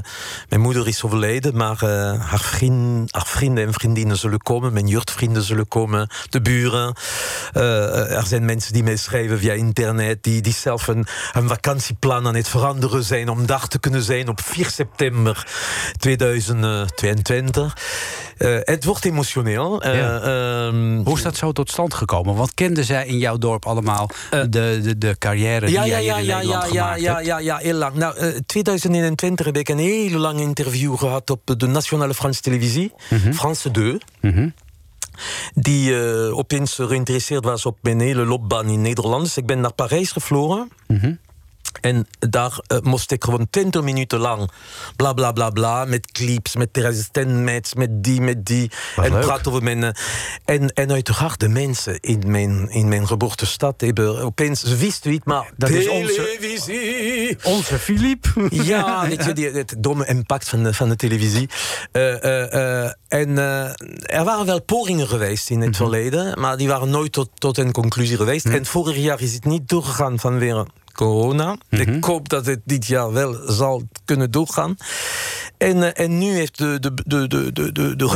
mijn 0.49 0.61
moeder 0.61 0.89
is 0.89 1.03
overleden, 1.03 1.57
maar 1.57 1.83
eh, 1.83 2.21
haar, 2.21 2.41
vriend, 2.41 3.15
haar 3.15 3.27
vrienden 3.27 3.67
en 3.67 3.73
vriendinnen 3.73 4.17
zullen 4.17 4.39
komen. 4.39 4.73
Mijn 4.73 4.87
jeugdvrienden 4.87 5.43
zullen 5.43 5.69
komen, 5.69 6.09
de 6.29 6.41
buren. 6.41 6.95
Eh, 7.53 8.17
er 8.17 8.27
zijn 8.27 8.45
mensen 8.45 8.73
die 8.73 8.83
mij 8.83 8.97
schrijven 8.97 9.39
via 9.39 9.53
internet, 9.53 10.23
die, 10.23 10.41
die 10.41 10.53
zelf 10.53 10.87
een, 10.87 11.07
een 11.33 11.49
vakantieplan 11.49 12.27
aan 12.27 12.35
het 12.35 12.49
veranderen 12.49 13.05
zijn 13.05 13.29
om 13.29 13.47
daar 13.47 13.69
te 13.69 13.79
kunnen 13.79 14.03
zijn 14.03 14.29
op 14.29 14.41
4 14.41 14.71
september 14.71 15.47
2022. 15.97 17.77
Eh, 18.43 18.57
het 18.75 18.85
wordt 18.85 19.05
emotioneel. 19.05 19.83
Eh, 19.83 19.95
Ja. 19.97 20.21
ehm, 20.21 21.03
Hoe 21.05 21.17
is 21.17 21.23
dat 21.23 21.37
zo 21.37 21.53
tot 21.53 21.71
stand 21.71 21.95
gekomen? 21.95 22.35
Want 22.35 22.55
kenden 22.55 22.85
zij 22.85 23.07
in 23.07 23.19
jouw 23.19 23.37
dorp 23.39 23.67
allemaal 23.67 24.11
de, 24.31 24.49
de, 24.83 24.99
de 24.99 25.17
carrière 25.19 25.67
die 25.67 25.75
Ja, 25.75 25.85
ja, 25.85 25.91
jij 25.91 26.05
ja, 26.05 26.17
in 26.19 26.25
ja, 26.25 26.37
Nederland 26.37 26.73
ja, 26.73 26.73
ja, 26.73 26.83
gemaakt 26.83 27.01
ja, 27.01 27.15
hebt? 27.15 27.27
ja, 27.27 27.39
ja, 27.39 27.57
heel 27.57 27.75
lang. 27.75 27.95
Nou, 27.95 28.17
eh 28.17 28.29
2021 28.47 29.47
heb 29.47 29.57
ik 29.57 29.69
een 29.69 29.79
heel 29.79 30.19
lang 30.19 30.41
interview 30.41 30.97
gehad 30.99 31.31
op 31.31 31.41
de 31.59 31.67
Nationale 31.67 32.15
Franse 32.15 32.41
Televisie, 32.41 32.93
France 33.33 33.71
2. 33.71 33.99
Mhm. 34.21 34.49
Die 35.55 36.01
eh, 36.01 36.37
opeens 36.39 36.75
geïnteresseerd 36.75 37.45
was 37.45 37.67
op 37.67 37.79
mijn 37.83 38.01
hele 38.01 38.27
loopbaan 38.27 38.69
in 38.69 38.81
Nederland. 38.81 39.25
Dus 39.25 39.37
ik 39.37 39.47
ben 39.47 39.61
naar 39.61 39.73
Parijs 39.73 40.13
gevlogen. 40.13 40.69
Mhm. 40.87 41.15
En 41.81 42.07
daar 42.19 42.59
eh, 42.67 42.79
moest 42.81 43.11
ik 43.11 43.25
gewoon 43.25 43.47
20 43.51 43.83
minuten 43.83 44.19
lang 44.19 44.51
bla 44.97 45.13
bla 45.13 45.33
bla 45.33 45.51
bla. 45.51 45.85
Met 45.85 46.13
clips, 46.13 46.57
met 46.57 46.69
Stenmetz, 46.93 47.73
met 47.73 48.05
die, 48.05 48.21
met 48.21 48.47
die. 48.47 48.71
Wat 48.97 49.05
en 49.05 49.13
leuk. 49.13 49.21
praten 49.21 49.47
over 49.53 49.63
mijn. 49.63 49.95
en, 50.45 50.73
en 50.73 50.91
uiteraard, 50.91 51.41
de 51.41 51.49
mensen 51.49 52.01
in 52.01 52.23
mijn, 52.27 52.71
in 52.71 52.89
mijn 52.89 53.07
geboortestad 53.07 53.81
hebben 53.81 54.23
opeens. 54.23 54.61
Ze 54.63 54.77
wisten 54.77 55.11
niet, 55.11 55.25
maar. 55.25 55.51
Dat 55.57 55.71
is 55.71 55.89
onze- 55.89 56.15
televisie! 56.39 57.39
Onze 57.43 57.79
Philippe. 57.79 58.31
Ja, 58.51 59.09
weet 59.09 59.25
je, 59.25 59.33
die, 59.33 59.51
het 59.51 59.75
domme 59.79 60.07
impact 60.07 60.49
van 60.49 60.63
de, 60.63 60.75
van 60.75 60.89
de 60.89 60.97
televisie. 60.97 61.49
Eh, 61.93 62.83
eh, 62.85 62.93
en 63.09 63.39
er 63.39 64.25
waren 64.25 64.47
wel 64.47 64.63
pogingen 64.63 65.09
geweest 65.09 65.51
in 65.51 65.61
het 65.61 65.77
verleden, 65.77 66.41
maar 66.41 66.57
die 66.57 66.69
waren 66.69 66.91
nooit 66.91 67.13
tot, 67.13 67.31
tot 67.35 67.59
een 67.59 67.73
conclusie 67.73 68.17
geweest. 68.17 68.47
En 68.47 68.67
vorig 68.67 68.97
jaar 68.97 69.21
is 69.21 69.35
het 69.35 69.45
niet 69.45 69.69
doorgegaan 69.69 70.19
vanwege 70.19 70.67
corona. 70.93 71.57
Ik 71.69 72.05
hoop 72.05 72.29
dat 72.29 72.47
het 72.47 72.61
dit 72.65 72.87
jaar 72.87 73.13
wel 73.13 73.35
zal 73.47 73.83
kunnen 74.05 74.31
doorgaan. 74.31 74.77
En, 75.59 75.83
eh, 75.83 76.05
en 76.05 76.19
nu 76.19 76.31
heeft 76.31 76.59
de, 76.59 76.81
de, 76.81 76.95
de, 77.05 77.29
de, 77.53 77.73
de, 77.73 77.97
de, 77.97 78.09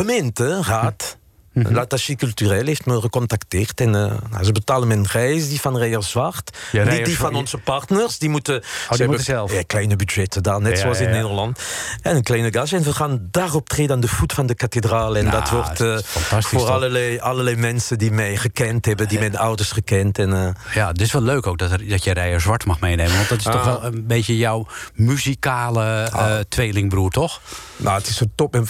raad... 1.64 1.72
L'attaché 1.72 2.14
cultureel 2.14 2.66
heeft 2.66 2.86
me 2.86 3.00
gecontacteerd. 3.00 3.80
En 3.80 3.94
eh, 3.94 4.12
nou, 4.30 4.44
ze 4.44 4.52
betalen 4.52 4.88
mijn 4.88 5.07
reis, 5.07 5.48
die 5.48 5.61
van 5.61 5.78
Rijers 5.78 6.11
Zwart. 6.11 6.57
Ja, 6.72 6.84
niet 6.84 7.04
die 7.04 7.16
van 7.18 7.34
onze 7.34 7.59
partners. 7.59 8.18
Die 8.18 8.28
moeten, 8.28 8.62
ze 8.62 8.68
moeten 8.88 8.98
hebben, 8.98 9.24
zelf. 9.24 9.52
Ja, 9.52 9.62
kleine 9.66 9.96
budgetten 9.96 10.42
daar, 10.42 10.61
net 10.61 10.72
Ja, 10.72 10.78
zoals 10.78 11.00
in. 11.00 11.11
Nederland. 11.11 11.61
En 12.02 12.16
een 12.16 12.22
kleine 12.22 12.52
gage. 12.52 12.76
En 12.76 12.82
we 12.82 12.92
gaan 12.92 13.28
daar 13.30 13.54
optreden 13.54 13.94
aan 13.94 14.00
de 14.00 14.09
voet 14.09 14.32
van 14.32 14.46
de 14.46 14.54
kathedraal. 14.54 15.16
En 15.16 15.24
Nou, 15.24 15.40
dat 15.40 15.50
wordt 15.50 15.80
eh, 15.80 15.98
voor 16.42 16.61
toch? 16.61 16.68
allerlei, 16.70 17.18
allerlei 17.18 17.57
mensen 17.57 17.98
die 17.98 18.11
mij 18.11 18.36
gekend 18.36 18.84
hebben, 18.86 19.09
die 19.09 19.18
mijn 19.18 19.36
ouders 19.36 19.72
gekend. 19.72 20.18
En, 20.18 20.32
eh, 20.32 20.48
Ja, 20.74 20.88
het 20.88 21.00
is 21.00 21.12
wel 21.12 21.22
leuk 21.22 21.46
ook 21.46 21.59
dat, 21.59 21.70
er, 21.70 21.88
dat 21.88 22.04
je 22.04 22.12
Rijer 22.12 22.40
Zwart 22.40 22.64
mag 22.64 22.80
meenemen. 22.80 23.16
Want 23.16 23.28
dat 23.28 23.38
is 23.38 23.44
toch 23.44 23.54
Ah. 23.54 23.64
wel 23.66 23.84
een 23.84 24.07
beetje 24.07 24.36
jouw 24.36 24.66
muzikale 24.94 25.84
eh, 26.12 26.38
tweelingbroer, 26.48 27.11
toch? 27.11 27.40
Nou, 27.76 27.98
het 27.98 28.07
is 28.09 28.20
een 28.20 28.32
top. 28.34 28.54
En, 28.54 28.68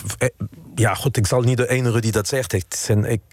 ja, 0.81 0.95
goed, 0.95 1.16
ik 1.16 1.27
zal 1.27 1.41
niet 1.41 1.57
de 1.57 1.68
enige 1.68 2.01
die 2.01 2.12
dat 2.12 2.29
zegt. 2.29 2.53
Ik, 2.53 2.64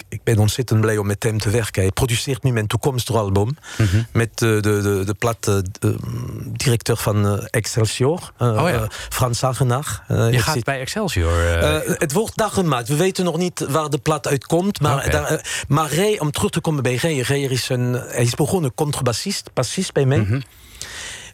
ik 0.10 0.24
ben 0.24 0.38
ontzettend 0.38 0.82
blij 0.82 0.98
om 0.98 1.08
met 1.08 1.24
hem 1.24 1.38
te 1.40 1.50
werken. 1.50 1.82
Hij 1.82 1.92
produceert 1.92 2.44
nu 2.44 2.52
mijn 2.52 2.68
toekomstige 2.68 3.18
album. 3.18 3.58
Met 4.12 4.30
eh, 4.30 4.38
de, 4.38 4.60
de, 4.62 5.02
de 5.06 5.14
plat 5.20 5.48
eh, 5.48 5.56
de, 5.80 5.96
directeur 6.52 6.98
van 6.98 7.26
eh, 7.28 7.44
Excelsior, 7.50 8.32
Oh 8.38 8.70
ja. 8.70 8.88
Frans 9.10 9.42
Hagenaar. 9.42 10.04
Je 10.08 10.40
gaat 10.40 10.54
zit- 10.56 10.64
bij 10.64 10.80
Excelsior. 10.80 11.32
het 11.98 12.12
wordt 12.12 12.38
daar 12.38 12.50
gemaakt. 12.52 12.88
We 12.88 12.96
weten 12.96 13.24
nog 13.26 13.38
niet 13.38 13.66
waar 13.70 13.90
de 13.90 13.98
plat 13.98 14.28
uitkomt. 14.28 14.82
Maar, 14.82 14.98
Oké. 14.98 15.10
daar, 15.10 15.26
eh, 15.26 15.44
maar 15.68 15.94
Ray, 15.94 16.18
om 16.18 16.32
terug 16.32 16.50
te 16.52 16.62
komen 16.62 16.84
bij 16.84 16.96
Ray. 16.96 17.22
Ray 17.22 17.40
is, 17.44 17.70
een, 17.70 17.94
hij 17.94 18.24
is 18.24 18.36
begonnen 18.36 18.74
contrabassist, 18.74 19.50
bassist 19.54 19.94
bij 19.94 20.06
mij. 20.06 20.18
Mhm. 20.20 20.40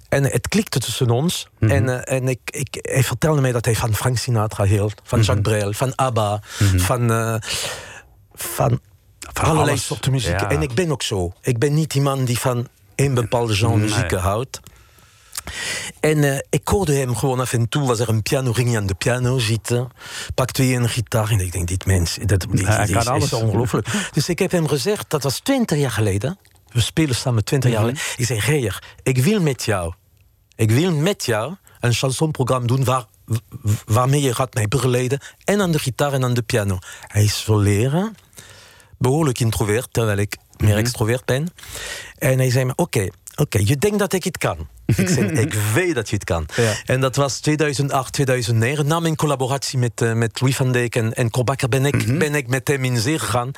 En 0.09 0.23
het 0.23 0.47
klikte 0.47 0.79
tussen 0.79 1.09
ons. 1.09 1.47
En, 1.59 2.05
eh, 2.05 2.17
en 2.17 2.27
ik, 2.27 2.39
ik, 2.45 2.77
hij 2.81 3.03
vertelde 3.03 3.41
mij 3.41 3.51
dat 3.51 3.65
hij 3.65 3.75
van 3.75 3.95
Frank 3.95 4.17
Sinatra 4.17 4.63
hield. 4.63 4.95
Mhm. 4.95 5.07
Van 5.07 5.21
Jacques 5.21 5.41
Brel, 5.41 5.73
van 5.73 5.95
ABBA. 5.95 6.41
Van, 6.75 7.11
eh, 7.11 7.35
van, 8.33 8.79
allerlei 9.33 9.69
alles. 9.69 9.85
soorten 9.85 10.11
muziek. 10.11 10.39
Ja. 10.39 10.49
En 10.49 10.61
ik 10.61 10.73
ben 10.73 10.91
ook 10.91 11.03
zo. 11.03 11.33
Ik 11.41 11.57
ben 11.57 11.73
niet 11.73 11.91
die 11.91 12.01
man 12.01 12.25
die 12.25 12.39
van 12.39 12.67
een 12.95 13.13
bepaalde 13.13 13.55
genre 13.55 13.77
Nee. 13.77 13.89
muziek 13.89 14.11
houdt. 14.11 14.59
En 15.99 16.23
eh, 16.23 16.39
ik 16.49 16.67
hoorde 16.67 16.93
hem 16.93 17.15
gewoon 17.15 17.39
af 17.39 17.53
en 17.53 17.69
toe, 17.69 17.87
was 17.87 17.99
er 17.99 18.09
een 18.09 18.21
piano, 18.21 18.53
ging 18.53 18.67
hij 18.67 18.77
aan 18.77 18.85
de 18.85 18.93
piano 18.93 19.37
zitten, 19.39 19.89
pakte 20.35 20.63
hij 20.63 20.75
een 20.75 20.89
gitaar 20.89 21.29
en 21.29 21.39
ik 21.39 21.51
denk, 21.51 21.67
dit 21.67 21.85
mens, 21.85 22.17
dat, 22.25 22.27
dit, 22.27 22.51
dit 22.51 22.67
is, 23.07 23.23
is 23.23 23.33
ongelooflijk. 23.33 23.87
dus 24.13 24.29
ik 24.29 24.39
heb 24.39 24.51
hem 24.51 24.67
gezegd, 24.67 25.09
dat 25.09 25.23
was 25.23 25.39
twintig 25.39 25.77
jaar 25.77 25.91
geleden, 25.91 26.37
we 26.71 26.81
spelen 26.81 27.15
samen 27.15 27.43
twintig 27.43 27.69
Mhm. 27.71 27.79
jaar 27.79 27.89
geleden. 27.89 28.13
Ik 28.17 28.25
zei, 28.25 28.39
Geer, 28.41 28.83
ik 29.03 29.17
wil 29.17 29.41
met 29.41 29.63
jou, 29.63 29.93
ik 30.55 30.71
wil 30.71 30.91
met 30.95 31.25
jou 31.25 31.55
een 31.79 31.93
chansonprogramma 31.93 32.67
doen 32.67 32.83
waar, 32.83 33.05
waarmee 33.85 34.21
je 34.21 34.35
gaat 34.35 34.53
mij 34.53 34.67
begeleiden 34.67 35.19
en 35.43 35.61
aan 35.61 35.71
de 35.71 35.79
gitaar 35.79 36.13
en 36.13 36.23
aan 36.23 36.33
de 36.33 36.41
piano. 36.41 36.77
Hij 37.01 37.23
is 37.23 37.35
verleren, 37.35 38.15
behoorlijk 38.97 39.39
introvert, 39.39 39.93
terwijl 39.93 40.17
ik 40.17 40.37
meer 40.57 40.77
extrovert 40.77 41.25
ben. 41.25 41.47
En 42.17 42.37
hij 42.37 42.49
zei 42.51 42.65
me, 42.65 42.73
oké, 42.75 43.07
oké, 43.35 43.59
je 43.63 43.77
denkt 43.77 43.99
dat 43.99 44.13
ik 44.13 44.23
het 44.23 44.37
kan. 44.37 44.67
ik 44.85 45.09
zei, 45.09 45.27
ik 45.45 45.53
weet 45.53 45.95
dat 45.95 46.09
je 46.09 46.15
het 46.15 46.23
kan. 46.23 46.45
Ja. 46.55 46.73
En 46.85 47.01
dat 47.01 47.15
was 47.15 47.39
2008, 47.39 48.13
2009. 48.13 48.87
Na 48.87 48.99
mijn 48.99 49.15
collaboratie 49.15 49.79
met, 49.79 50.01
eh, 50.01 50.13
met 50.13 50.41
Louis 50.41 50.55
van 50.55 50.71
Dijk 50.71 50.95
en, 50.95 51.13
en 51.13 51.29
Korbakker 51.29 51.69
ben 51.69 51.85
ik, 51.85 52.17
ben 52.19 52.35
ik 52.35 52.47
met 52.47 52.67
hem 52.67 52.83
in 52.83 52.97
zee 52.97 53.19
gegaan. 53.19 53.51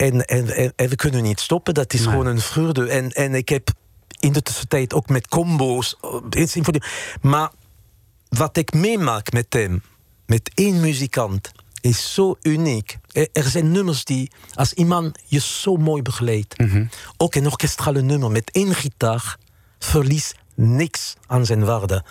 En, 0.00 0.24
en, 0.26 0.56
en, 0.56 0.72
en 0.76 0.88
we 0.88 0.96
kunnen 0.96 1.22
niet 1.22 1.40
stoppen, 1.40 1.74
dat 1.74 1.92
is 1.92 2.00
Nee. 2.00 2.08
gewoon 2.08 2.26
een 2.26 2.40
vreugde. 2.40 2.86
En, 2.88 3.10
en 3.10 3.34
ik 3.34 3.48
heb 3.48 3.68
in 4.20 4.32
de 4.32 4.42
tussentijd 4.42 4.94
ook 4.94 5.08
met 5.08 5.28
combo's... 5.28 5.96
eh. 6.30 6.74
Maar 7.20 7.50
wat 8.28 8.56
ik 8.56 8.72
meemaak 8.72 9.32
met 9.32 9.46
hem, 9.48 9.82
met 10.26 10.50
één 10.54 10.80
muzikant, 10.80 11.50
is 11.80 12.14
zo 12.14 12.36
uniek. 12.42 12.98
Er, 13.32 13.44
zijn 13.48 13.70
nummers 13.72 14.04
die, 14.04 14.30
als 14.54 14.72
iemand 14.72 15.18
je 15.24 15.40
zo 15.40 15.76
mooi 15.76 16.02
begeleidt, 16.02 16.56
ook 17.16 17.34
een 17.34 17.46
orkestrale 17.46 18.02
nummer 18.02 18.30
met 18.30 18.50
één 18.50 18.74
gitaar, 18.74 19.36
verliest 19.78 20.34
niks 20.54 21.14
aan 21.26 21.46
zijn 21.46 21.64
waarde. 21.64 22.04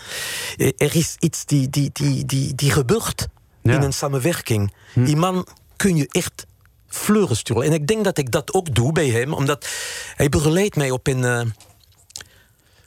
Eh, 0.57 0.67
Er 0.77 0.95
is 0.95 1.15
iets 1.19 1.45
die, 1.45 1.69
die, 1.69 1.89
die, 1.93 2.25
die, 2.25 2.55
die 2.55 2.71
gebeurt 2.71 3.27
Ja. 3.61 3.73
in 3.75 3.81
een 3.81 3.93
samenwerking. 3.93 4.73
Iemand 5.05 5.49
kun 5.75 5.95
je 5.95 6.07
echt 6.11 6.45
fleuren 6.89 7.35
sturen. 7.35 7.63
En 7.63 7.73
ik 7.73 7.87
denk 7.87 8.03
dat 8.03 8.17
ik 8.17 8.31
dat 8.31 8.53
ook 8.53 8.75
doe 8.75 8.91
bij 8.91 9.07
hem, 9.09 9.33
omdat 9.33 9.67
hij 10.15 10.29
begeleidt 10.29 10.75
mij 10.75 10.91
op 10.91 11.07
een... 11.07 11.23
eh, 11.23 11.41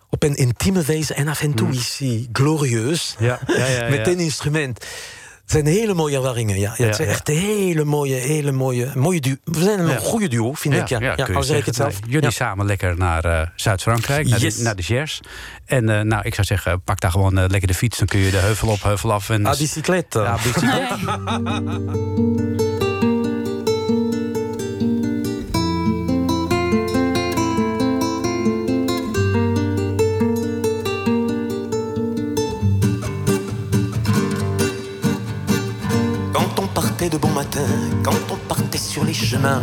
op 0.09 0.22
een 0.22 0.34
intieme 0.36 0.82
wijze 0.82 1.14
en 1.14 1.28
af 1.28 1.40
en 1.42 1.55
toe 1.55 1.70
is 1.70 1.96
hij 1.98 2.28
glorieus. 2.32 3.16
Ja, 3.18 3.38
ja, 3.46 3.66
ja, 3.66 3.88
met 3.88 4.07
ja. 4.07 4.12
een 4.12 4.18
instrument. 4.20 4.78
Het 5.42 5.50
zijn 5.50 5.66
hele 5.66 5.94
mooie 5.94 6.16
ervaringen, 6.16 6.59
ja. 6.59 6.74
ja, 6.76 6.84
het 6.86 6.96
zijn 6.96 7.09
ja. 7.09 7.14
echt 7.14 7.28
hele 7.28 7.84
mooie, 7.84 8.14
hele 8.14 8.53
mooie, 8.53 8.90
mooie 8.94 9.20
duo. 9.20 9.34
We 9.44 9.62
zijn 9.62 9.78
een 9.80 9.88
Ja. 9.88 9.98
goede 9.98 10.28
duo, 10.28 10.53
vind 10.53 10.74
ik. 10.74 10.88
Ja, 10.88 11.00
ja, 11.00 11.14
kun 11.14 11.34
je 11.36 11.42
zeggen. 11.42 11.64
het 11.64 11.74
zelf. 11.74 11.98
Jullie 12.07 12.22
Ja. 12.22 12.30
samen 12.30 12.66
lekker 12.66 12.96
naar 12.96 13.24
eh, 13.24 13.46
Zuid-Frankrijk, 13.57 14.28
naar, 14.28 14.38
Yes. 14.38 14.57
de, 14.57 14.62
naar 14.62 14.76
de 14.76 14.82
Gers. 14.82 15.20
En 15.64 15.88
eh, 15.88 16.00
nou, 16.00 16.22
ik 16.24 16.34
zou 16.34 16.46
zeggen, 16.46 16.82
pak 16.82 17.00
daar 17.00 17.11
gewoon 17.11 17.34
lekker 17.46 17.66
de 17.66 17.74
fiets. 17.74 17.98
Dan 17.98 18.07
kun 18.07 18.20
je 18.20 18.30
de 18.30 18.36
heuvel 18.36 18.68
op, 18.68 18.82
heuvel 18.82 19.12
af. 19.12 19.30
En 19.30 19.46
Ah, 19.46 19.59
bicyclette. 19.59 20.18
Ja, 20.20 20.36
bicyclet. 20.42 20.88
chemins, 39.22 39.62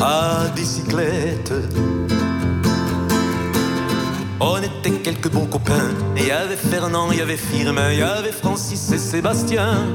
à 0.00 0.48
bicyclette. 0.54 1.52
On 4.40 4.58
était 4.58 4.98
quelques 5.02 5.30
bons 5.30 5.46
copains. 5.46 5.90
Il 6.16 6.26
y 6.26 6.30
avait 6.30 6.56
Fernand, 6.56 7.10
il 7.12 7.18
y 7.18 7.22
avait 7.22 7.36
Firmin, 7.36 7.92
il 7.92 7.98
y 8.00 8.02
avait 8.02 8.32
Francis 8.32 8.92
et 8.92 8.98
Sébastien. 8.98 9.86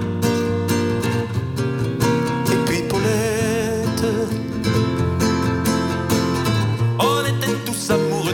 Et 2.51 2.57
puis 2.66 2.82
Paulette. 2.89 4.05
On 6.99 7.22
était 7.26 7.57
tous 7.66 7.91
amoureux 7.91 8.34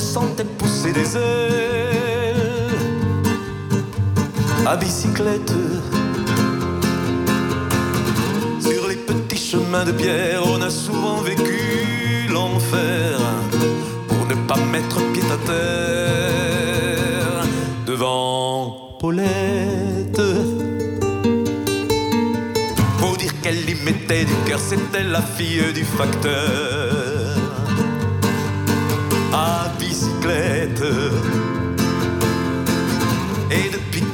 sentais 0.00 0.44
pousser 0.44 0.92
des 0.92 1.16
ailes 1.16 2.78
à 4.66 4.76
bicyclette. 4.76 5.52
Chemins 9.50 9.86
de 9.86 9.92
pierre, 9.92 10.42
on 10.46 10.60
a 10.60 10.68
souvent 10.68 11.22
vécu 11.22 12.26
l'enfer 12.28 13.18
pour 14.06 14.26
ne 14.26 14.34
pas 14.46 14.58
mettre 14.72 15.00
pied 15.12 15.22
à 15.22 15.38
terre 15.46 17.46
devant 17.86 18.98
Paulette. 19.00 20.20
Faut 22.98 23.16
dire 23.16 23.40
qu'elle 23.40 23.70
y 23.70 23.74
mettait 23.86 24.26
du 24.26 24.34
cœur, 24.46 24.60
c'était 24.60 25.04
la 25.04 25.22
fille 25.22 25.72
du 25.72 25.84
facteur 25.84 26.77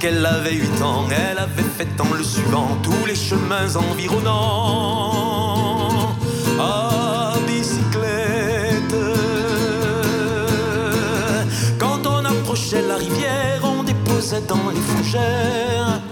qu'elle 0.05 0.27
avait 0.27 0.53
8 0.53 0.83
ans, 0.83 1.07
elle 1.09 1.39
avait 1.39 1.63
fait 1.63 1.89
en 1.99 2.13
le 2.13 2.23
suivant 2.23 2.69
tous 2.83 3.07
les 3.07 3.15
chemins 3.15 3.75
environnants 3.75 5.11
à 6.61 7.33
bicyclette. 7.47 8.97
Quand 11.79 12.07
on 12.07 12.23
approchait 12.23 12.83
la 12.83 12.97
rivière, 12.97 13.63
on 13.63 13.83
déposait 13.83 14.43
dans 14.43 14.69
les 14.75 14.85
fougères 14.91 16.03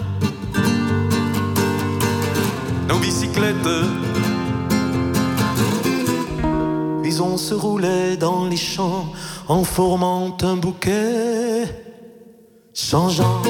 nos 2.88 2.99
bicyclettes. 2.99 3.74
Puis 7.03 7.20
on 7.20 7.36
se 7.36 7.53
roulait 7.53 8.16
dans 8.16 8.47
les 8.47 8.57
champs 8.57 9.12
en 9.49 9.64
formant 9.64 10.34
un 10.40 10.57
bouquet, 10.57 11.64
changeant 12.72 13.43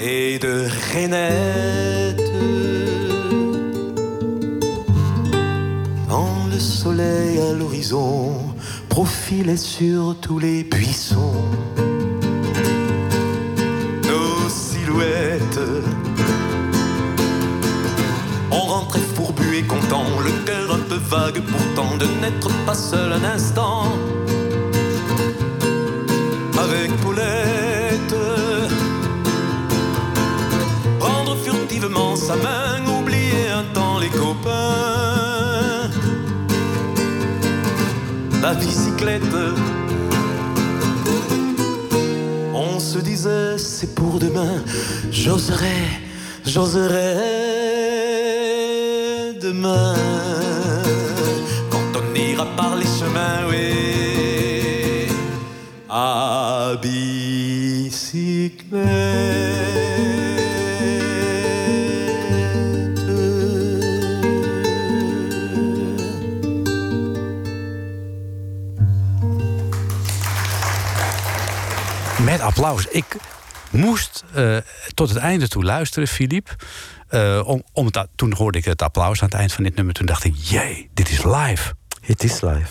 et 0.00 0.38
de 0.38 0.66
rainette. 0.92 2.20
Quand 6.08 6.46
le 6.52 6.58
soleil 6.58 7.40
à 7.40 7.52
l'horizon 7.52 8.34
profilait 8.88 9.56
sur 9.56 10.16
tous 10.20 10.38
les 10.38 10.64
buissons 10.64 11.34
nos 14.08 14.48
silhouettes. 14.48 15.60
On 18.50 18.60
rentrait 18.60 19.00
fourbu 19.14 19.56
et 19.56 19.62
content, 19.62 20.04
le 20.24 20.32
cœur 20.44 20.74
un 20.74 20.80
peu 20.80 20.96
vague 20.96 21.40
pourtant 21.42 21.96
de 21.96 22.06
n'être 22.20 22.50
pas 22.66 22.74
seul 22.74 23.12
un 23.12 23.24
instant. 23.24 23.84
Sa 32.28 32.36
main, 32.36 32.84
oublier 33.00 33.48
un 33.60 33.64
temps 33.72 33.98
les 33.98 34.10
copains. 34.10 35.88
La 38.42 38.52
bicyclette. 38.52 39.38
On 42.52 42.78
se 42.78 42.98
disait 42.98 43.56
c'est 43.56 43.94
pour 43.94 44.18
demain, 44.18 44.62
j'oserais, 45.10 45.86
j'oserais 46.44 47.14
demain. 49.46 49.94
Quand 51.70 51.90
on 52.00 52.06
ira 52.14 52.46
par 52.60 52.76
les 52.76 52.90
chemins, 52.98 53.40
oui, 53.50 55.08
à 55.88 56.74
bicyclette. 56.82 58.58
Applaus. 72.58 72.86
Ik 72.86 73.16
moest 73.70 74.24
eh, 74.34 74.56
tot 74.94 75.08
het 75.08 75.18
einde 75.18 75.48
toe 75.48 75.64
luisteren, 75.64 76.08
Filip. 76.08 76.56
Eh, 77.08 77.42
om, 77.44 77.62
om 77.72 77.86
het, 77.86 78.06
toen 78.14 78.32
hoorde 78.32 78.58
ik 78.58 78.64
het 78.64 78.82
applaus 78.82 79.22
aan 79.22 79.28
het 79.28 79.38
eind 79.38 79.52
van 79.52 79.64
dit 79.64 79.74
nummer. 79.74 79.94
Toen 79.94 80.06
dacht 80.06 80.24
ik, 80.24 80.34
jee, 80.36 80.90
dit 80.94 81.10
is 81.10 81.24
live. 81.24 81.74
Het 82.00 82.24
is 82.24 82.40
live. 82.40 82.68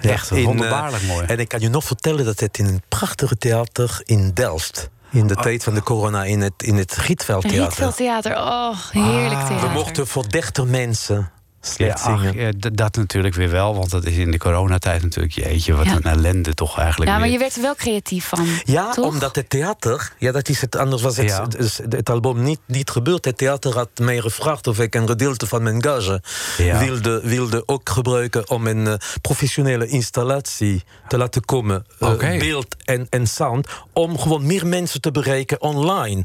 Echt 0.00 0.30
in, 0.30 0.44
wonderbaarlijk 0.44 1.02
eh, 1.02 1.08
mooi. 1.08 1.26
En 1.26 1.38
ik 1.38 1.48
kan 1.48 1.60
je 1.60 1.68
nog 1.68 1.84
vertellen 1.84 2.24
dat 2.24 2.40
het 2.40 2.58
in 2.58 2.66
een 2.66 2.82
prachtige 2.88 3.36
theater 3.36 4.00
in 4.04 4.30
Delft... 4.34 4.90
in 5.10 5.26
de 5.26 5.34
tijd 5.34 5.64
van 5.64 5.74
de 5.74 5.82
corona 5.82 6.24
in 6.24 6.40
het, 6.40 6.62
in 6.62 6.76
het 6.76 6.96
Gietveldtheater... 6.96 7.60
Rietveld 7.60 7.96
Theater, 7.96 8.36
oh, 8.36 8.76
heerlijk 8.90 9.46
theater. 9.46 9.68
We 9.68 9.74
mochten 9.74 10.06
voor 10.06 10.28
30 10.28 10.64
mensen 10.64 11.30
slecht 11.60 12.02
ach, 12.02 12.20
zingen. 12.22 12.36
ja, 12.60 12.70
dat 12.72 12.96
natuurlijk 12.96 13.34
weer 13.34 13.50
wel, 13.50 13.74
want 13.74 13.90
dat 13.90 14.04
is 14.04 14.16
in 14.16 14.30
de 14.30 14.38
coronatijd 14.38 15.02
natuurlijk... 15.02 15.32
jeetje, 15.34 15.74
wat 15.74 15.86
Ja. 15.86 15.94
een 15.96 16.02
ellende 16.02 16.54
toch 16.54 16.78
eigenlijk 16.78 17.10
Ja, 17.10 17.16
maar 17.16 17.24
weer. 17.24 17.32
je 17.32 17.38
werd 17.38 17.56
er 17.56 17.62
wel 17.62 17.74
creatief 17.74 18.26
van. 18.28 18.46
Ja, 18.64 18.90
toch? 18.92 19.04
omdat 19.06 19.36
het 19.36 19.50
theater, 19.50 20.12
ja, 20.18 20.32
dat 20.32 20.48
is 20.48 20.60
het, 20.60 20.76
anders 20.76 21.02
was 21.02 21.16
het, 21.16 21.28
Ja. 21.28 21.46
het, 21.56 21.80
het 21.88 22.10
album 22.10 22.42
niet, 22.42 22.60
niet 22.66 22.90
gebeurd. 22.90 23.24
Het 23.24 23.38
theater 23.38 23.74
had 23.74 23.88
mij 24.00 24.20
gevraagd 24.20 24.66
of 24.66 24.78
ik 24.78 24.94
een 24.94 25.08
gedeelte 25.08 25.46
van 25.46 25.62
mijn 25.62 25.82
gage 25.82 26.22
Ja. 26.58 26.78
wilde, 26.78 27.20
wilde 27.24 27.62
ook 27.66 27.88
gebruiken 27.90 28.50
om 28.50 28.66
een 28.66 28.86
eh, 28.86 28.94
professionele 29.22 29.86
installatie 29.86 30.82
te 31.08 31.16
laten 31.18 31.44
komen. 31.44 31.86
eh, 31.98 32.08
Oké. 32.10 32.36
beeld 32.38 32.76
en, 32.84 33.06
en 33.10 33.26
sound, 33.26 33.68
om 33.92 34.18
gewoon 34.18 34.46
meer 34.46 34.66
mensen 34.66 35.00
te 35.00 35.10
bereiken 35.10 35.60
online. 35.60 36.24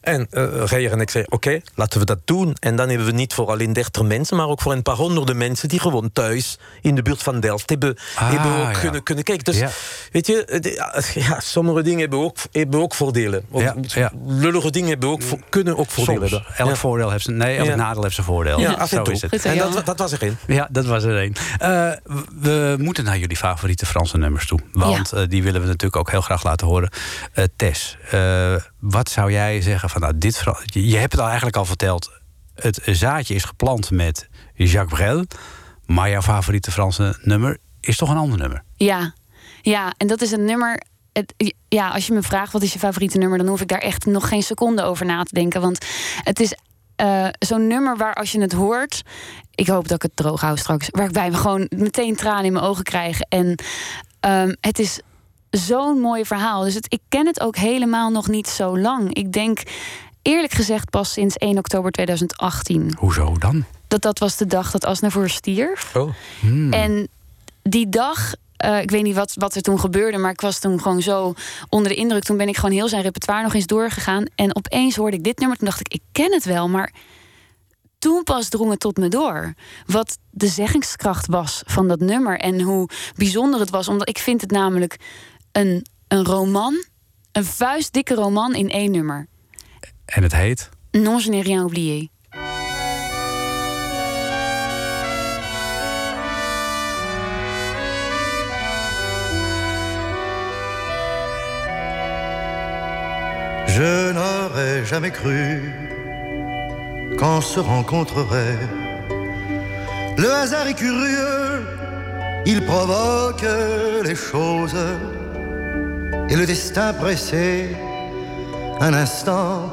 En 0.00 0.26
eh 0.30 0.46
Reijer 0.64 0.92
en 0.92 1.00
ik 1.00 1.10
zeiden, 1.10 1.32
oké, 1.32 1.60
laten 1.74 1.98
we 2.00 2.04
dat 2.06 2.18
doen. 2.24 2.56
En 2.60 2.76
dan 2.76 2.88
hebben 2.88 3.06
we 3.06 3.12
niet 3.12 3.34
voor 3.34 3.46
alleen 3.50 3.72
30 3.72 4.02
mensen, 4.02 4.36
maar 4.36 4.46
ook 4.48 4.60
voor 4.60 4.67
een 4.72 4.82
paar 4.82 4.94
honderden 4.96 5.36
mensen 5.36 5.68
die 5.68 5.80
gewoon 5.80 6.12
thuis 6.12 6.58
in 6.80 6.94
de 6.94 7.02
buurt 7.02 7.22
van 7.22 7.40
Delft 7.40 7.70
hebben, 7.70 7.96
Ah, 8.14 8.30
hebben 8.30 8.52
ook 8.52 8.72
ja. 8.72 8.80
kunnen, 8.80 9.02
kunnen 9.02 9.24
kijken. 9.24 9.44
Dus 9.44 9.58
Ja. 9.58 9.68
Weet 10.12 10.26
je, 10.26 10.58
de- 10.60 11.20
ja, 11.28 11.40
sommige 11.40 11.82
dingen 11.82 12.00
hebben 12.00 12.18
ook, 12.18 12.36
hebben 12.52 12.80
ook 12.80 12.94
voordelen. 12.94 13.44
Ja. 13.52 14.12
Lullige 14.26 14.70
dingen 14.70 14.88
hebben 14.88 15.08
ook, 15.08 15.20
kunnen 15.48 15.76
ook 15.76 15.90
voordelen 15.90 16.28
Soms. 16.28 16.32
hebben. 16.42 16.56
Elk 16.58 16.68
ja. 16.68 16.76
voordeel 16.76 17.10
heeft 17.10 17.24
zijn... 17.24 17.36
Nee, 17.36 17.56
elk 17.56 17.66
Ja. 17.66 17.74
nadeel 17.74 18.02
heeft 18.02 18.14
zijn 18.14 18.26
voordeel. 18.26 18.60
Ja, 18.60 18.72
af 18.72 18.80
en 18.80 18.96
Zo 18.96 19.02
toe. 19.02 19.14
is 19.14 19.22
het. 19.22 19.44
En 19.44 19.56
dat, 19.58 19.86
dat 19.86 19.98
was 19.98 20.12
erin. 20.12 20.36
Ja, 20.46 20.68
dat 20.70 20.84
was 20.86 21.04
er 21.04 21.22
een. 21.22 21.36
Eh, 21.58 21.92
we 22.40 22.76
moeten 22.78 23.04
naar 23.04 23.18
jullie 23.18 23.36
favoriete 23.36 23.86
Franse 23.86 24.18
nummers 24.18 24.46
toe. 24.46 24.60
Want 24.72 25.12
eh, 25.12 25.22
die 25.28 25.42
willen 25.42 25.60
we 25.60 25.66
natuurlijk 25.66 25.96
ook 25.96 26.10
heel 26.10 26.20
graag 26.20 26.42
laten 26.44 26.66
horen. 26.66 26.90
Eh, 27.32 27.44
Tess, 27.56 27.96
eh, 28.10 28.54
wat 28.80 29.10
zou 29.10 29.32
jij 29.32 29.60
zeggen 29.60 29.90
van 29.90 30.00
nou, 30.00 30.18
dit... 30.18 30.42
Je 30.64 30.96
hebt 30.96 31.12
het 31.12 31.20
al 31.20 31.26
eigenlijk 31.26 31.56
al 31.56 31.64
verteld. 31.64 32.10
Het 32.54 32.80
zaadje 32.84 33.34
is 33.34 33.44
geplant 33.44 33.90
met 33.90 34.28
Jacques 34.64 34.98
Brel. 34.98 35.24
Maar 35.86 36.10
jouw 36.10 36.22
favoriete 36.22 36.70
Franse 36.70 37.18
nummer 37.22 37.58
is 37.80 37.96
toch 37.96 38.10
een 38.10 38.16
ander 38.16 38.38
nummer? 38.38 38.62
Ja, 38.76 39.14
ja, 39.62 39.92
en 39.96 40.06
dat 40.06 40.22
is 40.22 40.32
een 40.32 40.44
nummer. 40.44 40.82
Het, 41.12 41.54
ja, 41.68 41.88
als 41.90 42.06
je 42.06 42.12
me 42.12 42.22
vraagt 42.22 42.52
wat 42.52 42.62
is 42.62 42.72
je 42.72 42.78
favoriete 42.78 43.18
nummer, 43.18 43.38
dan 43.38 43.46
hoef 43.46 43.60
ik 43.60 43.68
daar 43.68 43.78
echt 43.78 44.06
nog 44.06 44.28
geen 44.28 44.42
seconde 44.42 44.82
over 44.82 45.06
na 45.06 45.22
te 45.22 45.34
denken. 45.34 45.60
Want 45.60 45.86
het 46.22 46.40
is 46.40 46.54
eh, 46.96 47.26
zo'n 47.38 47.66
nummer 47.66 47.96
waar 47.96 48.14
als 48.14 48.32
je 48.32 48.40
het 48.40 48.52
hoort. 48.52 49.02
Ik 49.54 49.66
hoop 49.66 49.88
dat 49.88 49.96
ik 49.96 50.02
het 50.02 50.16
droog 50.16 50.40
hou 50.40 50.56
straks. 50.56 50.88
Waarbij 50.90 51.30
we 51.30 51.36
gewoon 51.36 51.66
meteen 51.76 52.16
tranen 52.16 52.44
in 52.44 52.52
mijn 52.52 52.64
ogen 52.64 52.84
krijgen. 52.84 53.26
En 53.28 53.54
ehm, 54.20 54.54
het 54.60 54.78
is 54.78 55.00
zo'n 55.50 56.00
mooi 56.00 56.24
verhaal. 56.24 56.62
Dus 56.62 56.74
het, 56.74 56.92
ik 56.92 57.00
ken 57.08 57.26
het 57.26 57.40
ook 57.40 57.56
helemaal 57.56 58.10
nog 58.10 58.28
niet 58.28 58.48
zo 58.48 58.78
lang. 58.78 59.14
Ik 59.14 59.32
denk 59.32 59.62
eerlijk 60.22 60.52
gezegd 60.52 60.90
pas 60.90 61.12
sinds 61.12 61.36
1 61.36 61.58
oktober 61.58 61.90
2018. 61.90 62.94
Hoezo 62.98 63.38
dan? 63.38 63.64
Dat 63.88 64.02
dat 64.02 64.18
was 64.18 64.36
de 64.36 64.46
dag 64.46 64.70
dat 64.70 64.84
Asnavour 64.84 65.28
stierf. 65.28 65.96
Oh. 65.96 66.14
En 66.70 67.08
die 67.62 67.88
dag, 67.88 68.34
eh, 68.56 68.80
ik 68.80 68.90
weet 68.90 69.02
niet 69.02 69.14
wat, 69.14 69.34
wat 69.34 69.54
er 69.54 69.62
toen 69.62 69.80
gebeurde, 69.80 70.18
maar 70.18 70.32
ik 70.32 70.40
was 70.40 70.58
toen 70.58 70.80
gewoon 70.80 71.02
zo 71.02 71.34
onder 71.68 71.92
de 71.92 71.98
indruk. 71.98 72.24
Toen 72.24 72.36
ben 72.36 72.48
ik 72.48 72.56
gewoon 72.56 72.74
heel 72.74 72.88
zijn 72.88 73.02
repertoire 73.02 73.42
nog 73.42 73.54
eens 73.54 73.66
doorgegaan. 73.66 74.24
En 74.34 74.56
opeens 74.56 74.96
hoorde 74.96 75.16
ik 75.16 75.24
dit 75.24 75.38
nummer. 75.38 75.56
Toen 75.56 75.66
dacht 75.66 75.80
ik, 75.80 75.92
ik 75.92 76.02
ken 76.12 76.32
het 76.32 76.44
wel, 76.44 76.68
maar 76.68 76.92
toen 77.98 78.22
pas 78.22 78.48
drong 78.48 78.70
het 78.70 78.80
tot 78.80 78.96
me 78.96 79.08
door. 79.08 79.54
Wat 79.86 80.18
de 80.30 80.46
zeggingskracht 80.46 81.26
was 81.26 81.62
van 81.66 81.88
dat 81.88 82.00
nummer. 82.00 82.38
En 82.38 82.60
hoe 82.60 82.88
bijzonder 83.16 83.60
het 83.60 83.70
was. 83.70 83.88
Omdat 83.88 84.08
ik 84.08 84.18
vind 84.18 84.40
het 84.40 84.50
namelijk 84.50 84.96
een, 85.52 85.86
een 86.08 86.24
roman. 86.24 86.84
Een 87.32 87.44
vuistdikke 87.44 88.14
roman 88.14 88.54
in 88.54 88.70
één 88.70 88.90
nummer. 88.90 89.26
En 90.04 90.22
het 90.22 90.32
heet? 90.32 90.68
Non, 90.90 91.20
je 91.22 91.30
n'ai 91.30 91.42
rien 91.42 91.58
oublié. 91.58 92.08
Je 103.78 104.10
n'aurais 104.10 104.84
jamais 104.84 105.12
cru 105.12 105.72
qu'on 107.16 107.40
se 107.40 107.60
rencontrerait 107.60 108.58
Le 110.16 110.28
hasard 110.32 110.66
est 110.66 110.74
curieux, 110.74 111.64
il 112.44 112.64
provoque 112.64 113.46
les 114.02 114.16
choses. 114.16 114.76
Et 116.28 116.34
le 116.34 116.44
destin 116.44 116.92
pressé, 116.92 117.76
un 118.80 118.94
instant, 118.94 119.70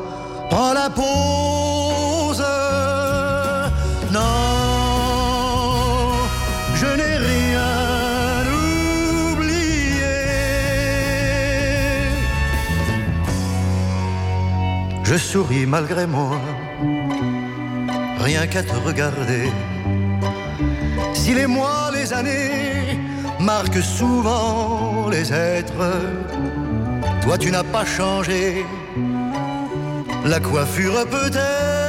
prend 0.51 0.74
la 0.74 0.91
pause. 0.91 2.45
Je 15.08 15.18
souris 15.18 15.68
malgré 15.68 16.08
moi, 16.08 16.39
rien 18.20 18.47
qu'à 18.47 18.64
te 18.64 18.76
regarder. 18.76 19.51
Si 21.14 21.34
les 21.36 21.45
mois, 21.45 21.91
les 21.93 22.12
années 22.12 22.99
marquent 23.39 23.84
souvent 23.84 25.08
les 25.10 25.32
êtres, 25.32 25.91
toi 27.22 27.38
tu 27.38 27.51
n'as 27.51 27.64
pas 27.64 27.86
changé. 27.86 28.66
La 30.26 30.39
coiffure 30.39 31.06
peut-être. 31.08 31.84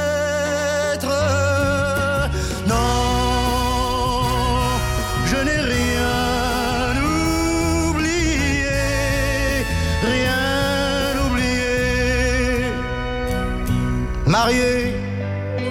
Marié, 14.39 14.93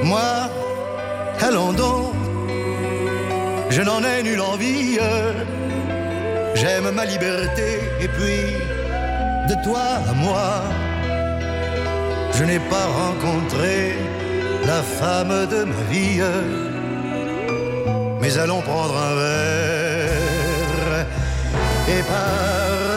moi, 0.02 0.50
allons 1.40 1.72
donc. 1.72 2.14
Je 3.70 3.80
n'en 3.80 4.02
ai 4.02 4.24
nulle 4.24 4.40
envie. 4.40 4.98
J'aime 6.56 6.90
ma 6.90 7.04
liberté 7.04 7.68
et 8.00 8.08
puis 8.08 8.42
de 9.50 9.54
toi 9.62 9.84
à 10.10 10.12
moi. 10.14 10.48
Je 12.36 12.42
n'ai 12.42 12.58
pas 12.58 12.86
rencontré 13.02 13.94
la 14.66 14.82
femme 14.98 15.34
de 15.54 15.60
ma 15.70 15.82
vie. 15.92 16.22
Mais 18.20 18.36
allons 18.36 18.62
prendre 18.62 18.96
un 19.10 19.14
verre 19.22 21.06
et 21.94 22.02
parle-moi 22.14 22.95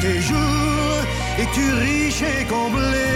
tes 0.00 0.20
jours 0.20 1.00
Es-tu 1.38 1.72
riche 1.72 2.22
et 2.22 2.44
comblé 2.44 3.08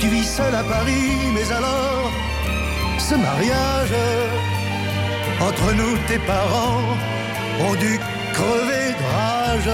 Tu 0.00 0.08
vis 0.08 0.26
seul 0.26 0.54
à 0.54 0.62
Paris, 0.62 1.16
mais 1.34 1.50
alors 1.52 2.10
ce 2.98 3.14
mariage 3.14 3.94
entre 5.48 5.72
nous, 5.74 5.98
tes 6.06 6.18
parents 6.20 6.96
ont 7.66 7.74
dû 7.74 7.98
crever 8.32 8.86
de 8.98 9.04
rage. 9.16 9.72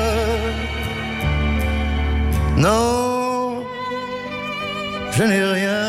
Non, 2.57 3.65
je 5.13 5.23
n'ai 5.25 5.45
rien 5.45 5.89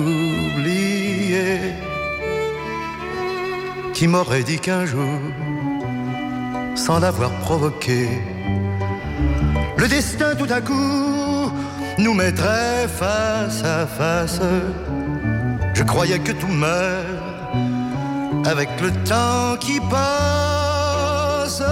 oublié. 0.00 1.46
Qui 3.92 4.06
m'aurait 4.06 4.44
dit 4.44 4.60
qu'un 4.60 4.86
jour, 4.86 5.18
sans 6.88 7.00
l'avoir 7.00 7.30
provoqué, 7.40 8.08
le 9.76 9.86
destin 9.88 10.34
tout 10.34 10.50
à 10.58 10.62
coup 10.62 11.52
nous 11.98 12.14
mettrait 12.14 12.88
face 12.88 13.62
à 13.62 13.86
face. 13.86 14.40
Je 15.74 15.82
croyais 15.82 16.18
que 16.18 16.32
tout 16.32 16.54
meurt 16.64 17.04
avec 18.46 18.70
le 18.80 18.90
temps 19.04 19.58
qui 19.60 19.80
passe. 19.80 21.62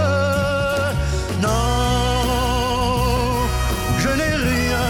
Non, 1.47 1.49
je 4.03 4.11
n'ai 4.19 4.35
rien 4.53 4.89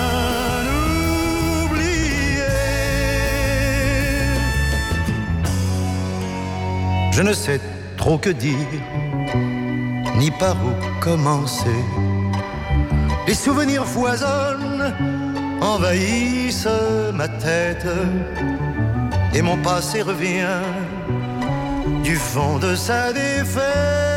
oublié. 1.66 2.50
Je 7.12 7.22
ne 7.22 7.32
sais 7.32 7.60
trop 7.96 8.18
que 8.18 8.30
dire, 8.30 8.80
ni 10.18 10.30
par 10.30 10.56
où 10.56 10.72
commencer. 11.00 11.84
Les 13.26 13.34
souvenirs 13.34 13.86
foisonnent, 13.86 14.94
envahissent 15.60 16.68
ma 17.12 17.28
tête, 17.28 17.86
et 19.34 19.42
mon 19.42 19.56
passé 19.58 20.02
revient 20.02 20.62
du 22.02 22.16
fond 22.16 22.58
de 22.58 22.74
sa 22.74 23.12
défaite. 23.12 24.15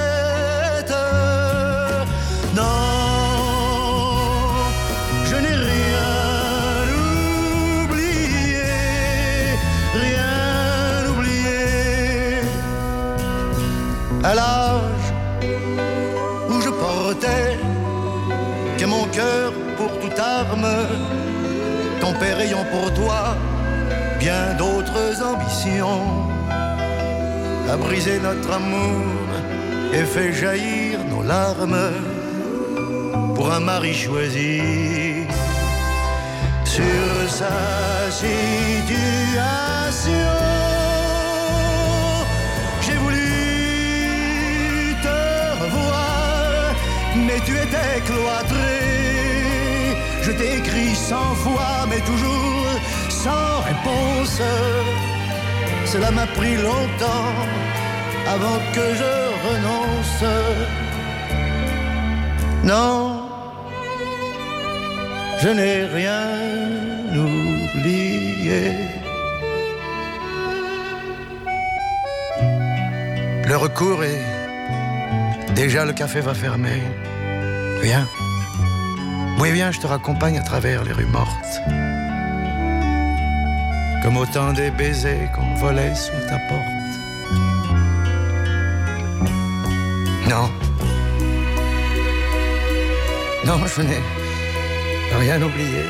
Père 22.19 22.39
ayant 22.41 22.65
pour 22.65 22.93
toi 22.93 23.37
bien 24.19 24.53
d'autres 24.57 25.23
ambitions 25.23 26.27
a 27.71 27.77
brisé 27.77 28.19
notre 28.19 28.51
amour 28.51 29.05
et 29.93 30.03
fait 30.03 30.33
jaillir 30.33 30.99
nos 31.05 31.23
larmes 31.23 31.91
pour 33.35 33.51
un 33.51 33.59
mari 33.59 33.93
choisi 33.93 34.59
sur 36.65 37.29
sa 37.29 38.11
situation. 38.11 38.31
J'ai 42.81 42.97
voulu 43.03 44.95
te 45.03 45.17
revoir, 45.63 46.75
mais 47.15 47.39
tu 47.45 47.53
étais 47.53 48.01
cloîtré. 48.05 48.78
Je 50.29 50.35
t'ai 50.35 50.57
écrit 50.57 50.93
cent 50.93 51.33
fois, 51.43 51.87
mais 51.89 52.01
toujours 52.01 52.67
sans 53.09 53.61
réponse. 53.71 54.39
Cela 55.85 56.11
m'a 56.11 56.27
pris 56.27 56.55
longtemps 56.55 57.33
avant 58.27 58.59
que 58.75 58.85
je 59.01 59.13
renonce. 59.47 60.23
Non, 62.63 63.27
je 65.41 65.49
n'ai 65.49 65.85
rien 65.85 66.27
oublié. 67.25 68.61
Le 73.47 73.57
recours 73.57 74.03
est 74.03 74.21
déjà 75.55 75.85
le 75.85 75.93
café 75.93 76.19
va 76.19 76.35
fermer. 76.35 76.83
Viens. 77.81 78.07
Oui, 79.39 79.51
viens, 79.51 79.71
je 79.71 79.79
te 79.79 79.87
raccompagne 79.87 80.37
à 80.37 80.43
travers 80.43 80.83
les 80.83 80.91
rues 80.91 81.05
mortes 81.05 81.61
comme 84.03 84.17
autant 84.17 84.53
des 84.53 84.71
baisers 84.71 85.29
qu'on 85.35 85.55
volait 85.55 85.93
sous 85.93 86.11
ta 86.27 86.39
porte. 86.47 86.65
Non. 90.29 90.49
Non, 93.45 93.65
je 93.67 93.81
n'ai 93.81 94.01
rien 95.19 95.41
oublié. 95.41 95.83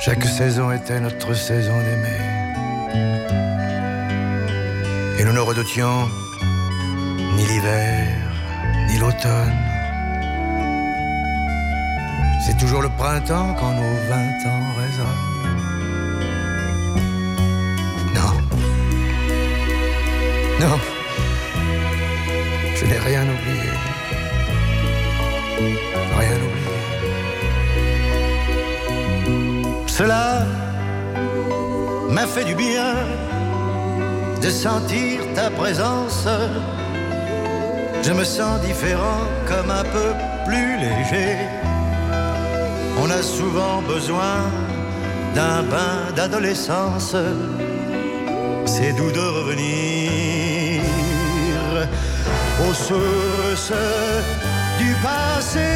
Chaque 0.00 0.24
saison 0.24 0.72
était 0.72 1.00
notre 1.00 1.34
saison 1.34 1.76
d'aimer. 1.78 2.20
Et 5.18 5.24
nous 5.24 5.32
ne 5.32 5.40
redoutions 5.40 6.08
ni 7.36 7.44
l'hiver, 7.44 8.06
ni 8.88 8.98
l'automne. 8.98 9.60
C'est 12.44 12.56
toujours 12.56 12.82
le 12.82 12.88
printemps 12.88 13.54
quand 13.58 13.72
nos 13.72 13.96
vingt 14.10 14.40
ans 14.52 14.66
résonnent. 14.82 15.26
Non. 18.18 18.34
Non. 20.60 20.78
Je 22.76 22.84
n'ai 22.86 22.98
rien 22.98 23.24
oublié. 23.34 23.72
Rien 26.18 26.38
oublié. 26.46 26.76
Cela 29.86 30.46
m'a 32.10 32.26
fait 32.26 32.44
du 32.44 32.54
bien 32.54 32.94
de 34.40 34.50
sentir 34.50 35.20
ta 35.34 35.50
présence 35.50 36.28
je 38.06 38.12
me 38.12 38.22
sens 38.22 38.60
différent, 38.60 39.22
comme 39.48 39.68
un 39.68 39.82
peu 39.82 40.14
plus 40.46 40.78
léger. 40.78 41.38
On 43.02 43.10
a 43.10 43.20
souvent 43.20 43.82
besoin 43.82 44.36
d'un 45.34 45.64
bain 45.64 46.12
d'adolescence. 46.14 47.16
C'est 48.64 48.92
doux 48.92 49.10
de 49.10 49.26
revenir 49.38 50.82
aux 52.64 52.74
sources 52.74 53.72
du 54.78 54.94
passé. 55.02 55.68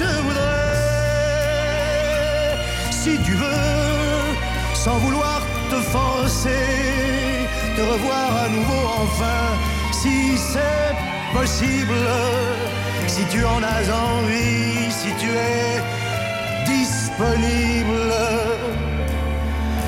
Je 0.00 0.10
voudrais, 0.24 0.76
si 2.92 3.18
tu 3.24 3.32
veux, 3.32 4.26
sans 4.72 4.98
vouloir 4.98 5.40
te 5.70 5.80
forcer, 5.96 6.64
te 7.76 7.82
revoir 7.82 8.28
à 8.44 8.48
nouveau 8.48 8.82
enfin, 9.02 9.42
si 10.02 10.36
c'est 10.36 10.96
possible, 11.32 12.08
si 13.06 13.24
tu 13.32 13.44
en 13.44 13.62
as 13.62 13.86
envie, 13.90 14.90
si 14.90 15.10
tu 15.22 15.28
es 15.30 15.82
disponible, 16.66 18.12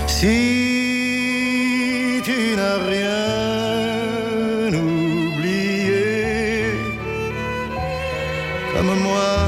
si 0.07 0.39
tu 2.25 2.57
n'as 2.57 2.79
rien 2.95 4.73
oublié, 4.73 6.07
comme 8.73 8.95
moi 9.09 9.47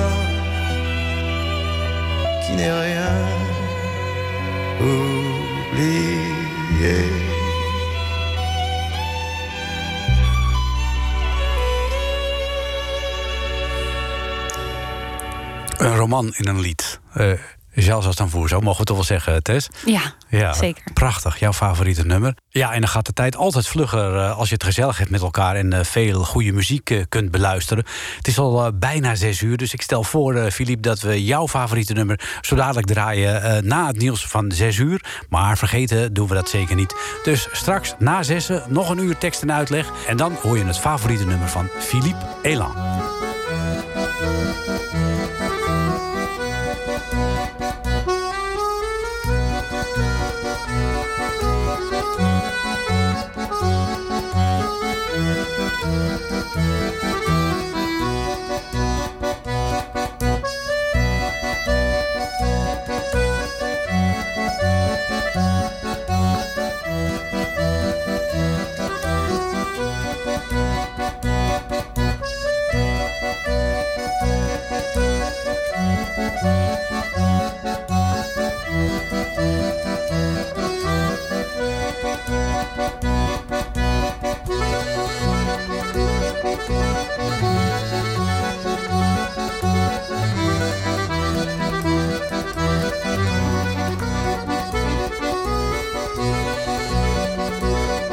Een 15.80 15.96
roman 15.96 16.34
in 16.36 16.48
een 16.48 16.60
lied. 16.60 17.00
Eh 17.12 17.32
Zelfs 17.74 18.06
als 18.06 18.16
dan 18.16 18.30
voor, 18.30 18.48
zo 18.48 18.60
mogen 18.60 18.80
we 18.80 18.86
toch 18.86 18.96
wel 18.96 19.04
zeggen, 19.04 19.42
Tess? 19.42 19.68
Ja, 19.84 20.00
Ja, 20.28 20.52
zeker. 20.52 20.82
Prachtig, 20.94 21.38
jouw 21.38 21.52
favoriete 21.52 22.06
nummer. 22.06 22.34
Ja, 22.48 22.72
en 22.72 22.80
dan 22.80 22.88
gaat 22.88 23.06
de 23.06 23.12
tijd 23.12 23.36
altijd 23.36 23.68
vlugger 23.68 24.16
eh, 24.16 24.38
als 24.38 24.48
je 24.48 24.54
het 24.54 24.64
gezellig 24.64 24.98
hebt 24.98 25.10
met 25.10 25.20
elkaar 25.20 25.56
en 25.56 25.72
eh, 25.72 25.84
veel 25.84 26.24
goede 26.24 26.52
muziek 26.52 27.04
kunt 27.08 27.30
beluisteren. 27.30 27.84
Het 28.16 28.26
is 28.26 28.38
al 28.38 28.72
bijna 28.78 29.14
zes 29.14 29.40
uur, 29.40 29.56
dus 29.56 29.72
ik 29.72 29.82
stel 29.82 30.04
voor, 30.04 30.50
Philippe, 30.50 30.88
dat 30.88 31.00
we 31.00 31.24
jouw 31.24 31.48
favoriete 31.48 31.92
nummer 31.92 32.20
zo 32.40 32.56
dadelijk 32.56 32.86
draaien 32.86 33.66
na 33.66 33.86
het 33.86 33.98
nieuws 33.98 34.26
van 34.26 34.52
zes 34.52 34.76
uur. 34.76 35.04
Maar 35.28 35.58
vergeten 35.58 36.12
doen 36.12 36.28
we 36.28 36.34
dat 36.34 36.48
zeker 36.48 36.76
niet. 36.76 36.94
Dus 37.22 37.48
straks 37.52 37.94
na 37.98 38.22
zessen 38.22 38.62
nog 38.68 38.90
een 38.90 38.98
uur 38.98 39.18
tekst 39.18 39.42
en 39.42 39.52
uitleg. 39.52 39.90
En 40.06 40.16
dan 40.16 40.38
hoor 40.42 40.58
je 40.58 40.64
het 40.64 40.78
favoriete 40.78 41.26
nummer 41.26 41.48
van 41.48 41.68
Philippe 41.78 42.26
Elan. 42.42 42.74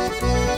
Música 0.10 0.58